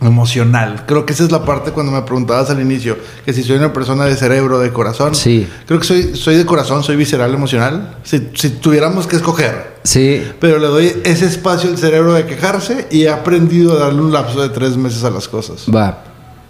emocional. 0.00 0.84
Creo 0.86 1.06
que 1.06 1.12
esa 1.12 1.24
es 1.24 1.30
la 1.30 1.44
parte 1.44 1.70
cuando 1.70 1.92
me 1.92 2.02
preguntabas 2.02 2.50
al 2.50 2.60
inicio, 2.60 2.96
que 3.24 3.32
si 3.32 3.42
soy 3.42 3.56
una 3.56 3.72
persona 3.72 4.04
de 4.04 4.16
cerebro, 4.16 4.58
de 4.58 4.72
corazón. 4.72 5.14
Sí. 5.14 5.46
Creo 5.66 5.78
que 5.78 5.86
soy, 5.86 6.16
soy 6.16 6.36
de 6.36 6.44
corazón, 6.44 6.82
soy 6.82 6.96
visceral, 6.96 7.32
emocional. 7.32 7.96
Si, 8.02 8.30
si 8.34 8.50
tuviéramos 8.50 9.06
que 9.06 9.16
escoger. 9.16 9.76
Sí. 9.84 10.22
Pero 10.40 10.58
le 10.58 10.66
doy 10.66 10.92
ese 11.04 11.26
espacio 11.26 11.70
al 11.70 11.78
cerebro 11.78 12.14
de 12.14 12.26
quejarse 12.26 12.88
y 12.90 13.04
he 13.04 13.10
aprendido 13.10 13.76
a 13.76 13.80
darle 13.84 14.02
un 14.02 14.12
lapso 14.12 14.42
de 14.42 14.48
tres 14.48 14.76
meses 14.76 15.04
a 15.04 15.10
las 15.10 15.28
cosas. 15.28 15.66
Va. 15.72 16.02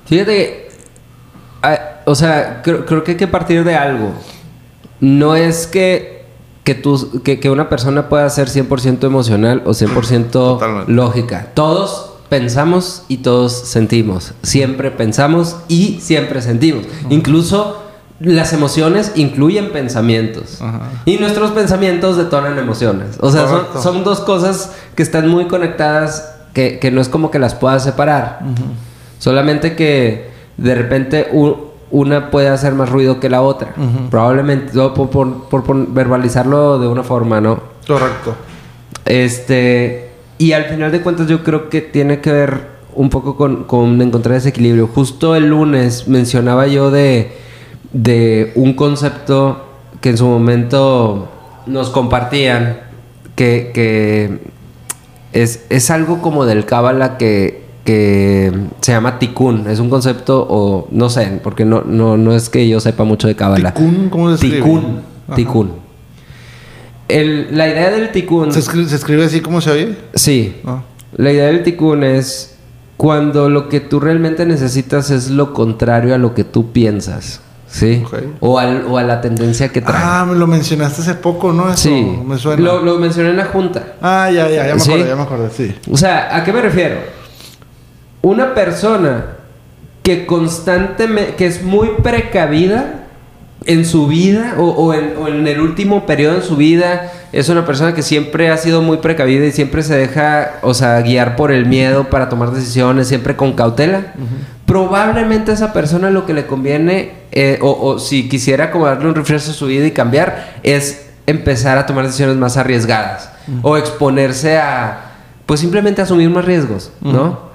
Fíjate 0.07 0.69
ah, 1.63 2.01
o 2.05 2.15
sea, 2.15 2.61
creo, 2.63 2.85
creo 2.85 3.05
que 3.05 3.13
hay 3.13 3.17
que 3.17 3.29
partir 3.29 3.65
de 3.65 3.75
algo. 3.75 4.13
No 5.01 5.37
es 5.37 5.67
que. 5.67 6.22
Que, 6.65 6.75
tú, 6.75 7.21
que, 7.25 7.41
que 7.41 7.51
una 7.51 7.69
persona 7.69 8.09
pueda 8.09 8.29
ser 8.31 8.49
100% 8.49 9.05
emocional 9.05 9.63
o 9.67 9.71
100% 9.71 10.31
Totalmente. 10.31 10.93
lógica. 10.93 11.49
Todos 11.55 12.11
pensamos 12.29 13.03
y 13.09 13.19
todos 13.19 13.53
sentimos. 13.53 14.33
Siempre 14.43 14.91
pensamos 14.91 15.57
y 15.69 15.99
siempre 16.01 16.41
sentimos. 16.41 16.87
Incluso 17.11 17.79
las 18.21 18.53
emociones 18.53 19.13
incluyen 19.17 19.73
pensamientos. 19.73 20.61
Y 21.05 21.17
nuestros 21.19 21.51
pensamientos 21.51 22.17
detonan 22.17 22.57
emociones. 22.59 23.17
O 23.21 23.31
sea, 23.33 23.49
son, 23.49 23.83
son 23.83 24.05
dos 24.05 24.21
cosas 24.21 24.71
que 24.95 25.03
están 25.03 25.29
muy 25.29 25.47
conectadas 25.47 26.29
que, 26.55 26.79
que 26.79 26.91
no 26.93 27.01
es 27.01 27.09
como 27.09 27.31
que 27.33 27.41
las 27.41 27.55
puedas 27.57 27.83
separar. 27.83 28.39
Solamente 29.19 29.75
que 29.75 30.31
de 30.57 30.75
repente 30.77 31.29
u- 31.33 31.72
una 31.93 32.31
puede 32.31 32.49
hacer 32.49 32.75
más 32.75 32.89
ruido 32.91 33.21
que 33.21 33.29
la 33.31 33.43
otra. 33.43 33.75
Probablemente, 34.11 34.73
por, 34.73 35.09
por- 35.11 35.49
por 35.49 35.87
verbalizarlo 35.95 36.79
de 36.81 36.89
una 36.89 37.03
forma, 37.05 37.41
¿no? 37.41 37.61
Correcto. 37.87 38.35
Este, 39.05 40.11
y 40.39 40.53
al 40.53 40.65
final 40.65 40.91
de 40.93 41.01
cuentas 41.03 41.27
yo 41.29 41.43
creo 41.45 41.69
que 41.69 41.81
tiene 41.81 42.21
que 42.21 42.33
ver 42.33 42.73
un 42.95 43.11
poco 43.11 43.37
con, 43.37 43.65
con 43.65 44.01
encontrar 44.03 44.37
ese 44.37 44.51
equilibrio. 44.51 44.87
Justo 44.93 45.35
el 45.37 45.49
lunes 45.49 46.09
mencionaba 46.09 46.67
yo 46.67 46.91
de, 46.91 47.33
de 47.93 48.53
un 48.55 48.75
concepto 48.75 49.65
que 50.01 50.11
en 50.11 50.19
su 50.19 50.27
momento 50.27 51.29
nos 51.67 51.91
compartían, 51.91 52.81
que, 53.37 53.71
que 53.73 54.41
es, 55.33 55.65
es 55.71 55.91
algo 55.91 56.21
como 56.21 56.45
del 56.45 56.65
Cábala 56.67 57.17
que, 57.19 57.62
que 57.85 58.53
se 58.81 58.93
llama 58.93 59.19
Tikkun. 59.19 59.67
Es 59.69 59.79
un 59.81 59.91
concepto, 59.91 60.47
o 60.49 60.89
no 60.91 61.11
sé, 61.11 61.41
porque 61.43 61.65
no, 61.65 61.83
no, 61.83 62.17
no 62.17 62.35
es 62.35 62.49
que 62.49 62.69
yo 62.69 62.81
sepa 62.81 63.05
mucho 63.05 63.29
de 63.29 63.35
Cábala. 63.37 63.73
Tikkun, 63.75 64.09
¿cómo 64.11 64.29
se 64.29 64.35
escribe? 64.35 64.57
Tikkun. 64.57 65.01
Tikkun. 65.35 65.73
El- 67.09 67.57
la 67.57 67.69
idea 67.69 67.91
del 67.91 68.11
Tikkun... 68.11 68.53
¿Se 68.53 68.61
escribe, 68.61 68.89
se 68.89 68.97
escribe 68.97 69.25
así 69.25 69.41
como 69.41 69.61
se 69.61 69.71
oye? 69.71 69.97
Sí. 70.15 70.57
Ah. 70.65 70.83
La 71.17 71.33
idea 71.33 71.47
del 71.47 71.63
Tikkun 71.63 72.05
es 72.05 72.55
cuando 72.97 73.51
lo 73.51 73.69
que 73.69 73.81
tú 73.81 74.01
realmente 74.01 74.47
necesitas 74.47 75.11
es 75.11 75.31
lo 75.31 75.53
contrario 75.53 76.15
a 76.15 76.19
lo 76.19 76.35
que 76.35 76.45
tú 76.45 76.73
piensas. 76.73 77.41
¿Sí? 77.69 78.03
Ok. 78.07 78.15
O, 78.41 78.59
al- 78.59 78.85
o 78.89 78.99
a 78.99 79.03
la 79.03 79.21
tendencia 79.23 79.71
que 79.71 79.81
trae. 79.81 79.97
Ah, 80.03 80.27
me 80.29 80.37
lo 80.37 80.47
mencionaste 80.47 81.01
hace 81.03 81.15
poco, 81.15 81.53
¿no? 81.53 81.69
Eso 81.73 81.89
sí. 81.89 82.19
me 82.25 82.37
suena. 82.39 82.63
Lo, 82.63 82.83
lo 82.83 82.99
mencioné 82.99 83.31
en 83.31 83.39
la 83.39 83.47
junta. 83.47 83.95
Ah, 84.01 84.31
ya, 84.31 84.49
ya, 84.49 84.69
ya 84.69 84.75
me 84.75 84.81
¿Sí? 84.81 84.91
acordé, 84.93 85.09
ya 85.09 85.17
me 85.17 85.23
acordé, 85.23 85.51
sí. 85.51 85.75
O 85.91 85.97
sea, 85.97 86.37
¿a 86.37 86.45
qué 86.45 86.53
me 86.53 86.61
refiero? 86.61 86.97
Una 88.23 88.55
persona 88.55 89.27
que 90.03 90.27
constantemente, 90.27 91.35
que 91.35 91.47
es 91.47 91.63
muy 91.63 91.91
precavida 92.03 93.01
en 93.65 93.85
su 93.85 94.09
vida 94.09 94.55
o, 94.59 94.65
o 94.71 94.95
en, 94.95 95.15
o 95.21 95.29
en 95.29 95.47
el 95.47 95.61
último 95.61 96.07
periodo 96.07 96.37
en 96.37 96.43
su 96.43 96.57
vida, 96.57 97.13
es 97.33 97.49
una 97.49 97.65
persona 97.65 97.95
que 97.95 98.03
siempre 98.03 98.51
ha 98.51 98.57
sido 98.57 98.83
muy 98.83 98.99
precavida 98.99 99.47
y 99.47 99.53
siempre 99.53 99.83
se 99.83 99.97
deja, 99.97 100.53
o 100.63 100.75
sea, 100.75 101.01
guiar 101.01 101.37
por 101.37 101.53
el 101.53 101.67
miedo 101.67 102.11
para 102.11 102.29
tomar 102.29 102.51
decisiones, 102.51 103.09
siempre 103.09 103.37
con 103.37 103.53
cautela. 103.53 104.15
Probablemente 104.67 105.51
a 105.51 105.55
esa 105.55 105.73
persona 105.73 106.11
lo 106.11 106.27
que 106.27 106.35
le 106.35 106.47
conviene, 106.47 107.13
eh, 107.31 107.59
o, 107.63 107.71
o 107.71 107.99
si 107.99 108.29
quisiera 108.29 108.71
como 108.71 108.87
darle 108.87 109.09
un 109.09 109.15
refresh 109.15 109.51
a 109.51 109.53
su 109.53 109.67
vida 109.67 109.87
y 109.87 109.93
cambiar, 109.93 110.61
es 110.63 111.07
empezar 111.27 111.79
a 111.79 111.87
tomar 111.87 112.05
decisiones 112.05 112.37
más 112.37 112.57
arriesgadas 112.57 113.31
o 113.63 113.77
exponerse 113.77 114.59
a, 114.59 115.13
pues 115.47 115.61
simplemente 115.61 116.03
asumir 116.03 116.31
más 116.31 116.45
riesgos, 116.45 116.93
¿no? 117.01 117.51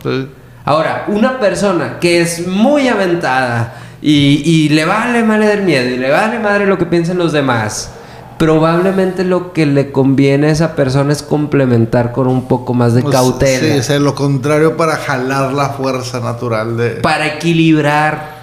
Ahora, 0.68 1.06
una 1.08 1.40
persona 1.40 1.98
que 2.02 2.20
es 2.20 2.46
muy 2.46 2.90
aventada 2.90 3.76
y, 4.02 4.42
y 4.44 4.68
le 4.68 4.84
vale 4.84 5.24
madre 5.24 5.48
del 5.48 5.62
miedo 5.64 5.90
y 5.90 5.98
le 5.98 6.12
vale 6.12 6.40
madre 6.40 6.66
lo 6.66 6.78
que 6.78 6.86
piensen 6.86 7.18
los 7.18 7.32
demás, 7.32 7.92
probablemente 8.38 9.24
lo 9.24 9.54
que 9.54 9.66
le 9.66 9.94
conviene 9.94 10.48
a 10.48 10.52
esa 10.52 10.76
persona 10.76 11.14
es 11.14 11.24
complementar 11.24 12.12
con 12.12 12.28
un 12.28 12.50
poco 12.50 12.74
más 12.74 12.94
de 12.94 13.02
Pues, 13.02 13.16
cautela 13.16 13.76
Sí, 13.76 13.82
sea, 13.82 13.98
lo 14.00 14.14
contrario 14.14 14.76
para 14.76 14.98
jalar 14.98 15.54
la 15.54 15.70
fuerza 15.70 16.20
natural 16.20 16.76
de... 16.76 16.90
para 16.96 17.28
equilibrar, 17.28 18.36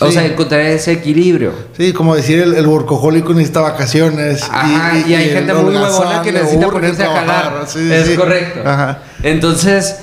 o 0.00 0.10
sea, 0.10 0.26
encontrar 0.26 0.62
ese 0.62 0.90
equilibrio. 0.90 1.52
Sí, 1.76 1.92
como 1.92 2.16
decir, 2.16 2.40
el, 2.40 2.54
el 2.54 2.66
workahólico 2.66 3.34
necesita 3.34 3.60
vacaciones. 3.60 4.42
Ajá, 4.42 4.98
y, 4.98 5.14
hay 5.14 5.30
gente 5.30 5.54
muy 5.54 5.76
huevona 5.76 6.22
que 6.22 6.32
necesita 6.32 6.70
ponerse 6.70 7.04
a 7.04 7.14
jalar. 7.14 7.64
Sí, 7.68 7.88
es 7.88 8.08
sí. 8.08 8.16
correcto. 8.16 8.68
Ajá. 8.68 8.98
Entonces, 9.22 10.00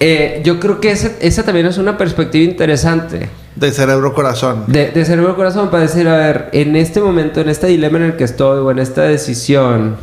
eh, 0.00 0.40
yo 0.44 0.60
creo 0.60 0.80
que 0.80 0.90
ese- 0.92 1.16
esa 1.20 1.42
también 1.42 1.66
es 1.66 1.78
una 1.78 1.96
perspectiva 1.98 2.44
interesante. 2.50 3.28
De 3.56 3.70
cerebro-corazón. 3.72 4.64
De, 4.68 4.90
de 4.92 5.04
cerebro 5.04 5.34
corazón 5.34 5.68
para 5.70 5.82
decir, 5.82 6.06
a 6.08 6.16
ver, 6.16 6.48
en 6.52 6.76
este 6.76 7.00
momento, 7.00 7.40
en 7.40 7.48
este 7.48 7.66
dilema 7.66 7.98
en 7.98 8.04
el 8.04 8.16
que 8.16 8.24
estoy 8.24 8.58
o 8.60 8.70
en 8.70 8.78
esta 8.78 9.02
decisión, 9.02 9.96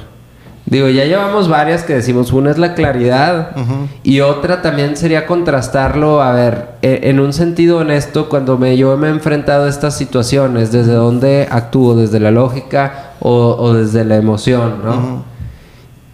digo, 0.65 0.89
ya 0.89 1.05
llevamos 1.05 1.47
varias 1.47 1.84
que 1.84 1.93
decimos, 1.93 2.34
una 2.34 2.51
es 2.51 2.58
la 2.58 2.73
claridad 2.73 3.51
Ujú. 3.55 3.88
y 4.03 4.19
otra 4.19 4.62
también 4.62 4.97
sería 4.97 5.25
contrastarlo, 5.25 6.21
a 6.21 6.34
ver, 6.34 6.65
e- 6.81 7.01
en 7.03 7.21
un 7.21 7.31
sentido 7.31 7.77
honesto, 7.77 8.27
cuando 8.27 8.58
me, 8.58 8.75
yo 8.75 8.97
me 8.97 9.08
he 9.08 9.12
enfrentado 9.12 9.65
a 9.65 9.69
estas 9.69 9.95
situaciones, 9.97 10.73
desde 10.73 10.91
dónde 10.91 11.47
actúo, 11.49 11.95
desde 11.95 12.19
la 12.19 12.31
lógica 12.31 13.12
o, 13.21 13.55
o 13.58 13.73
desde 13.73 14.03
la 14.03 14.17
emoción, 14.17 14.81
¿no? 14.84 14.91
Ujú. 14.95 15.23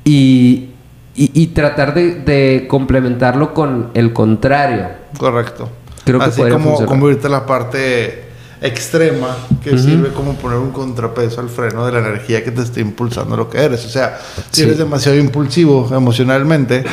y, 0.06 0.68
y- 1.26 1.32
y 1.44 1.48
tratar 1.48 1.94
de, 1.94 2.16
de 2.16 2.66
complementarlo 2.68 3.54
con 3.54 3.90
el 3.94 4.14
contrario. 4.14 4.88
Correcto. 5.18 5.70
Creo 6.04 6.20
que 6.20 6.26
Así 6.26 6.42
como, 6.42 6.70
funcionar. 6.70 6.86
como 6.88 7.10
irte 7.10 7.28
a 7.28 7.30
la 7.30 7.46
parte 7.46 8.24
extrema 8.64 9.36
que 9.64 9.76
sirve 9.78 10.10
como 10.10 10.34
poner 10.36 10.58
un 10.60 10.72
contrapeso 10.72 11.42
al 11.42 11.50
freno 11.50 11.84
de 11.86 11.92
la 11.94 12.00
energía 12.00 12.44
que 12.44 12.52
te 12.52 12.62
está 12.62 12.80
impulsando 12.80 13.36
lo 13.36 13.50
que 13.50 13.58
eres. 13.60 13.86
O 13.86 13.90
sea, 13.90 14.20
si 14.52 14.62
Sí. 14.62 14.64
eres 14.64 14.78
demasiado 14.78 15.18
impulsivo 15.18 15.90
emocionalmente, 15.96 16.84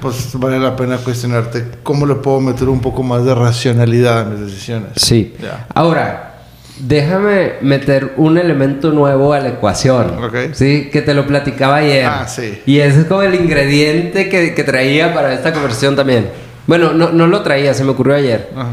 pues 0.00 0.30
vale 0.34 0.58
la 0.60 0.74
pena 0.76 0.98
cuestionarte 0.98 1.64
cómo 1.82 2.06
le 2.06 2.14
puedo 2.16 2.40
meter 2.40 2.68
un 2.68 2.80
poco 2.80 3.02
más 3.02 3.24
de 3.24 3.34
racionalidad 3.34 4.20
a 4.20 4.24
mis 4.24 4.40
decisiones. 4.40 4.90
Sí. 4.96 5.34
Ahora, 5.74 6.31
déjame 6.78 7.54
meter 7.60 8.12
un 8.16 8.38
elemento 8.38 8.90
nuevo 8.92 9.32
a 9.32 9.40
la 9.40 9.48
ecuación. 9.48 10.22
Ok. 10.22 10.52
Sí, 10.54 10.88
que 10.92 11.02
te 11.02 11.14
lo 11.14 11.26
platicaba 11.26 11.76
ayer. 11.76 12.04
Ah, 12.06 12.26
sí. 12.26 12.60
Y 12.66 12.78
ese 12.78 13.00
es 13.00 13.06
como 13.06 13.22
el 13.22 13.34
ingrediente 13.34 14.28
que, 14.28 14.54
que 14.54 14.64
traía 14.64 15.14
para 15.14 15.32
esta 15.34 15.52
conversación 15.52 15.96
también. 15.96 16.28
Bueno, 16.66 16.92
no, 16.92 17.10
no 17.12 17.26
lo 17.26 17.42
traía, 17.42 17.74
se 17.74 17.84
me 17.84 17.90
ocurrió 17.90 18.14
ayer. 18.14 18.50
Ajá. 18.56 18.68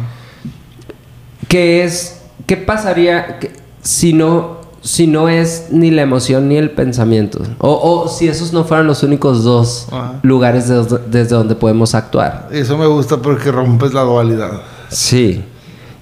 Que 1.47 1.83
es, 1.83 2.21
¿qué 2.45 2.57
pasaría 2.57 3.39
que- 3.39 3.51
si 3.81 4.13
no, 4.13 4.59
si 4.81 5.07
no 5.07 5.29
es 5.29 5.67
ni 5.71 5.89
la 5.89 6.03
emoción 6.03 6.47
ni 6.49 6.57
el 6.57 6.71
pensamiento? 6.71 7.41
O, 7.59 7.71
o 8.03 8.07
si 8.07 8.27
esos 8.27 8.53
no 8.53 8.63
fueran 8.63 8.85
los 8.88 9.03
únicos 9.03 9.43
dos 9.43 9.88
Ajá. 9.91 10.19
lugares 10.21 10.67
desde, 10.67 10.99
desde 11.07 11.35
donde 11.35 11.55
podemos 11.55 11.95
actuar. 11.95 12.47
Eso 12.51 12.77
me 12.77 12.85
gusta 12.88 13.17
porque 13.17 13.51
rompes 13.51 13.93
la 13.93 14.01
dualidad. 14.01 14.62
Sí. 14.89 15.43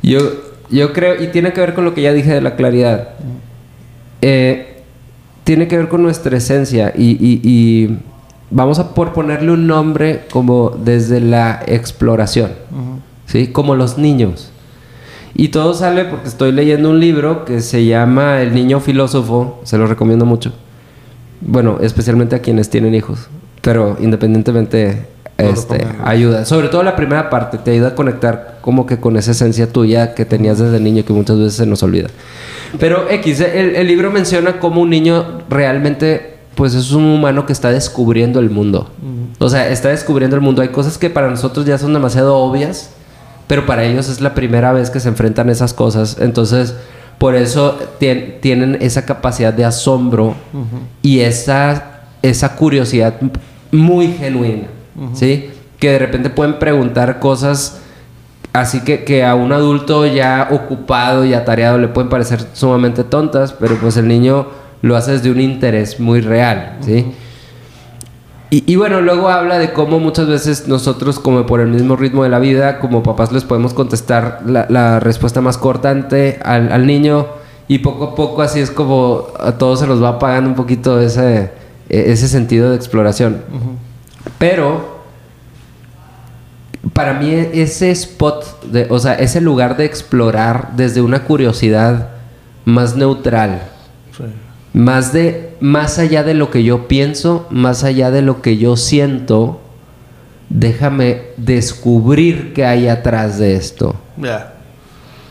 Yo, 0.04 0.20
yo 0.70 0.94
creo, 0.94 1.22
y 1.22 1.28
tiene 1.28 1.54
que 1.54 1.62
ver 1.62 1.74
con 1.74 1.86
lo 1.86 1.94
que 1.94 2.02
ya 2.02 2.14
dije 2.14 2.32
de 2.34 2.42
la 2.42 2.56
claridad. 2.56 3.10
Eh, 4.22 4.82
tiene 5.44 5.68
que 5.68 5.78
ver 5.78 5.88
con 5.88 6.02
nuestra 6.04 6.36
esencia 6.38 6.92
y, 6.96 7.12
y- 7.12 7.42
y 7.44 7.98
vamos 8.50 8.80
a 8.80 8.94
por 8.94 9.14
ponerle 9.14 9.52
un 9.52 9.68
nombre 9.68 10.22
como 10.32 10.72
desde 10.72 11.22
la 11.22 11.62
exploración, 11.68 12.52
¿sí? 13.26 13.48
Como 13.48 13.76
los 13.76 13.98
niños. 13.98 14.52
Y 15.36 15.50
todo 15.50 15.74
sale 15.74 16.06
porque 16.06 16.28
estoy 16.28 16.52
leyendo 16.52 16.90
un 16.90 17.00
libro 17.00 17.46
que 17.46 17.62
se 17.62 17.86
llama 17.86 18.42
El 18.42 18.56
niño 18.56 18.80
filósofo, 18.80 19.62
se 19.64 19.78
lo 19.78 19.86
recomiendo 19.86 20.26
mucho. 20.26 20.54
Bueno, 21.42 21.78
especialmente 21.82 22.36
a 22.36 22.40
quienes 22.40 22.70
tienen 22.72 22.96
hijos, 22.96 23.28
pero 23.62 23.96
independientemente 24.02 25.06
este, 25.38 25.88
ayuda. 26.04 26.46
Sobre 26.46 26.68
todo 26.70 26.84
la 26.84 26.96
primera 26.96 27.30
parte, 27.30 27.58
te 27.58 27.72
ayuda 27.72 27.90
a 27.90 27.96
conectar 27.96 28.58
como 28.62 28.86
que 28.86 29.00
con 29.00 29.18
esa 29.18 29.32
esencia 29.32 29.72
tuya 29.72 30.14
que 30.16 30.26
tenías 30.26 30.58
desde 30.60 30.80
niño 30.80 31.06
que 31.06 31.14
muchas 31.14 31.38
veces 31.38 31.54
se 31.56 31.66
nos 31.66 31.84
olvida. 31.84 32.08
Pero 32.80 33.10
X, 33.10 33.40
el, 33.42 33.76
el 33.76 33.88
libro 33.88 34.12
menciona 34.12 34.60
cómo 34.60 34.82
un 34.82 34.90
niño 34.90 35.42
realmente, 35.50 36.38
pues 36.56 36.74
es 36.74 36.92
un 36.92 37.04
humano 37.06 37.46
que 37.46 37.54
está 37.54 37.70
descubriendo 37.72 38.40
el 38.40 38.50
mundo. 38.50 38.90
O 39.40 39.50
sea, 39.50 39.70
está 39.70 39.90
descubriendo 39.90 40.36
el 40.36 40.42
mundo. 40.42 40.62
Hay 40.62 40.70
cosas 40.70 40.98
que 40.98 41.10
para 41.10 41.30
nosotros 41.30 41.66
ya 41.66 41.78
son 41.78 41.94
demasiado 41.94 42.36
obvias, 42.36 42.90
pero 43.48 43.66
para 43.66 43.84
ellos 43.86 44.10
es 44.10 44.20
la 44.20 44.34
primera 44.34 44.74
vez 44.74 44.90
que 44.90 45.00
se 45.00 45.08
enfrentan 45.10 45.48
a 45.50 45.52
esas 45.52 45.74
cosas. 45.74 46.18
Entonces, 46.20 46.74
por 47.20 47.36
eso 47.36 47.78
tien- 48.00 48.40
tienen 48.42 48.78
esa 48.82 49.06
capacidad 49.06 49.54
de 49.54 49.64
asombro 49.66 50.36
y 51.02 51.20
esa, 51.22 52.02
esa 52.22 52.56
curiosidad 52.56 53.16
muy 53.72 54.10
genuina, 54.14 54.68
¿sí? 55.14 55.50
Que 55.80 55.92
de 55.92 56.00
repente 56.00 56.30
pueden 56.30 56.60
preguntar 56.60 57.20
cosas 57.20 57.82
así 58.54 58.82
que, 58.82 59.04
que 59.04 59.24
a 59.24 59.36
un 59.36 59.52
adulto 59.54 60.06
ya 60.06 60.48
ocupado 60.52 61.26
y 61.26 61.34
atareado 61.34 61.78
le 61.78 61.88
pueden 61.88 62.10
parecer 62.10 62.44
sumamente 62.54 63.04
tontas, 63.04 63.54
pero 63.54 63.76
pues 63.78 63.98
el 63.98 64.08
niño 64.08 64.48
lo 64.82 64.96
hace 64.96 65.12
desde 65.12 65.32
un 65.32 65.40
interés 65.40 66.00
muy 66.00 66.22
real, 66.22 66.78
¿sí? 66.82 67.06
Y, 68.50 68.78
bueno, 68.78 69.02
luego 69.02 69.28
habla 69.28 69.60
de 69.60 69.74
cómo 69.74 70.00
muchas 70.00 70.28
veces 70.28 70.70
nosotros, 70.70 71.20
como 71.20 71.46
por 71.46 71.60
el 71.60 71.68
mismo 71.68 71.98
ritmo 71.98 72.24
de 72.24 72.30
la 72.30 72.40
vida, 72.40 72.80
como 72.80 73.04
papás 73.04 73.34
les 73.34 73.44
podemos 73.44 73.74
contestar 73.74 74.42
la, 74.46 75.02
respuesta 75.02 75.42
más 75.42 75.58
cortante 75.58 76.40
al, 76.46 76.88
niño 76.88 77.28
y 77.68 77.80
poco 77.80 78.06
a 78.06 78.16
poco 78.16 78.42
así 78.42 78.62
es 78.62 78.72
como 78.72 79.28
a 79.38 79.52
todos 79.58 79.82
se 79.82 79.88
nos 79.88 80.02
va 80.02 80.10
apagando 80.12 80.50
un 80.50 80.56
poquito 80.56 81.02
ese, 81.02 81.52
e- 81.90 82.12
ese 82.14 82.30
sentido 82.30 82.70
de 82.70 82.78
exploración. 82.78 83.42
Pero 84.38 84.98
para 86.94 87.14
mí 87.14 87.30
ese 87.32 87.92
spot, 87.92 88.64
de, 88.66 88.88
o 88.90 89.00
sea, 89.00 89.14
ese 89.16 89.42
lugar 89.42 89.78
de 89.78 89.86
explorar 89.86 90.72
desde 90.76 91.02
una 91.02 91.24
curiosidad 91.24 92.10
más 92.66 92.96
neutral, 92.96 93.64
Sí. 94.16 94.24
más 94.74 95.14
de 95.14 95.56
más 95.60 95.98
allá 96.00 96.24
de 96.24 96.34
lo 96.36 96.52
que 96.52 96.64
yo 96.64 96.88
pienso, 96.88 97.48
más 97.50 97.84
allá 97.84 98.12
de 98.12 98.22
lo 98.22 98.42
que 98.44 98.58
yo 98.58 98.78
siento, 98.78 99.60
déjame 100.50 101.24
descubrir 101.38 102.54
qué 102.54 102.66
hay 102.66 102.88
atrás 102.88 103.40
de 103.40 103.56
esto. 103.56 103.96
Ya. 104.18 104.54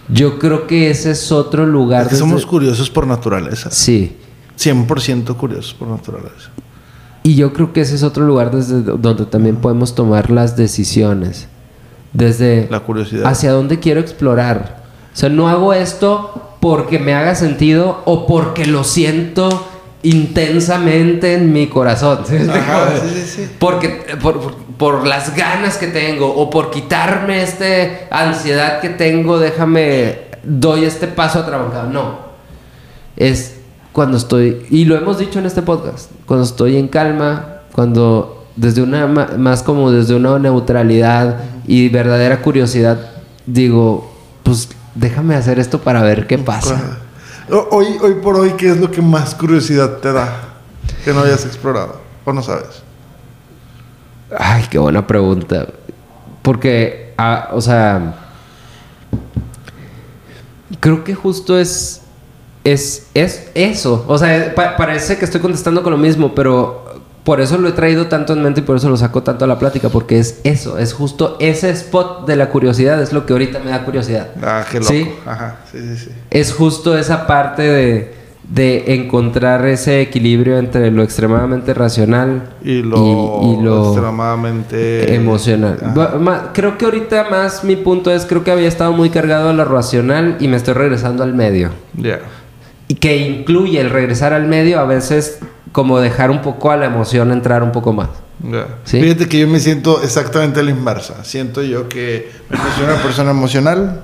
Yo 0.08 0.38
creo 0.38 0.66
que 0.66 0.90
ese 0.90 1.12
es 1.12 1.30
otro 1.32 1.64
lugar. 1.66 2.02
Es 2.02 2.08
que 2.08 2.14
desde- 2.14 2.26
somos 2.28 2.44
curiosos 2.46 2.90
por 2.90 3.06
naturaleza. 3.06 3.70
Sí. 3.70 4.16
100% 4.56 5.36
curiosos 5.36 5.74
por 5.74 5.88
naturaleza. 5.88 6.50
Y 7.26 7.34
yo 7.34 7.52
creo 7.52 7.72
que 7.72 7.80
ese 7.80 7.96
es 7.96 8.02
otro 8.04 8.24
lugar 8.24 8.52
desde 8.52 8.82
do- 8.82 8.96
donde 8.98 9.24
también 9.26 9.56
podemos 9.56 9.94
tomar 9.96 10.30
las 10.30 10.56
decisiones. 10.56 11.48
Desde 12.12 12.68
La 12.70 12.80
curiosidad. 12.80 13.26
hacia 13.26 13.50
dónde 13.52 13.80
quiero 13.80 14.00
explorar. 14.00 14.84
O 15.12 15.16
sea, 15.16 15.28
no 15.28 15.48
hago 15.48 15.72
esto 15.74 16.56
porque 16.60 16.98
me 17.00 17.14
haga 17.14 17.34
sentido 17.34 18.02
o 18.04 18.26
porque 18.26 18.64
lo 18.66 18.84
siento 18.84 19.48
intensamente 20.02 21.34
en 21.34 21.52
mi 21.52 21.66
corazón. 21.66 22.20
¿Sí? 22.28 22.36
Ajá, 22.48 22.90
sí, 23.02 23.22
sí. 23.26 23.50
Porque 23.58 23.88
por, 24.22 24.40
por- 24.40 24.66
por 24.76 25.06
las 25.06 25.34
ganas 25.34 25.78
que 25.78 25.86
tengo 25.86 26.28
o 26.32 26.50
por 26.50 26.70
quitarme 26.70 27.42
este 27.42 28.06
ansiedad 28.10 28.80
que 28.80 28.90
tengo, 28.90 29.38
déjame 29.38 30.18
doy 30.44 30.84
este 30.84 31.06
paso 31.08 31.38
atrabancado. 31.40 31.88
No. 31.90 32.18
Es 33.16 33.55
cuando 33.96 34.18
estoy 34.18 34.66
y 34.68 34.84
lo 34.84 34.94
hemos 34.94 35.16
dicho 35.16 35.38
en 35.38 35.46
este 35.46 35.62
podcast, 35.62 36.10
cuando 36.26 36.44
estoy 36.44 36.76
en 36.76 36.86
calma, 36.86 37.62
cuando 37.72 38.44
desde 38.54 38.82
una 38.82 39.06
más 39.06 39.62
como 39.62 39.90
desde 39.90 40.14
una 40.14 40.38
neutralidad 40.38 41.38
y 41.66 41.88
verdadera 41.88 42.42
curiosidad 42.42 42.98
digo, 43.46 44.12
pues 44.42 44.68
déjame 44.94 45.34
hacer 45.34 45.58
esto 45.58 45.80
para 45.80 46.02
ver 46.02 46.26
qué 46.26 46.36
pasa. 46.36 46.98
Hoy, 47.70 47.86
hoy 48.02 48.16
por 48.22 48.36
hoy, 48.36 48.50
¿qué 48.58 48.68
es 48.68 48.76
lo 48.76 48.90
que 48.90 49.00
más 49.00 49.34
curiosidad 49.34 49.96
te 49.96 50.12
da 50.12 50.58
que 51.02 51.14
no 51.14 51.20
hayas 51.20 51.46
explorado? 51.46 51.98
¿O 52.26 52.34
no 52.34 52.42
sabes? 52.42 52.82
Ay, 54.38 54.66
qué 54.68 54.78
buena 54.78 55.06
pregunta. 55.06 55.68
Porque, 56.42 57.14
ah, 57.16 57.48
o 57.52 57.62
sea, 57.62 58.14
creo 60.80 61.02
que 61.02 61.14
justo 61.14 61.58
es, 61.58 62.02
es, 62.72 63.06
es 63.14 63.48
eso. 63.54 64.04
O 64.08 64.18
sea, 64.18 64.54
pa- 64.54 64.76
parece 64.76 65.16
que 65.18 65.24
estoy 65.24 65.40
contestando 65.40 65.82
con 65.82 65.92
lo 65.92 65.98
mismo, 65.98 66.34
pero 66.34 66.84
por 67.24 67.40
eso 67.40 67.58
lo 67.58 67.68
he 67.68 67.72
traído 67.72 68.06
tanto 68.06 68.32
en 68.34 68.42
mente 68.42 68.60
y 68.60 68.62
por 68.62 68.76
eso 68.76 68.88
lo 68.88 68.96
saco 68.96 69.22
tanto 69.22 69.44
a 69.44 69.48
la 69.48 69.58
plática, 69.58 69.88
porque 69.88 70.18
es 70.18 70.40
eso, 70.44 70.78
es 70.78 70.92
justo 70.92 71.36
ese 71.40 71.70
spot 71.70 72.26
de 72.26 72.36
la 72.36 72.50
curiosidad, 72.50 73.02
es 73.02 73.12
lo 73.12 73.26
que 73.26 73.32
ahorita 73.32 73.58
me 73.60 73.70
da 73.70 73.84
curiosidad. 73.84 74.28
Ah, 74.42 74.64
qué 74.70 74.78
loco. 74.78 74.92
¿Sí? 74.92 75.10
Ajá, 75.26 75.56
sí, 75.72 75.78
sí, 75.80 75.96
sí. 76.04 76.10
Es 76.30 76.52
justo 76.52 76.96
esa 76.96 77.26
parte 77.26 77.62
de, 77.62 78.14
de 78.48 78.94
encontrar 78.94 79.66
ese 79.66 80.00
equilibrio 80.00 80.56
entre 80.58 80.88
lo 80.92 81.02
extremadamente 81.02 81.74
racional 81.74 82.50
Y 82.62 82.82
lo, 82.82 82.96
y- 83.42 83.54
y 83.58 83.62
lo 83.62 83.86
extremadamente 83.92 85.12
emocional. 85.14 85.78
Ajá. 85.84 86.50
Creo 86.52 86.78
que 86.78 86.84
ahorita 86.84 87.28
más 87.28 87.64
mi 87.64 87.74
punto 87.74 88.12
es, 88.12 88.24
creo 88.24 88.44
que 88.44 88.52
había 88.52 88.68
estado 88.68 88.92
muy 88.92 89.10
cargado 89.10 89.48
a 89.48 89.52
lo 89.52 89.64
racional 89.64 90.36
y 90.38 90.46
me 90.46 90.56
estoy 90.56 90.74
regresando 90.74 91.24
al 91.24 91.34
medio. 91.34 91.70
Ya. 91.96 92.20
Y 92.88 92.94
que 92.94 93.16
incluye 93.16 93.80
el 93.80 93.90
regresar 93.90 94.32
al 94.32 94.46
medio 94.46 94.78
a 94.80 94.84
veces 94.84 95.38
como 95.72 95.98
dejar 96.00 96.30
un 96.30 96.40
poco 96.42 96.70
a 96.70 96.76
la 96.76 96.86
emoción 96.86 97.32
entrar 97.32 97.62
un 97.62 97.72
poco 97.72 97.92
más. 97.92 98.08
Ya. 98.42 98.66
¿Sí? 98.84 99.00
Fíjate 99.00 99.28
que 99.28 99.40
yo 99.40 99.48
me 99.48 99.58
siento 99.60 100.02
exactamente 100.02 100.60
a 100.60 100.62
la 100.62 100.70
inversa. 100.70 101.24
Siento 101.24 101.62
yo 101.62 101.88
que 101.88 102.30
me 102.50 102.56
considero 102.58 102.94
una 102.94 103.02
persona 103.02 103.30
emocional 103.32 104.02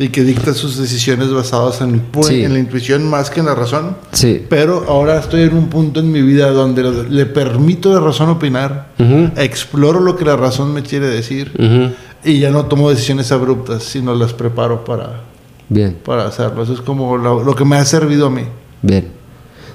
y 0.00 0.08
que 0.10 0.22
dicta 0.22 0.54
sus 0.54 0.76
decisiones 0.76 1.32
basadas 1.32 1.80
en, 1.80 2.02
Sí. 2.22 2.44
en 2.44 2.52
la 2.52 2.58
intuición 2.60 3.08
más 3.08 3.30
que 3.30 3.40
en 3.40 3.46
la 3.46 3.54
razón. 3.54 3.96
Sí. 4.12 4.44
Pero 4.48 4.84
ahora 4.88 5.18
estoy 5.18 5.42
en 5.42 5.56
un 5.56 5.68
punto 5.68 5.98
en 6.00 6.12
mi 6.12 6.22
vida 6.22 6.50
donde 6.50 6.82
le- 7.08 7.26
permito 7.26 7.92
de 7.94 8.00
razón 8.00 8.28
opinar, 8.28 8.88
Ujú, 8.98 9.30
exploro 9.36 9.98
lo 10.00 10.14
que 10.16 10.24
la 10.24 10.36
razón 10.36 10.72
me 10.72 10.82
quiere 10.82 11.06
decir 11.08 11.52
ujú. 11.58 11.92
y 12.24 12.38
ya 12.38 12.50
no 12.50 12.66
tomo 12.66 12.90
decisiones 12.90 13.32
abruptas, 13.32 13.82
sino 13.82 14.14
las 14.14 14.32
preparo 14.34 14.84
para, 14.84 15.22
Bien. 15.68 15.96
para 16.04 16.26
hacerlo. 16.26 16.62
Eso 16.62 16.72
es 16.72 16.80
como 16.80 17.16
lo, 17.16 17.44
lo 17.44 17.54
que 17.54 17.64
me 17.64 17.76
ha 17.76 17.84
servido 17.84 18.26
a 18.26 18.30
mí. 18.30 18.42
Bien. 18.82 19.08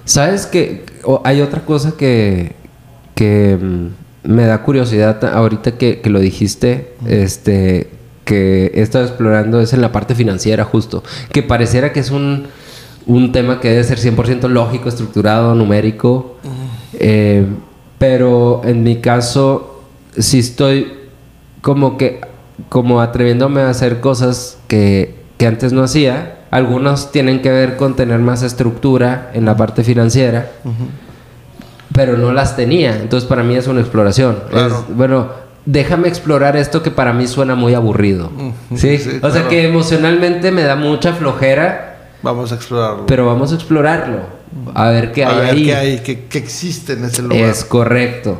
¿Sabes 0.05 0.45
que 0.45 0.85
hay 1.23 1.41
otra 1.41 1.63
cosa 1.65 1.93
que, 1.97 2.55
que 3.15 3.57
mm, 3.61 3.87
me 4.33 4.45
da 4.45 4.63
curiosidad 4.63 5.19
ta- 5.19 5.33
ahorita 5.33 5.77
que, 5.77 6.01
que 6.01 6.09
lo 6.09 6.19
dijiste? 6.19 6.95
Este 7.07 7.89
que 8.25 8.71
he 8.73 8.81
estado 8.81 9.03
explorando 9.05 9.59
es 9.59 9.73
en 9.73 9.81
la 9.81 9.91
parte 9.91 10.15
financiera 10.15 10.63
justo. 10.63 11.03
Que 11.31 11.43
pareciera 11.43 11.91
que 11.93 11.99
es 11.99 12.09
un, 12.09 12.45
un 13.05 13.31
tema 13.33 13.59
que 13.59 13.69
debe 13.69 13.83
ser 13.83 13.99
100% 13.99 14.47
lógico, 14.47 14.87
estructurado, 14.89 15.53
numérico. 15.55 16.37
Eh, 16.93 17.45
pero 17.97 18.61
en 18.65 18.83
mi 18.83 18.97
caso 19.01 19.83
sí 20.17 20.39
estoy 20.39 20.93
como 21.61 21.97
que 21.97 22.21
como 22.69 23.01
atreviéndome 23.01 23.61
a 23.61 23.69
hacer 23.69 23.99
cosas 23.99 24.57
que, 24.67 25.15
que 25.37 25.47
antes 25.47 25.73
no 25.73 25.83
hacía. 25.83 26.37
Algunos 26.51 27.11
tienen 27.11 27.41
que 27.41 27.49
ver 27.51 27.77
con 27.77 27.95
tener 27.95 28.19
más 28.19 28.43
estructura 28.43 29.31
en 29.33 29.45
la 29.45 29.57
parte 29.57 29.83
financiera, 29.83 30.51
pero 31.93 32.17
no 32.17 32.31
las 32.31 32.55
tenía. 32.55 32.95
Entonces 32.97 33.27
para 33.27 33.43
mí 33.43 33.55
es 33.55 33.67
una 33.67 33.81
exploración. 33.81 34.37
Claro. 34.49 34.85
Es, 34.89 34.95
bueno, 34.95 35.27
déjame 35.65 36.07
explorar 36.07 36.55
esto 36.57 36.83
que 36.83 36.91
para 36.91 37.11
mí 37.13 37.25
suena 37.27 37.55
muy 37.55 37.73
aburrido. 37.73 38.31
¿Sí? 38.75 38.97
sí, 38.99 39.19
o 39.21 39.31
sea 39.31 39.47
que 39.47 39.67
emocionalmente 39.67 40.51
me 40.51 40.61
da 40.63 40.75
mucha 40.75 41.13
flojera, 41.13 41.89
Vamos 42.21 42.51
a 42.51 42.55
explorarlo. 42.55 43.05
pero 43.05 43.25
vamos 43.25 43.51
a 43.51 43.55
explorarlo. 43.55 44.19
A 44.75 44.89
ver 44.89 45.11
qué 45.11 45.25
a 45.25 45.29
hay 45.31 45.35
ver 45.37 45.49
ahí. 45.49 45.65
qué 45.65 45.75
hay, 45.75 45.99
qué, 45.99 46.25
qué 46.25 46.37
existe 46.37 46.93
en 46.93 47.05
ese 47.05 47.23
lugar. 47.23 47.39
Es 47.39 47.65
correcto. 47.65 48.39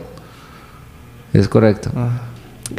Es 1.33 1.47
correcto. 1.49 1.89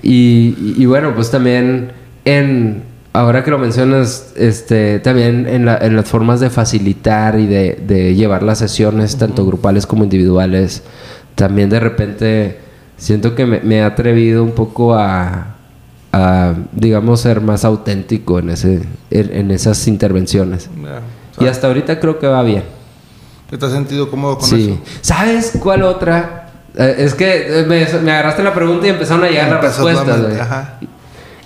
Y- 0.02 0.74
y 0.78 0.86
bueno, 0.86 1.12
pues 1.14 1.30
también 1.32 1.90
en 2.24 2.84
ahora 3.14 3.42
que 3.42 3.50
lo 3.50 3.58
mencionas, 3.58 4.32
este, 4.36 4.98
también 4.98 5.46
en, 5.48 5.64
la- 5.64 5.78
en 5.78 5.96
las 5.96 6.06
formas 6.06 6.40
de 6.40 6.50
facilitar 6.50 7.38
y 7.40 7.46
de, 7.46 7.82
de 7.86 8.14
llevar 8.14 8.42
las 8.42 8.58
sesiones, 8.58 9.16
tanto 9.16 9.46
grupales 9.46 9.86
como 9.86 10.04
individuales, 10.04 10.82
también 11.34 11.70
de 11.70 11.80
repente 11.80 12.60
siento 12.98 13.34
que 13.34 13.46
me, 13.46 13.60
me 13.60 13.76
he 13.78 13.82
atrevido 13.82 14.42
un 14.44 14.52
poco 14.52 14.94
a, 14.94 15.54
a, 16.12 16.54
digamos, 16.72 17.20
ser 17.20 17.40
más 17.40 17.64
auténtico 17.64 18.38
en, 18.38 18.50
ese, 18.50 18.82
en, 19.10 19.32
en 19.34 19.50
esas 19.50 19.86
intervenciones. 19.88 20.68
Ya. 21.38 21.44
Y 21.44 21.48
hasta 21.48 21.66
ahorita 21.68 21.98
creo 22.00 22.18
que 22.18 22.26
va 22.26 22.42
bien. 22.42 22.62
¿Te 23.50 23.64
has 23.64 23.72
sentido 23.72 24.10
cómodo 24.10 24.38
con 24.38 24.48
Sí. 24.48 24.70
eso? 24.72 24.80
¿Sabes 25.00 25.52
cuál 25.60 25.82
otra? 25.84 26.50
Eh, 26.76 26.96
es 26.98 27.14
que 27.14 27.60
eh, 27.60 27.64
me, 27.64 27.86
me 28.02 28.10
agarraste 28.12 28.42
la 28.42 28.52
pregunta 28.52 28.86
y 28.86 28.90
empezaron 28.90 29.22
a 29.24 29.28
llegar 29.28 29.48
las 29.50 29.62
respuestas. 29.62 30.20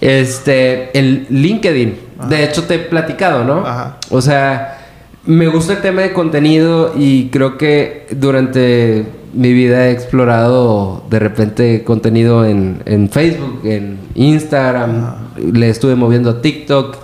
Este, 0.00 0.96
el 0.98 1.26
LinkedIn. 1.30 1.94
De 2.28 2.44
hecho, 2.44 2.64
te 2.64 2.74
he 2.76 2.78
platicado, 2.78 3.44
¿no? 3.44 3.66
Ajá. 3.66 3.98
O 4.10 4.20
sea, 4.20 4.78
me 5.24 5.46
gusta 5.48 5.74
el 5.74 5.80
tema 5.80 6.02
de 6.02 6.12
contenido 6.12 6.94
y 6.96 7.28
creo 7.28 7.58
que 7.58 8.06
durante 8.10 9.06
mi 9.34 9.52
vida 9.52 9.88
he 9.88 9.92
explorado 9.92 11.04
de 11.10 11.18
repente 11.18 11.84
contenido 11.84 12.44
en, 12.46 12.82
en 12.86 13.10
Facebook, 13.10 13.60
en 13.64 13.98
Instagram, 14.14 15.14
le 15.52 15.68
estuve 15.68 15.94
moviendo 15.96 16.30
a 16.30 16.40
TikTok, 16.42 16.96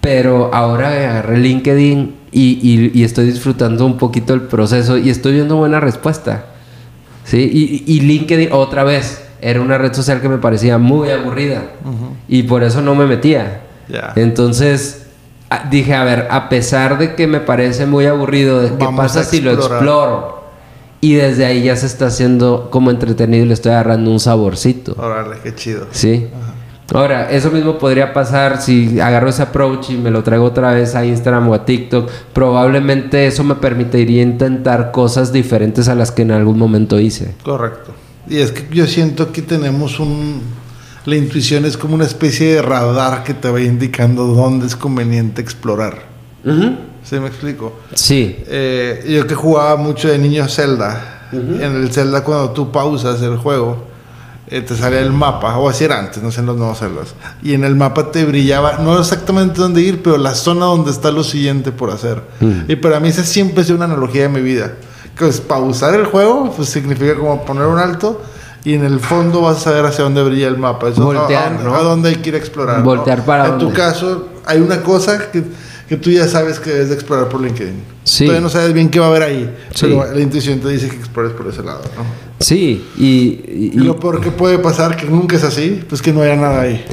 pero 0.00 0.50
ahora 0.54 0.88
agarré 0.88 1.38
LinkedIn 1.38 2.14
y, 2.32 2.42
y- 2.62 2.90
y 2.98 3.04
estoy 3.04 3.26
disfrutando 3.26 3.84
un 3.86 3.96
poquito 3.96 4.34
el 4.34 4.42
proceso 4.42 4.98
y 4.98 5.10
estoy 5.10 5.34
viendo 5.34 5.56
buena 5.56 5.80
respuesta. 5.80 6.46
¿Sí? 7.24 7.38
Y, 7.86 7.92
y 7.94 8.00
LinkedIn 8.00 8.48
otra 8.52 8.82
vez 8.82 9.22
era 9.40 9.60
una 9.60 9.78
red 9.78 9.92
social 9.92 10.20
que 10.20 10.28
me 10.28 10.38
parecía 10.38 10.78
muy 10.78 11.10
aburrida 11.10 11.62
y 12.28 12.42
por 12.44 12.62
eso 12.62 12.80
no 12.80 12.94
me 12.94 13.06
metía. 13.06 13.62
Entonces 14.16 15.06
dije, 15.70 15.94
a 15.94 16.04
ver, 16.04 16.28
a 16.30 16.48
pesar 16.48 16.98
de 16.98 17.14
que 17.14 17.26
me 17.26 17.40
parece 17.40 17.86
muy 17.86 18.06
aburrido, 18.06 18.62
¿qué 18.62 18.84
Vamos 18.84 19.00
pasa 19.00 19.24
si 19.24 19.40
lo 19.40 19.52
exploro? 19.52 20.40
Y 21.00 21.14
desde 21.14 21.46
ahí 21.46 21.64
ya 21.64 21.76
se 21.76 21.86
está 21.86 22.06
haciendo 22.06 22.68
como 22.70 22.90
entretenido 22.90 23.44
y 23.44 23.48
le 23.48 23.54
estoy 23.54 23.72
agarrando 23.72 24.10
un 24.10 24.20
saborcito. 24.20 24.94
Órale, 24.98 25.36
qué 25.42 25.54
chido. 25.54 25.86
¿Sí? 25.92 26.28
Ahora, 26.92 27.30
eso 27.30 27.50
mismo 27.50 27.78
podría 27.78 28.12
pasar 28.12 28.60
si 28.60 29.00
agarro 29.00 29.28
ese 29.28 29.42
approach 29.42 29.90
y 29.90 29.96
me 29.96 30.10
lo 30.10 30.22
traigo 30.22 30.44
otra 30.44 30.72
vez 30.72 30.94
a 30.94 31.06
Instagram 31.06 31.48
o 31.48 31.54
a 31.54 31.64
TikTok. 31.64 32.10
Probablemente 32.32 33.26
eso 33.26 33.44
me 33.44 33.54
permitiría 33.54 34.22
intentar 34.22 34.90
cosas 34.90 35.32
diferentes 35.32 35.88
a 35.88 35.94
las 35.94 36.10
que 36.10 36.22
en 36.22 36.32
algún 36.32 36.58
momento 36.58 36.98
hice. 36.98 37.34
Correcto. 37.44 37.92
Y 38.28 38.38
es 38.38 38.52
que 38.52 38.74
yo 38.74 38.86
siento 38.86 39.32
que 39.32 39.42
tenemos 39.42 39.98
un... 40.00 40.42
La 41.06 41.16
intuición 41.16 41.64
es 41.64 41.76
como 41.76 41.94
una 41.94 42.04
especie 42.04 42.54
de 42.54 42.62
radar 42.62 43.24
que 43.24 43.32
te 43.32 43.50
va 43.50 43.60
indicando 43.60 44.26
dónde 44.26 44.66
es 44.66 44.76
conveniente 44.76 45.40
explorar. 45.40 46.04
¿Sí 47.02 47.18
me 47.18 47.28
explico? 47.28 47.80
Sí. 47.94 48.36
Eh, 48.46 49.06
yo 49.08 49.26
que 49.26 49.34
jugaba 49.34 49.76
mucho 49.76 50.08
de 50.08 50.18
niño 50.18 50.46
Zelda. 50.48 51.28
En 51.32 51.62
el 51.62 51.92
Zelda 51.92 52.24
cuando 52.24 52.50
tú 52.50 52.70
pausas 52.72 53.22
el 53.22 53.36
juego, 53.36 53.84
eh, 54.48 54.62
te 54.62 54.74
sale 54.76 55.00
el 55.00 55.12
mapa, 55.12 55.56
o 55.58 55.68
así 55.68 55.84
era 55.84 55.96
antes, 55.98 56.20
no 56.20 56.32
sé 56.32 56.40
en 56.40 56.46
los 56.46 56.56
nuevos 56.56 56.78
Zeldas. 56.80 57.14
Y 57.40 57.54
en 57.54 57.62
el 57.62 57.76
mapa 57.76 58.10
te 58.10 58.24
brillaba, 58.24 58.78
no 58.78 58.98
exactamente 58.98 59.60
dónde 59.60 59.80
ir, 59.80 60.02
pero 60.02 60.18
la 60.18 60.34
zona 60.34 60.66
donde 60.66 60.90
está 60.90 61.12
lo 61.12 61.22
siguiente 61.22 61.70
por 61.70 61.90
hacer. 61.90 62.20
Y 62.66 62.76
para 62.76 62.98
mí 62.98 63.08
esa 63.08 63.22
siempre 63.22 63.62
sido 63.62 63.76
una 63.76 63.84
analogía 63.84 64.22
de 64.22 64.28
mi 64.28 64.40
vida. 64.40 64.72
Que 65.20 65.28
es 65.28 65.40
pausar 65.40 65.94
el 65.94 66.06
juego, 66.06 66.50
pues 66.56 66.68
significa 66.70 67.14
como 67.14 67.44
poner 67.44 67.66
un 67.66 67.78
alto. 67.78 68.22
Y 68.64 68.74
en 68.74 68.84
el 68.84 69.00
fondo 69.00 69.42
vas 69.42 69.58
a 69.58 69.60
saber 69.60 69.84
hacia 69.84 70.04
dónde 70.04 70.22
brilla 70.22 70.48
el 70.48 70.56
mapa. 70.58 70.88
Eso, 70.88 71.04
Voltear, 71.04 71.52
a, 71.52 71.60
a 71.60 71.62
¿no? 71.62 71.74
a 71.74 71.82
dónde 71.82 72.08
hay 72.10 72.16
que 72.16 72.30
ir 72.30 72.34
a 72.34 72.38
explorar. 72.38 72.78
¿no? 72.78 72.84
Voltear 72.84 73.24
para 73.24 73.46
En 73.46 73.52
tu 73.58 73.66
dónde. 73.66 73.76
caso, 73.76 74.28
hay 74.46 74.60
una 74.60 74.82
cosa 74.82 75.30
que, 75.30 75.42
que 75.88 75.96
tú 75.96 76.10
ya 76.10 76.26
sabes 76.28 76.58
que 76.60 76.70
debes 76.70 76.88
de 76.88 76.94
explorar 76.94 77.28
por 77.28 77.40
LinkedIn. 77.42 77.82
Sí. 78.04 78.24
Todavía 78.24 78.42
no 78.42 78.48
sabes 78.50 78.72
bien 78.72 78.88
qué 78.90 78.98
va 78.98 79.06
a 79.06 79.08
haber 79.10 79.22
ahí. 79.22 79.56
Sí. 79.74 79.86
Pero 79.86 80.12
la 80.12 80.20
intuición 80.20 80.58
te 80.60 80.68
dice 80.68 80.88
que 80.88 80.96
explores 80.96 81.32
por 81.32 81.46
ese 81.48 81.62
lado, 81.62 81.80
¿no? 81.96 82.02
Sí. 82.40 82.86
Y, 82.98 83.04
y- 83.46 83.70
Y, 83.74 83.78
lo 83.78 83.98
peor 84.00 84.20
que 84.20 84.30
puede 84.30 84.58
pasar, 84.58 84.96
que 84.96 85.06
nunca 85.06 85.36
es 85.36 85.44
así, 85.44 85.82
pues 85.88 86.00
que 86.02 86.12
no 86.12 86.22
haya 86.22 86.36
nada 86.36 86.62
ahí. 86.62 86.84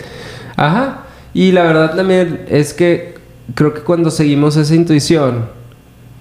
Ajá. 0.56 1.04
Y 1.34 1.52
la 1.52 1.64
verdad 1.64 1.96
también 1.96 2.46
es 2.50 2.74
que 2.74 3.16
creo 3.56 3.74
que 3.74 3.82
cuando 3.82 4.10
seguimos 4.12 4.56
esa 4.58 4.74
intuición, 4.76 5.50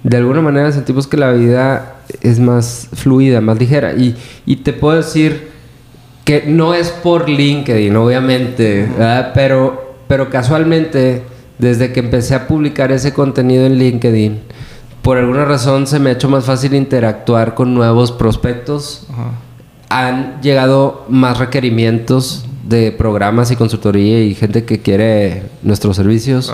de 0.06 0.16
alguna 0.16 0.40
manera 0.40 0.70
sentimos 0.70 1.08
que 1.08 1.16
la 1.16 1.32
vida 1.32 1.96
es 2.20 2.38
más 2.38 2.88
fluida, 2.92 3.40
más 3.40 3.58
ligera. 3.58 3.94
Y, 3.94 4.14
y 4.46 4.56
te 4.56 4.72
puedo 4.72 4.96
decir 4.96 5.48
que 6.24 6.44
no 6.46 6.74
es 6.74 6.90
por 6.90 7.28
LinkedIn, 7.28 7.96
obviamente, 7.96 8.88
¿verdad? 8.96 9.32
pero, 9.34 9.96
pero 10.06 10.30
casualmente, 10.30 11.22
desde 11.58 11.92
que 11.92 11.98
empecé 11.98 12.36
a 12.36 12.46
publicar 12.46 12.92
ese 12.92 13.12
contenido 13.12 13.66
en 13.66 13.78
LinkedIn, 13.78 14.42
por 15.02 15.18
alguna 15.18 15.44
razón 15.44 15.88
se 15.88 15.98
me 15.98 16.10
ha 16.10 16.12
hecho 16.12 16.28
más 16.28 16.44
fácil 16.44 16.74
interactuar 16.74 17.54
con 17.54 17.74
nuevos 17.74 18.12
prospectos 18.12 19.08
han 19.88 20.40
llegado 20.40 21.04
más 21.08 21.38
requerimientos 21.38 22.44
de 22.68 22.92
programas 22.92 23.50
y 23.50 23.56
consultoría 23.56 24.22
y 24.22 24.34
gente 24.34 24.64
que 24.64 24.80
quiere 24.80 25.42
nuestros 25.62 25.96
servicios. 25.96 26.52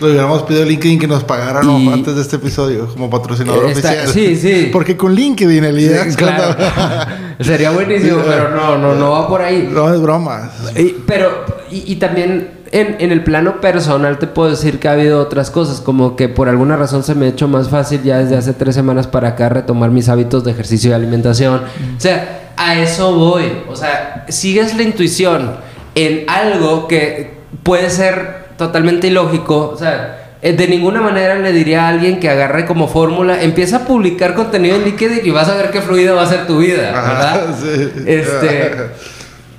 Lo 0.00 0.08
hubiéramos 0.08 0.42
pedido 0.44 0.62
a 0.62 0.66
LinkedIn 0.66 0.98
que 1.00 1.08
nos 1.08 1.24
pagara 1.24 1.62
¿no? 1.62 1.78
Y- 1.78 1.88
antes 1.92 2.14
de 2.14 2.22
este 2.22 2.36
episodio 2.36 2.86
como 2.86 3.10
patrocinador 3.10 3.68
Está- 3.70 3.88
oficial. 3.90 4.08
sí, 4.08 4.36
sí. 4.36 4.68
Porque 4.72 4.96
con 4.96 5.14
LinkedIn 5.14 5.64
el 5.64 5.78
idea 5.80 6.04
es 6.04 6.16
claro. 6.16 6.56
Sería 7.40 7.70
buenísimo, 7.70 8.18
Sí, 8.18 8.24
pero 8.28 8.50
no, 8.50 8.78
no, 8.78 8.94
no 8.94 9.10
va 9.12 9.28
por 9.28 9.42
ahí. 9.42 9.68
No 9.70 9.92
es 9.92 10.00
broma. 10.00 10.50
Y- 10.76 10.94
pero, 11.06 11.44
y, 11.70 11.92
y 11.92 11.96
también 11.96 12.50
en, 12.70 12.96
en 13.00 13.10
el 13.12 13.24
plano 13.24 13.60
personal 13.60 14.18
te 14.18 14.26
puedo 14.26 14.50
decir 14.50 14.78
que 14.78 14.88
ha 14.88 14.92
habido 14.92 15.20
otras 15.20 15.50
cosas, 15.50 15.80
como 15.80 16.14
que 16.16 16.28
por 16.28 16.48
alguna 16.48 16.76
razón 16.76 17.02
se 17.02 17.14
me 17.14 17.26
ha 17.26 17.28
hecho 17.30 17.48
más 17.48 17.68
fácil 17.68 18.02
ya 18.02 18.18
desde 18.18 18.36
hace 18.36 18.52
tres 18.52 18.74
semanas 18.74 19.06
para 19.06 19.28
acá 19.30 19.48
retomar 19.48 19.90
mis 19.90 20.08
hábitos 20.08 20.44
de 20.44 20.50
ejercicio 20.52 20.90
y 20.90 20.94
alimentación. 20.94 21.62
O 21.96 22.00
sea, 22.00 22.52
a 22.56 22.78
eso 22.78 23.14
voy. 23.14 23.50
O 23.68 23.74
sea, 23.76 24.26
sigues 24.28 24.76
la 24.76 24.82
intuición 24.82 25.56
en 25.94 26.28
algo 26.28 26.86
que 26.88 27.38
puede 27.62 27.88
ser 27.90 28.47
totalmente 28.58 29.06
ilógico. 29.06 29.70
O 29.70 29.76
sea, 29.78 30.34
eh, 30.42 30.52
de 30.52 30.68
ninguna 30.68 31.00
manera 31.00 31.36
le 31.38 31.52
diría 31.52 31.86
a 31.86 31.88
alguien 31.88 32.20
que 32.20 32.28
agarre 32.28 32.66
como 32.66 32.86
fórmula, 32.88 33.42
empieza 33.42 33.76
a 33.78 33.84
publicar 33.86 34.34
contenido 34.34 34.76
en 34.76 34.84
LinkedIn 34.84 35.20
y 35.24 35.30
vas 35.30 35.48
a 35.48 35.54
ver 35.56 35.70
qué 35.70 35.80
fluida 35.80 36.12
va 36.12 36.22
a 36.24 36.26
ser 36.26 36.46
tu 36.46 36.58
vida, 36.58 36.92
¿verdad? 36.92 37.44
Ajá, 37.44 37.56
sí. 37.62 37.90
Este, 38.06 38.72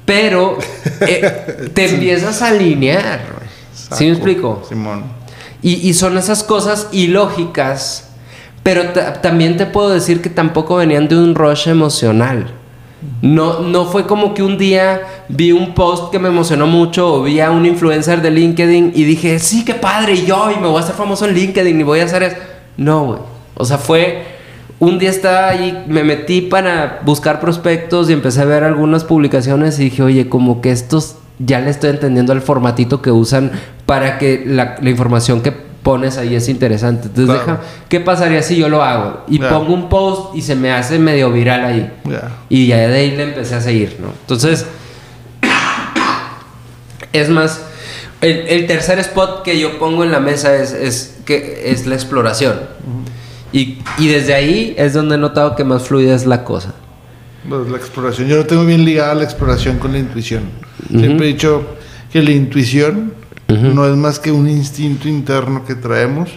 pero 0.06 0.58
eh, 1.02 1.70
te 1.74 1.90
empiezas 1.90 2.42
a 2.44 2.48
alinear. 2.50 3.22
¿Sí 3.74 4.06
me 4.06 4.12
explico? 4.12 4.64
Simón. 4.70 5.04
Y, 5.62 5.74
y 5.90 5.94
son 5.96 6.18
esas 6.18 6.44
cosas 6.44 6.88
ilógicas, 6.92 8.10
pero 8.64 8.90
ta- 8.90 9.22
también 9.22 9.58
te 9.58 9.66
puedo 9.66 9.90
decir 9.90 10.22
que 10.22 10.30
tampoco 10.30 10.76
venían 10.78 11.08
de 11.08 11.18
un 11.18 11.36
rush 11.36 11.68
emocional. 11.68 12.54
No, 13.22 13.62
no 13.62 13.86
fue 13.86 14.06
como 14.06 14.34
que 14.34 14.44
un 14.44 14.58
día 14.58 15.02
vi 15.30 15.52
un 15.52 15.74
post 15.74 16.12
que 16.12 16.20
me 16.20 16.28
emocionó 16.28 16.68
mucho 16.68 17.14
o 17.14 17.24
vi 17.24 17.40
a 17.40 17.52
un 17.52 17.66
influencer 17.66 18.22
de 18.22 18.32
LinkedIn 18.32 18.94
y 18.96 19.04
dije, 19.04 19.40
sí, 19.40 19.64
qué 19.64 19.74
padre, 19.74 20.14
y 20.14 20.26
yo, 20.26 20.52
y 20.52 20.60
me 20.60 20.68
voy 20.68 20.78
a 20.78 20.84
hacer 20.84 20.96
famoso 20.96 21.26
en 21.26 21.34
LinkedIn 21.34 21.80
y 21.80 21.84
voy 21.84 22.02
a 22.02 22.06
hacer 22.06 22.24
eso. 22.24 22.36
No, 22.78 23.06
güey. 23.06 23.20
O 23.56 23.66
sea, 23.66 23.78
fue 23.78 24.24
un 24.80 25.00
día 25.00 25.10
estaba 25.10 25.50
ahí, 25.50 25.86
me 25.88 26.04
metí 26.04 26.42
para 26.42 27.02
buscar 27.06 27.40
prospectos 27.40 28.10
y 28.10 28.14
empecé 28.14 28.42
a 28.42 28.46
ver 28.46 28.64
algunas 28.64 29.04
publicaciones 29.04 29.80
y 29.80 29.86
dije, 29.86 30.04
oye, 30.04 30.30
como 30.30 30.62
que 30.62 30.72
estos 30.72 31.16
ya 31.40 31.60
le 31.62 31.70
estoy 31.70 31.92
entendiendo 31.92 32.34
al 32.34 32.42
formatito 32.42 33.02
que 33.02 33.12
usan 33.12 33.52
para 33.86 34.18
que 34.18 34.44
la 34.46 34.78
información 34.90 35.42
que 35.42 35.69
pones 35.84 36.18
ahí 36.18 36.36
es 36.36 36.50
interesante. 36.50 37.08
Entonces, 37.08 37.36
Claro. 37.44 37.60
deja, 37.62 37.62
¿qué 37.90 38.00
pasaría 38.00 38.42
si 38.44 38.56
yo 38.58 38.70
lo 38.70 38.84
hago? 38.84 39.24
Y 39.28 39.40
pongo 39.40 39.74
un 39.74 39.90
post 39.90 40.36
y 40.36 40.42
se 40.42 40.56
me 40.56 40.72
hace 40.72 41.00
medio 41.00 41.32
viral 41.32 41.66
ahí. 41.66 41.92
Y 42.50 42.68
ya 42.68 42.78
de 42.88 42.98
ahí 42.98 43.12
le 43.12 43.24
empecé 43.24 43.56
a 43.56 43.62
seguir, 43.62 43.98
¿no? 44.00 44.08
Entonces, 44.22 44.66
es 47.14 47.30
más, 47.30 47.62
el, 48.22 48.48
el 48.48 48.68
tercer 48.68 49.00
spot 49.00 49.44
que 49.44 49.60
yo 49.60 49.80
pongo 49.80 50.04
en 50.04 50.12
la 50.12 50.20
mesa 50.20 50.56
es, 50.56 50.74
es, 50.74 51.18
que, 51.26 51.64
es 51.72 51.88
la 51.88 51.96
exploración. 51.96 52.60
y, 53.52 53.80
y 53.98 54.08
desde 54.08 54.34
ahí 54.34 54.76
es 54.78 54.94
donde 54.94 55.16
he 55.16 55.18
notado 55.18 55.56
que 55.56 55.64
más 55.64 55.84
fluida 55.88 56.14
es 56.16 56.26
la 56.26 56.44
cosa. 56.44 56.74
Pues 57.48 57.70
la 57.70 57.78
exploración. 57.78 58.28
Yo 58.28 58.36
lo 58.38 58.46
tengo 58.46 58.66
bien 58.66 58.84
ligada 58.86 59.16
la 59.16 59.24
exploración 59.24 59.80
con 59.80 59.94
la 59.94 60.00
intuición. 60.00 60.44
Siempre 60.90 61.30
he 61.30 61.34
dicho 61.34 61.64
que 62.12 62.22
la 62.22 62.32
intuición 62.32 63.14
no 63.50 63.86
es 63.86 63.96
más 63.96 64.20
que 64.20 64.32
un 64.32 64.48
instinto 64.50 65.08
interno 65.08 65.66
que 65.66 65.76
traemos, 65.76 66.30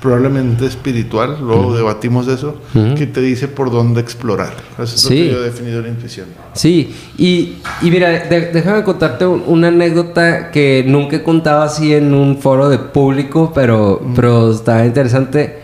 probablemente 0.00 0.66
espiritual, 0.66 1.36
luego 1.40 1.76
debatimos 1.76 2.26
eso, 2.26 2.56
que 2.96 3.06
te 3.06 3.20
dice 3.20 3.46
por 3.46 3.70
dónde 3.70 4.00
explorar. 4.00 4.52
Eso 4.74 4.82
es 4.96 5.04
lo 5.04 5.10
Sí. 5.10 5.16
que 5.16 5.30
yo 5.30 5.38
he 5.38 5.44
definido 5.44 5.80
la 5.80 5.88
intuición. 5.88 6.26
Sí, 6.54 6.92
y, 7.16 7.58
y 7.82 7.90
mira, 7.90 8.08
de- 8.10 8.50
déjame 8.52 8.82
contarte 8.82 9.24
un- 9.26 9.44
una 9.46 9.68
anécdota 9.68 10.50
que 10.50 10.84
nunca 10.86 11.16
he 11.16 11.22
contado 11.22 11.62
así 11.62 11.94
en 11.94 12.14
un 12.14 12.38
foro 12.38 12.68
de 12.68 12.78
público, 12.78 13.52
pero, 13.54 14.02
pero 14.16 14.50
está 14.50 14.84
interesante. 14.84 15.60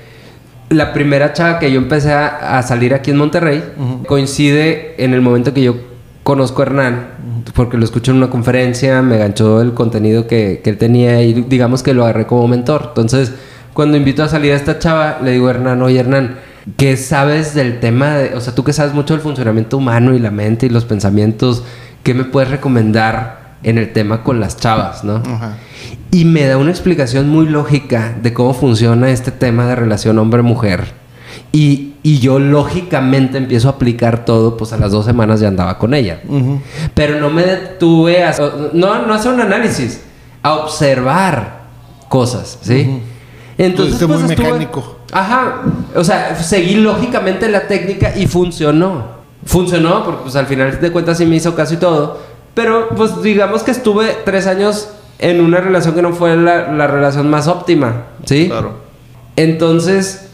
La 0.71 0.93
primera 0.93 1.33
chava 1.33 1.59
que 1.59 1.73
yo 1.73 1.79
empecé 1.79 2.13
a, 2.13 2.59
a 2.59 2.63
salir 2.63 2.95
aquí 2.95 3.11
en 3.11 3.17
Monterrey 3.17 3.65
coincide 4.07 5.03
en 5.03 5.15
el 5.15 5.21
momento 5.21 5.53
que 5.53 5.63
yo 5.63 5.77
conozco 6.23 6.63
a 6.63 6.67
Hernán, 6.67 7.09
porque 7.55 7.77
lo 7.77 7.85
escuché 7.85 8.11
en 8.11 8.19
una 8.19 8.31
conferencia, 8.31 9.03
me 9.03 9.19
ganchó 9.19 9.61
el 9.61 9.75
contenido 9.75 10.27
que, 10.27 10.61
que 10.63 10.71
él 10.71 10.79
tenía 10.79 11.23
y 11.23 11.33
digamos 11.33 11.83
que 11.83 11.95
lo 11.95 12.05
agarré 12.05 12.27
como 12.27 12.49
mentor. 12.49 12.87
Entonces, 12.89 13.33
cuando 13.75 13.97
invito 13.97 14.23
a 14.23 14.29
salir 14.29 14.53
a 14.53 14.57
esta 14.57 14.79
chava, 14.79 15.19
le 15.23 15.33
digo 15.33 15.49
Hernán, 15.49 15.81
oye 15.83 16.01
Hernán, 16.01 16.37
¿qué 16.77 16.97
sabes 16.97 17.55
del 17.55 17.81
tema 17.81 18.17
de, 18.17 18.35
o 18.35 18.41
sea, 18.41 18.55
tú 18.55 18.65
que 18.65 18.73
sabes 18.73 18.93
mucho 18.93 19.15
del 19.15 19.23
funcionamiento 19.23 19.77
humano 19.77 20.15
y 20.15 20.19
la 20.19 20.31
mente 20.31 20.67
y 20.67 20.69
los 20.69 20.85
pensamientos, 20.85 21.63
¿qué 22.03 22.15
me 22.15 22.25
puedes 22.25 22.51
recomendar 22.51 23.57
en 23.63 23.79
el 23.79 23.93
tema 23.93 24.23
con 24.23 24.41
las 24.41 24.57
chavas, 24.57 25.05
no? 25.05 25.17
Ajá. 25.17 25.57
Y 26.11 26.25
me 26.25 26.45
da 26.47 26.57
una 26.57 26.71
explicación 26.71 27.29
muy 27.29 27.47
lógica 27.47 28.15
de 28.23 28.33
cómo 28.33 28.55
funciona 28.55 29.11
este 29.11 29.31
tema 29.31 29.67
de 29.67 29.77
relación 29.77 30.19
hombre-mujer. 30.19 30.93
Y, 31.53 31.95
y 32.03 32.19
yo 32.19 32.39
lógicamente 32.39 33.39
empiezo 33.39 33.69
a 33.69 33.73
aplicar 33.73 34.25
todo, 34.25 34.57
pues 34.57 34.73
a 34.73 34.77
las 34.77 34.93
dos 34.93 35.05
semanas 35.07 35.41
ya 35.41 35.49
andaba 35.49 35.79
con 35.79 35.95
ella. 35.95 36.21
Pero 36.95 37.19
no 37.21 37.31
me 37.31 37.43
detuve 37.43 38.23
a... 38.25 38.35
No, 38.75 39.07
no 39.07 39.15
hacer 39.15 39.33
un 39.33 39.41
análisis. 39.41 40.03
a 40.43 40.55
observar 40.55 41.63
cosas, 42.09 42.59
¿sí? 42.63 43.01
Entonces, 43.57 43.97
Fuiste 43.99 44.07
muy 44.07 44.31
estuve- 44.31 44.45
mecánico. 44.45 44.97
Ajá, 45.11 45.63
o 45.97 46.05
sea, 46.05 46.37
seguí 46.37 46.75
lógicamente 46.75 47.49
la 47.49 47.67
técnica 47.67 48.15
y 48.15 48.27
funcionó. 48.27 49.19
Funcionó 49.47 50.05
porque 50.05 50.21
pues 50.25 50.37
al 50.37 50.47
final 50.47 50.79
de 50.79 50.93
cuentas 50.93 51.17
sí 51.17 51.25
me 51.25 51.37
hizo 51.37 51.55
caso 51.55 51.75
y 51.75 51.79
todo. 51.79 52.19
Pero 52.55 52.91
pues 52.91 53.23
digamos 53.23 53.63
que 53.63 53.71
estuve 53.71 54.17
tres 54.25 54.47
años 54.47 54.91
en 55.19 55.41
una 55.41 55.61
relación 55.61 55.95
que 55.95 56.03
no 56.03 56.13
fue 56.13 56.37
la, 56.37 56.71
la 56.73 56.87
relación 56.87 57.31
más 57.31 57.49
óptima, 57.49 58.05
¿sí? 58.27 58.49
Claro. 58.49 58.75
Entonces, 59.37 60.28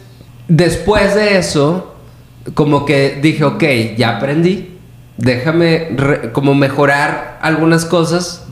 después 0.49 1.15
de 1.15 1.39
eso, 1.39 1.95
como 2.55 2.85
que 2.85 3.19
dije, 3.23 3.45
ok, 3.45 3.63
ya 3.97 4.17
aprendí, 4.17 4.77
déjame 5.17 5.89
re- 5.97 6.33
como 6.33 6.55
mejorar 6.55 7.39
algunas 7.43 7.85
cosas. 7.85 8.45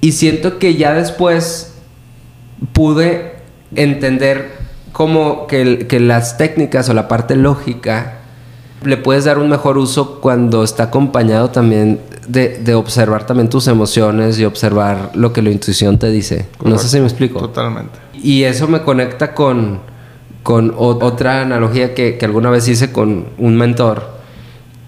Y 0.00 0.12
siento 0.12 0.58
que 0.58 0.76
ya 0.76 0.94
después 0.94 1.74
pude 2.72 3.32
entender 3.74 4.52
como 4.92 5.46
que, 5.46 5.86
las 6.00 6.38
técnicas 6.38 6.88
o 6.88 6.94
la 6.94 7.08
parte 7.08 7.36
lógica 7.36 8.14
le 8.84 8.96
puedes 8.96 9.24
dar 9.24 9.38
un 9.38 9.48
mejor 9.48 9.76
uso 9.76 10.20
cuando 10.20 10.62
está 10.62 10.84
acompañado 10.84 11.50
también 11.50 12.00
de, 12.28 12.58
de 12.58 12.74
observar 12.74 13.26
también 13.26 13.48
tus 13.48 13.66
emociones 13.66 14.38
y 14.38 14.44
observar 14.44 15.10
lo 15.14 15.32
que 15.32 15.42
la 15.42 15.50
intuición 15.50 15.98
te 15.98 16.10
dice. 16.10 16.46
No 16.64 16.78
sé 16.78 16.88
si 16.88 17.00
me 17.00 17.06
explico. 17.06 17.40
Totalmente. 17.40 17.98
Y 18.22 18.44
eso 18.44 18.68
me 18.68 18.82
conecta 18.82 19.34
con, 19.34 19.80
con 20.48 20.72
otra 20.78 21.42
analogía 21.42 21.92
que, 21.94 22.16
que 22.16 22.24
alguna 22.24 22.48
vez 22.48 22.66
hice 22.68 22.90
con 22.90 23.26
un 23.36 23.58
mentor 23.58 24.08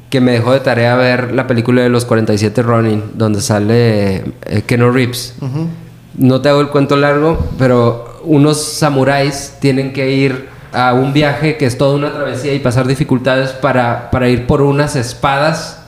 que 0.09 0.23
me 0.23 0.33
dejó 0.33 0.55
de 0.55 0.61
tarea 0.61 0.95
ver 0.95 1.35
la 1.35 1.47
película 1.47 1.83
de 1.83 1.91
los 1.91 2.07
47 2.07 2.63
Ronin, 2.63 3.03
donde 3.13 3.43
sale 3.43 4.25
eh, 4.47 4.63
Keanu 4.65 4.91
Reeves. 4.91 5.35
No 6.17 6.41
te 6.41 6.49
hago 6.49 6.63
el 6.63 6.69
cuento 6.69 6.97
largo, 6.97 7.47
pero 7.59 8.23
unos 8.25 8.63
samuráis 8.63 9.59
tienen 9.61 9.93
que 9.93 10.11
ir 10.11 10.49
a 10.73 10.95
un 10.95 11.13
viaje 11.13 11.59
que 11.59 11.67
es 11.67 11.77
toda 11.77 11.95
una 11.95 12.11
travesía 12.11 12.55
y 12.55 12.61
pasar 12.61 12.87
dificultades 12.87 13.51
para, 13.51 14.11
para 14.11 14.31
ir 14.31 14.47
por 14.47 14.63
unas 14.63 14.97
espadas 14.97 15.83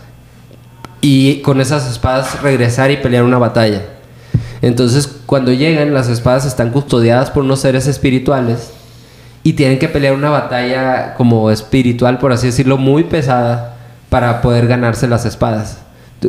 y 1.01 1.41
con 1.41 1.62
esas 1.62 1.91
espadas 1.91 2.43
regresar 2.43 2.91
y 2.91 2.99
pelear 2.99 3.25
una 3.25 3.39
batalla. 3.39 3.81
Entonces, 4.61 5.09
cuando 5.25 5.51
llegan, 5.51 5.95
las 5.95 6.11
espadas 6.11 6.45
están 6.45 6.73
custodiadas 6.73 7.31
por 7.31 7.43
unos 7.43 7.61
seres 7.61 7.87
espirituales 7.87 8.82
y 9.43 9.55
tienen 9.55 9.78
que 9.78 9.88
pelear 9.88 10.14
una 10.14 10.30
batalla 10.30 11.14
como 11.14 11.51
espiritual, 11.51 12.18
por 12.18 12.32
así 12.32 12.47
decirlo, 12.47 12.78
muy 12.78 13.05
pesada 13.05 13.76
para 14.09 14.40
poder 14.40 14.66
ganarse 14.66 15.09
las 15.09 15.24
espadas. 15.24 15.78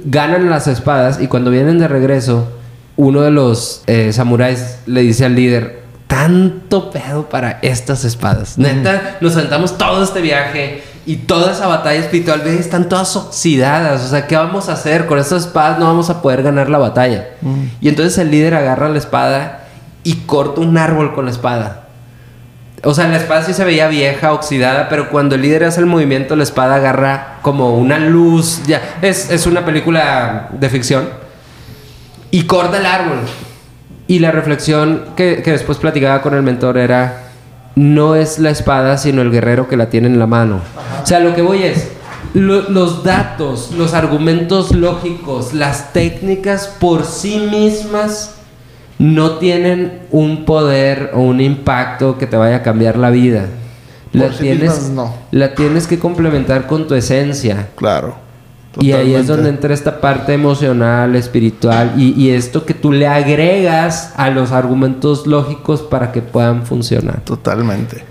Ganan 0.05 0.49
las 0.49 0.67
espadas 0.67 1.21
y 1.21 1.27
cuando 1.27 1.51
vienen 1.51 1.77
de 1.77 1.87
regreso, 1.87 2.51
uno 2.95 3.21
de 3.21 3.31
los 3.31 3.83
eh, 3.87 4.11
samuráis 4.13 4.79
le 4.85 5.01
dice 5.01 5.25
al 5.25 5.35
líder, 5.35 5.83
tanto 6.07 6.91
pedo 6.91 7.29
para 7.29 7.59
estas 7.61 8.05
espadas. 8.05 8.57
Neta, 8.57 9.17
nos 9.21 9.35
aventamos 9.35 9.77
todo 9.77 10.03
este 10.03 10.21
viaje 10.21 10.83
y 11.05 11.17
toda 11.17 11.51
esa 11.51 11.67
batalla 11.67 11.99
espiritual, 11.99 12.41
ve, 12.43 12.55
están 12.55 12.87
todas 12.87 13.15
oxidadas. 13.15 14.03
O 14.03 14.07
sea, 14.07 14.27
¿qué 14.27 14.35
vamos 14.35 14.69
a 14.69 14.73
hacer? 14.73 15.05
Con 15.05 15.19
estas 15.19 15.45
espadas 15.45 15.79
no 15.79 15.85
vamos 15.85 16.09
a 16.09 16.21
poder 16.21 16.43
ganar 16.43 16.69
la 16.69 16.77
batalla. 16.77 17.29
Y 17.81 17.89
entonces 17.89 18.17
el 18.17 18.31
líder 18.31 18.55
agarra 18.55 18.89
la 18.89 18.97
espada 18.97 19.65
y 20.03 20.13
corta 20.25 20.61
un 20.61 20.77
árbol 20.77 21.13
con 21.13 21.25
la 21.25 21.31
espada. 21.31 21.82
O 22.85 22.93
sea, 22.93 23.07
la 23.07 23.17
espada 23.17 23.43
sí 23.43 23.53
se 23.53 23.63
veía 23.63 23.87
vieja, 23.87 24.33
oxidada, 24.33 24.89
pero 24.89 25.09
cuando 25.09 25.35
el 25.35 25.41
líder 25.41 25.63
hace 25.63 25.79
el 25.79 25.85
movimiento, 25.85 26.35
la 26.35 26.43
espada 26.43 26.75
agarra 26.75 27.39
como 27.41 27.77
una 27.77 27.97
luz. 27.97 28.61
Ya, 28.67 28.81
es, 29.01 29.29
es 29.31 29.45
una 29.47 29.63
película 29.65 30.49
de 30.51 30.69
ficción. 30.69 31.07
Y 32.29 32.43
corta 32.43 32.77
el 32.79 32.85
árbol. 32.85 33.19
Y 34.07 34.19
la 34.19 34.31
reflexión 34.31 35.05
que, 35.15 35.41
que 35.43 35.51
después 35.51 35.77
platicaba 35.77 36.21
con 36.21 36.33
el 36.33 36.43
mentor 36.43 36.77
era: 36.77 37.23
no 37.75 38.15
es 38.15 38.37
la 38.39 38.49
espada, 38.49 38.97
sino 38.97 39.21
el 39.21 39.31
guerrero 39.31 39.69
que 39.69 39.77
la 39.77 39.89
tiene 39.89 40.07
en 40.07 40.19
la 40.19 40.27
mano. 40.27 40.59
O 41.01 41.05
sea, 41.05 41.19
lo 41.19 41.33
que 41.35 41.41
voy 41.41 41.63
es. 41.63 41.87
lo- 42.33 42.69
los 42.69 43.03
datos, 43.05 43.71
los 43.77 43.93
argumentos 43.93 44.71
lógicos, 44.71 45.53
las 45.53 45.93
técnicas 45.93 46.67
por 46.67 47.05
sí 47.05 47.47
mismas 47.49 48.35
no 49.03 49.31
tienen 49.31 49.99
un 50.11 50.45
poder 50.45 51.11
o 51.13 51.19
un 51.19 51.41
impacto 51.41 52.17
que 52.17 52.25
te 52.25 52.37
vaya 52.37 52.57
a 52.57 52.61
cambiar 52.63 52.97
la 52.97 53.09
vida. 53.09 53.47
La 54.13 54.31
sí 54.31 54.43
tienes, 54.43 54.69
mismas, 54.79 54.89
no. 54.91 55.13
la 55.31 55.55
tienes 55.55 55.87
que 55.87 55.99
complementar 55.99 56.67
con 56.67 56.87
tu 56.87 56.93
esencia. 56.95 57.67
Claro. 57.75 58.15
Y 58.79 58.93
ahí 58.93 59.13
es 59.13 59.27
donde 59.27 59.49
entra 59.49 59.73
esta 59.73 59.99
parte 59.99 60.33
emocional, 60.33 61.15
espiritual 61.17 61.93
y, 61.97 62.13
y 62.19 62.29
esto 62.31 62.65
que 62.65 62.73
tú 62.73 62.91
le 62.93 63.05
agregas 63.07 64.13
a 64.15 64.29
los 64.29 64.51
argumentos 64.53 65.27
lógicos 65.27 65.81
para 65.81 66.13
que 66.13 66.21
puedan 66.21 66.65
funcionar. 66.65 67.19
Totalmente. 67.25 68.03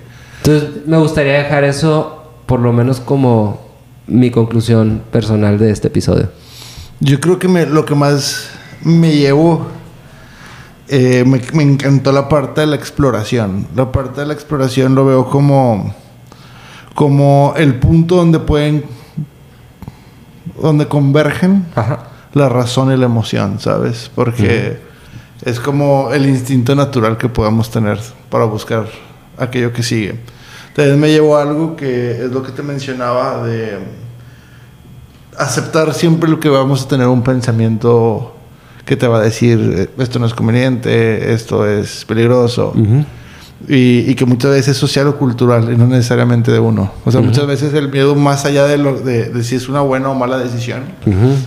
Entonces 0.44 0.86
me 0.86 0.98
gustaría 0.98 1.32
dejar 1.34 1.64
eso 1.64 2.32
por 2.44 2.60
lo 2.60 2.72
menos 2.72 3.00
como 3.00 3.62
mi 4.06 4.30
conclusión 4.30 5.00
personal 5.10 5.58
de 5.58 5.70
este 5.70 5.88
episodio. 5.88 6.28
Yo 7.00 7.18
creo 7.18 7.38
que 7.38 7.48
me- 7.48 7.64
lo 7.66 7.84
que 7.86 7.94
más 7.94 8.50
me 8.82 9.16
llevo, 9.16 9.66
eh, 10.94 11.24
me, 11.24 11.40
me 11.54 11.62
encantó 11.62 12.12
la 12.12 12.28
parte 12.28 12.60
de 12.60 12.66
la 12.66 12.76
exploración. 12.76 13.66
La 13.74 13.90
parte 13.90 14.20
de 14.20 14.26
la 14.26 14.34
exploración 14.34 14.94
lo 14.94 15.06
veo 15.06 15.30
como, 15.30 15.94
como 16.94 17.54
el 17.56 17.76
punto 17.76 18.16
donde 18.16 18.38
pueden, 18.38 18.84
donde 20.60 20.88
convergen 20.88 21.64
Ajá. 21.74 22.10
la 22.34 22.50
razón 22.50 22.92
y 22.92 22.98
la 22.98 23.06
emoción, 23.06 23.58
¿sabes? 23.58 24.10
Porque 24.14 24.80
es 25.42 25.60
como 25.60 26.12
el 26.12 26.26
instinto 26.26 26.74
natural 26.74 27.16
que 27.16 27.30
podamos 27.30 27.70
tener 27.70 27.98
para 28.28 28.44
buscar 28.44 28.84
aquello 29.38 29.72
que 29.72 29.82
sigue. 29.82 30.20
Entonces 30.68 30.98
me 30.98 31.08
llevó 31.08 31.38
a 31.38 31.42
algo 31.42 31.74
que 31.74 32.22
es 32.22 32.30
lo 32.30 32.42
que 32.42 32.52
te 32.52 32.62
mencionaba 32.62 33.42
de 33.46 33.78
aceptar 35.38 35.94
siempre 35.94 36.28
lo 36.28 36.38
que 36.38 36.50
vamos 36.50 36.82
a 36.82 36.88
tener 36.88 37.06
un 37.06 37.22
pensamiento 37.22 38.36
que 38.92 38.96
te 38.98 39.08
va 39.08 39.20
a 39.20 39.22
decir 39.22 39.58
eh, 39.74 40.02
esto 40.02 40.18
no 40.18 40.26
es 40.26 40.34
conveniente, 40.34 41.32
esto 41.32 41.66
es 41.66 42.04
peligroso. 42.04 42.74
Y, 43.66 44.00
y 44.00 44.14
que 44.16 44.26
muchas 44.26 44.50
veces 44.50 44.68
es 44.68 44.76
social 44.76 45.06
o 45.06 45.16
cultural 45.16 45.72
y 45.72 45.78
no 45.78 45.86
necesariamente 45.86 46.52
de 46.52 46.58
uno. 46.58 46.92
O 47.06 47.10
sea, 47.10 47.22
muchas 47.22 47.46
veces 47.46 47.72
el 47.72 47.88
miedo 47.90 48.14
más 48.14 48.44
allá 48.44 48.66
de, 48.66 48.76
lo, 48.76 49.00
de, 49.00 49.30
de 49.30 49.44
si 49.44 49.54
es 49.54 49.70
una 49.70 49.80
buena 49.80 50.10
o 50.10 50.14
mala 50.14 50.36
decisión, 50.36 50.82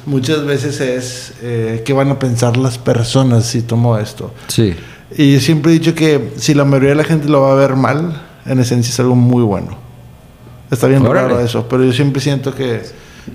muchas 0.07 0.43
veces 0.43 0.81
es 0.81 1.33
eh, 1.43 1.83
qué 1.85 1.93
van 1.93 2.09
a 2.09 2.17
pensar 2.17 2.57
las 2.57 2.79
personas 2.79 3.45
si 3.45 3.61
tomo 3.61 3.95
esto. 3.99 4.33
Sí. 4.47 4.73
Y 5.15 5.33
yo 5.33 5.39
siempre 5.39 5.71
he 5.71 5.75
dicho 5.75 5.93
que 5.93 6.31
si 6.37 6.55
la 6.55 6.65
mayoría 6.65 6.89
de 6.89 6.95
la 6.95 7.03
gente 7.03 7.29
lo 7.29 7.41
va 7.41 7.51
a 7.51 7.55
ver 7.55 7.75
mal, 7.75 8.23
en 8.47 8.59
esencia 8.59 8.89
es 8.91 8.99
algo 8.99 9.15
muy 9.15 9.43
bueno. 9.43 9.77
Está 10.71 10.87
bien 10.87 11.05
Órale. 11.05 11.27
raro 11.27 11.39
eso, 11.41 11.67
pero 11.69 11.83
yo 11.83 11.93
siempre 11.93 12.21
siento 12.23 12.55
que, 12.55 12.81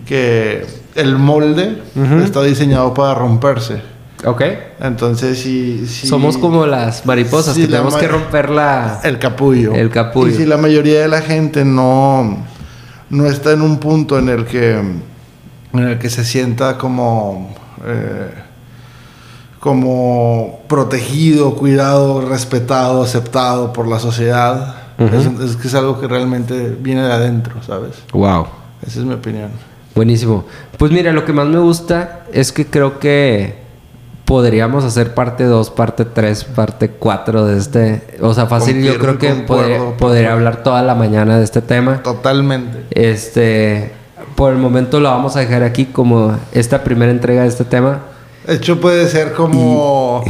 que 0.05 0.67
el 0.97 1.17
molde 1.17 1.81
está 2.25 2.43
diseñado 2.43 2.93
para 2.93 3.15
romperse. 3.15 4.00
Ok. 4.25 4.43
Entonces, 4.81 5.39
si... 5.39 5.87
si 5.87 6.07
Somos 6.07 6.37
como 6.39 6.67
las 6.67 7.07
mariposas 7.07 7.55
Sí, 7.55 7.63
que 7.63 7.69
la 7.69 7.79
tenemos 7.79 7.97
que 7.97 8.09
romper 8.09 8.51
la... 8.51 9.01
el 9.03 9.19
capullo. 9.19 9.75
El 9.75 9.91
capullo. 9.91 10.33
Y 10.33 10.35
si 10.35 10.47
la 10.47 10.57
mayoría 10.57 11.01
de 11.01 11.09
la 11.09 11.23
gente 11.23 11.65
no, 11.65 12.45
no 13.09 13.27
está 13.27 13.53
en 13.53 13.63
un 13.63 13.79
punto 13.79 14.19
en 14.19 14.29
el 14.29 14.45
que, 14.47 14.73
en 14.73 15.79
el 15.79 15.99
que 15.99 16.11
se 16.11 16.25
sienta 16.25 16.77
como, 16.79 17.55
eh, 17.87 18.31
como 19.59 20.61
protegido, 20.69 21.55
cuidado, 21.57 22.21
respetado, 22.21 23.03
aceptado 23.03 23.73
por 23.73 23.89
la 23.89 23.99
sociedad, 23.99 24.77
es, 24.99 25.27
es 25.43 25.57
que 25.57 25.69
es 25.69 25.75
algo 25.75 25.99
que 25.99 26.07
realmente 26.07 26.77
viene 26.79 27.03
de 27.03 27.13
adentro, 27.13 27.63
¿sabes? 27.63 27.93
Wow. 28.13 28.47
Esa 28.87 29.01
es 29.01 29.05
mi 29.07 29.15
opinión. 29.15 29.51
Buenísimo. 29.95 30.45
Pues 30.79 30.93
mira, 30.93 31.13
lo 31.13 31.25
que 31.25 31.33
más 31.33 31.47
me 31.47 31.59
gusta 31.59 32.27
es 32.33 32.53
que 32.53 32.67
creo 32.67 32.99
que 32.99 33.61
podríamos 34.31 34.85
hacer 34.85 35.13
parte 35.13 35.43
2, 35.43 35.71
parte 35.71 36.05
3, 36.05 36.45
parte 36.45 36.89
4 36.89 37.47
de 37.47 37.59
este. 37.59 38.03
O 38.21 38.33
sea, 38.33 38.47
fácil, 38.47 38.81
yo 38.81 38.97
creo 38.97 39.19
que 39.19 39.31
podría, 39.99 40.33
hablar 40.33 40.63
toda 40.63 40.83
la 40.83 40.95
mañana 40.95 41.37
de 41.39 41.43
este 41.43 41.61
tema. 41.61 42.01
Totalmente. 42.05 42.85
Este, 42.93 43.91
por 44.37 44.53
el 44.53 44.59
momento 44.59 45.01
lo 45.01 45.11
vamos 45.11 45.35
a 45.35 45.41
dejar 45.41 45.65
aquí 45.65 45.87
como 45.87 46.39
esta 46.53 46.85
primera 46.85 47.11
entrega 47.11 47.43
de 47.43 47.49
este 47.49 47.65
tema. 47.65 48.03
De 48.47 48.55
hecho, 48.55 48.81
puede 48.81 49.09
ser 49.09 49.33
como 49.33 50.23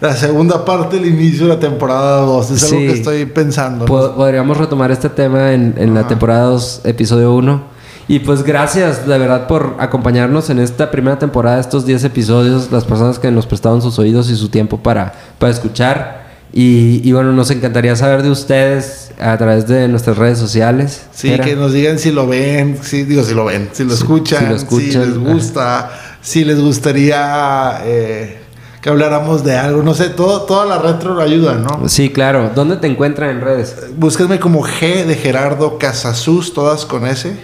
la 0.00 0.16
segunda 0.16 0.64
parte 0.64 0.96
del 0.96 1.06
inicio 1.06 1.46
de 1.46 1.54
la 1.54 1.60
temporada 1.60 2.22
2. 2.22 2.50
Es 2.50 2.64
algo 2.64 2.76
Sí. 2.76 2.86
que 2.88 2.92
estoy 2.92 3.24
pensando. 3.26 3.84
Podríamos 3.84 4.56
retomar 4.56 4.90
este 4.90 5.10
tema 5.10 5.52
en, 5.52 5.74
en 5.78 5.94
la 5.94 6.08
temporada 6.08 6.46
2, 6.46 6.80
episodio 6.86 7.32
1. 7.32 7.73
Y 8.06 8.18
pues 8.18 8.42
gracias, 8.42 9.06
de 9.06 9.16
verdad, 9.18 9.46
por 9.46 9.76
acompañarnos 9.78 10.50
en 10.50 10.58
esta 10.58 10.90
primera 10.90 11.18
temporada, 11.18 11.58
estos 11.58 11.86
10 11.86 12.04
episodios, 12.04 12.70
las 12.70 12.84
personas 12.84 13.18
que 13.18 13.30
nos 13.30 13.46
prestaron 13.46 13.80
sus 13.80 13.98
oídos 13.98 14.28
y 14.30 14.36
su 14.36 14.48
tiempo 14.50 14.78
para, 14.78 15.14
para 15.38 15.50
escuchar. 15.52 16.22
Y, 16.52 17.00
y 17.02 17.12
bueno, 17.12 17.32
nos 17.32 17.50
encantaría 17.50 17.96
saber 17.96 18.22
de 18.22 18.30
ustedes 18.30 19.10
a 19.18 19.36
través 19.38 19.66
de 19.66 19.88
nuestras 19.88 20.18
redes 20.18 20.38
sociales. 20.38 21.02
Sí, 21.12 21.32
Era- 21.32 21.44
que 21.44 21.56
nos 21.56 21.72
digan 21.72 21.98
si 21.98 22.12
lo 22.12 22.26
ven, 22.28 22.78
sí, 22.82 23.04
digo 23.04 23.22
si 23.24 23.34
lo 23.34 23.46
ven, 23.46 23.70
si 23.72 23.84
lo, 23.84 23.90
Sí, 23.90 24.02
escuchan, 24.02 24.40
si 24.40 24.50
lo 24.50 24.58
si 24.80 24.92
les 24.98 25.18
gusta, 25.18 25.90
si 26.20 26.44
les 26.44 26.60
gustaría 26.60 27.80
eh, 27.84 28.38
que 28.82 28.88
habláramos 28.90 29.42
de 29.44 29.56
algo. 29.56 29.82
No 29.82 29.94
sé, 29.94 30.10
todo, 30.10 30.42
toda 30.42 30.66
la 30.66 30.78
retro 30.78 31.18
ayuda, 31.20 31.54
¿no? 31.54 31.88
Sí, 31.88 32.10
claro. 32.10 32.50
¿Dónde 32.54 32.76
te 32.76 32.86
encuentran 32.86 33.30
en 33.30 33.40
redes? 33.40 33.74
Búsquenme 33.96 34.38
como 34.38 34.62
G 34.62 35.06
de 35.06 35.14
Gerardo 35.16 35.78
Casasus, 35.78 36.52
todas 36.54 36.84
con 36.84 37.06
S. 37.06 37.34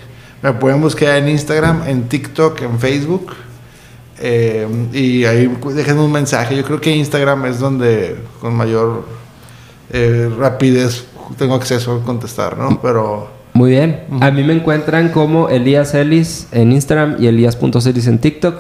Me 0.43 0.53
pueden 0.55 0.80
buscar 0.80 1.16
en 1.16 1.28
Instagram, 1.28 1.82
en 1.86 2.09
TikTok, 2.09 2.62
en 2.62 2.78
Facebook. 2.78 3.32
Eh, 4.18 4.66
y 4.93 5.24
ahí 5.24 5.51
déjenme 5.74 6.03
un 6.03 6.12
mensaje. 6.12 6.57
Yo 6.57 6.64
creo 6.64 6.80
que 6.80 6.95
Instagram 6.95 7.47
es 7.47 7.59
donde 7.59 8.16
con 8.41 8.55
mayor 8.55 9.05
eh, 9.91 10.30
rapidez 10.38 11.07
tengo 11.36 11.55
acceso 11.55 11.97
a 11.97 12.05
contestar, 12.05 12.57
¿no? 12.57 12.80
Pero... 12.80 13.41
Muy 13.53 13.72
bien. 13.72 14.05
A 14.20 14.30
mí 14.30 14.45
me 14.45 14.55
encuentran 14.55 15.09
como 15.11 15.49
Elías 15.49 15.95
Ellis 15.95 16.47
en 16.53 16.72
Instagram 16.72 17.16
y 17.18 17.26
Elías.celis 17.26 18.07
en 18.07 18.18
TikTok. 18.18 18.55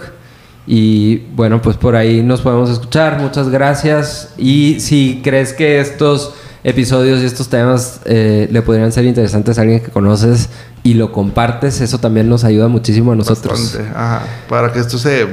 Y 0.66 1.18
bueno, 1.34 1.62
pues 1.62 1.76
por 1.76 1.96
ahí 1.96 2.22
nos 2.22 2.40
podemos 2.40 2.68
escuchar. 2.70 3.18
Muchas 3.20 3.48
gracias. 3.48 4.34
Y 4.36 4.80
si 4.80 5.20
crees 5.22 5.52
que 5.52 5.80
estos 5.80 6.34
episodios 6.64 7.22
y 7.22 7.24
estos 7.24 7.48
temas 7.48 8.00
eh, 8.04 8.48
le 8.50 8.62
podrían 8.62 8.92
ser 8.92 9.04
interesantes 9.04 9.58
a 9.58 9.62
alguien 9.62 9.80
que 9.80 9.90
conoces 9.90 10.48
y 10.82 10.94
lo 10.94 11.12
compartes, 11.12 11.80
eso 11.80 11.98
también 11.98 12.28
nos 12.28 12.44
ayuda 12.44 12.68
muchísimo 12.68 13.12
a 13.12 13.16
nosotros. 13.16 13.78
Ajá. 13.94 14.22
Para 14.48 14.72
que 14.72 14.80
esto 14.80 14.98
se 14.98 15.26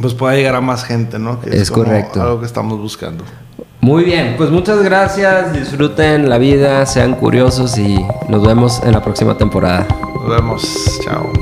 pues 0.00 0.14
pueda 0.14 0.34
llegar 0.34 0.54
a 0.54 0.60
más 0.60 0.84
gente, 0.84 1.18
¿no? 1.18 1.40
Que 1.40 1.50
Es 1.56 1.70
como 1.70 1.84
correcto. 1.84 2.22
Algo 2.22 2.40
que 2.40 2.46
estamos 2.46 2.78
buscando. 2.78 3.24
Muy 3.80 4.04
bien, 4.04 4.34
pues 4.36 4.50
muchas 4.50 4.82
gracias. 4.82 5.52
Disfruten 5.52 6.28
la 6.28 6.38
vida, 6.38 6.84
sean 6.86 7.14
curiosos 7.14 7.78
y 7.78 7.98
nos 8.28 8.46
vemos 8.46 8.80
en 8.84 8.92
la 8.92 9.02
próxima 9.02 9.36
temporada. 9.38 9.86
Nos 10.14 10.28
vemos. 10.28 11.00
Chao. 11.04 11.39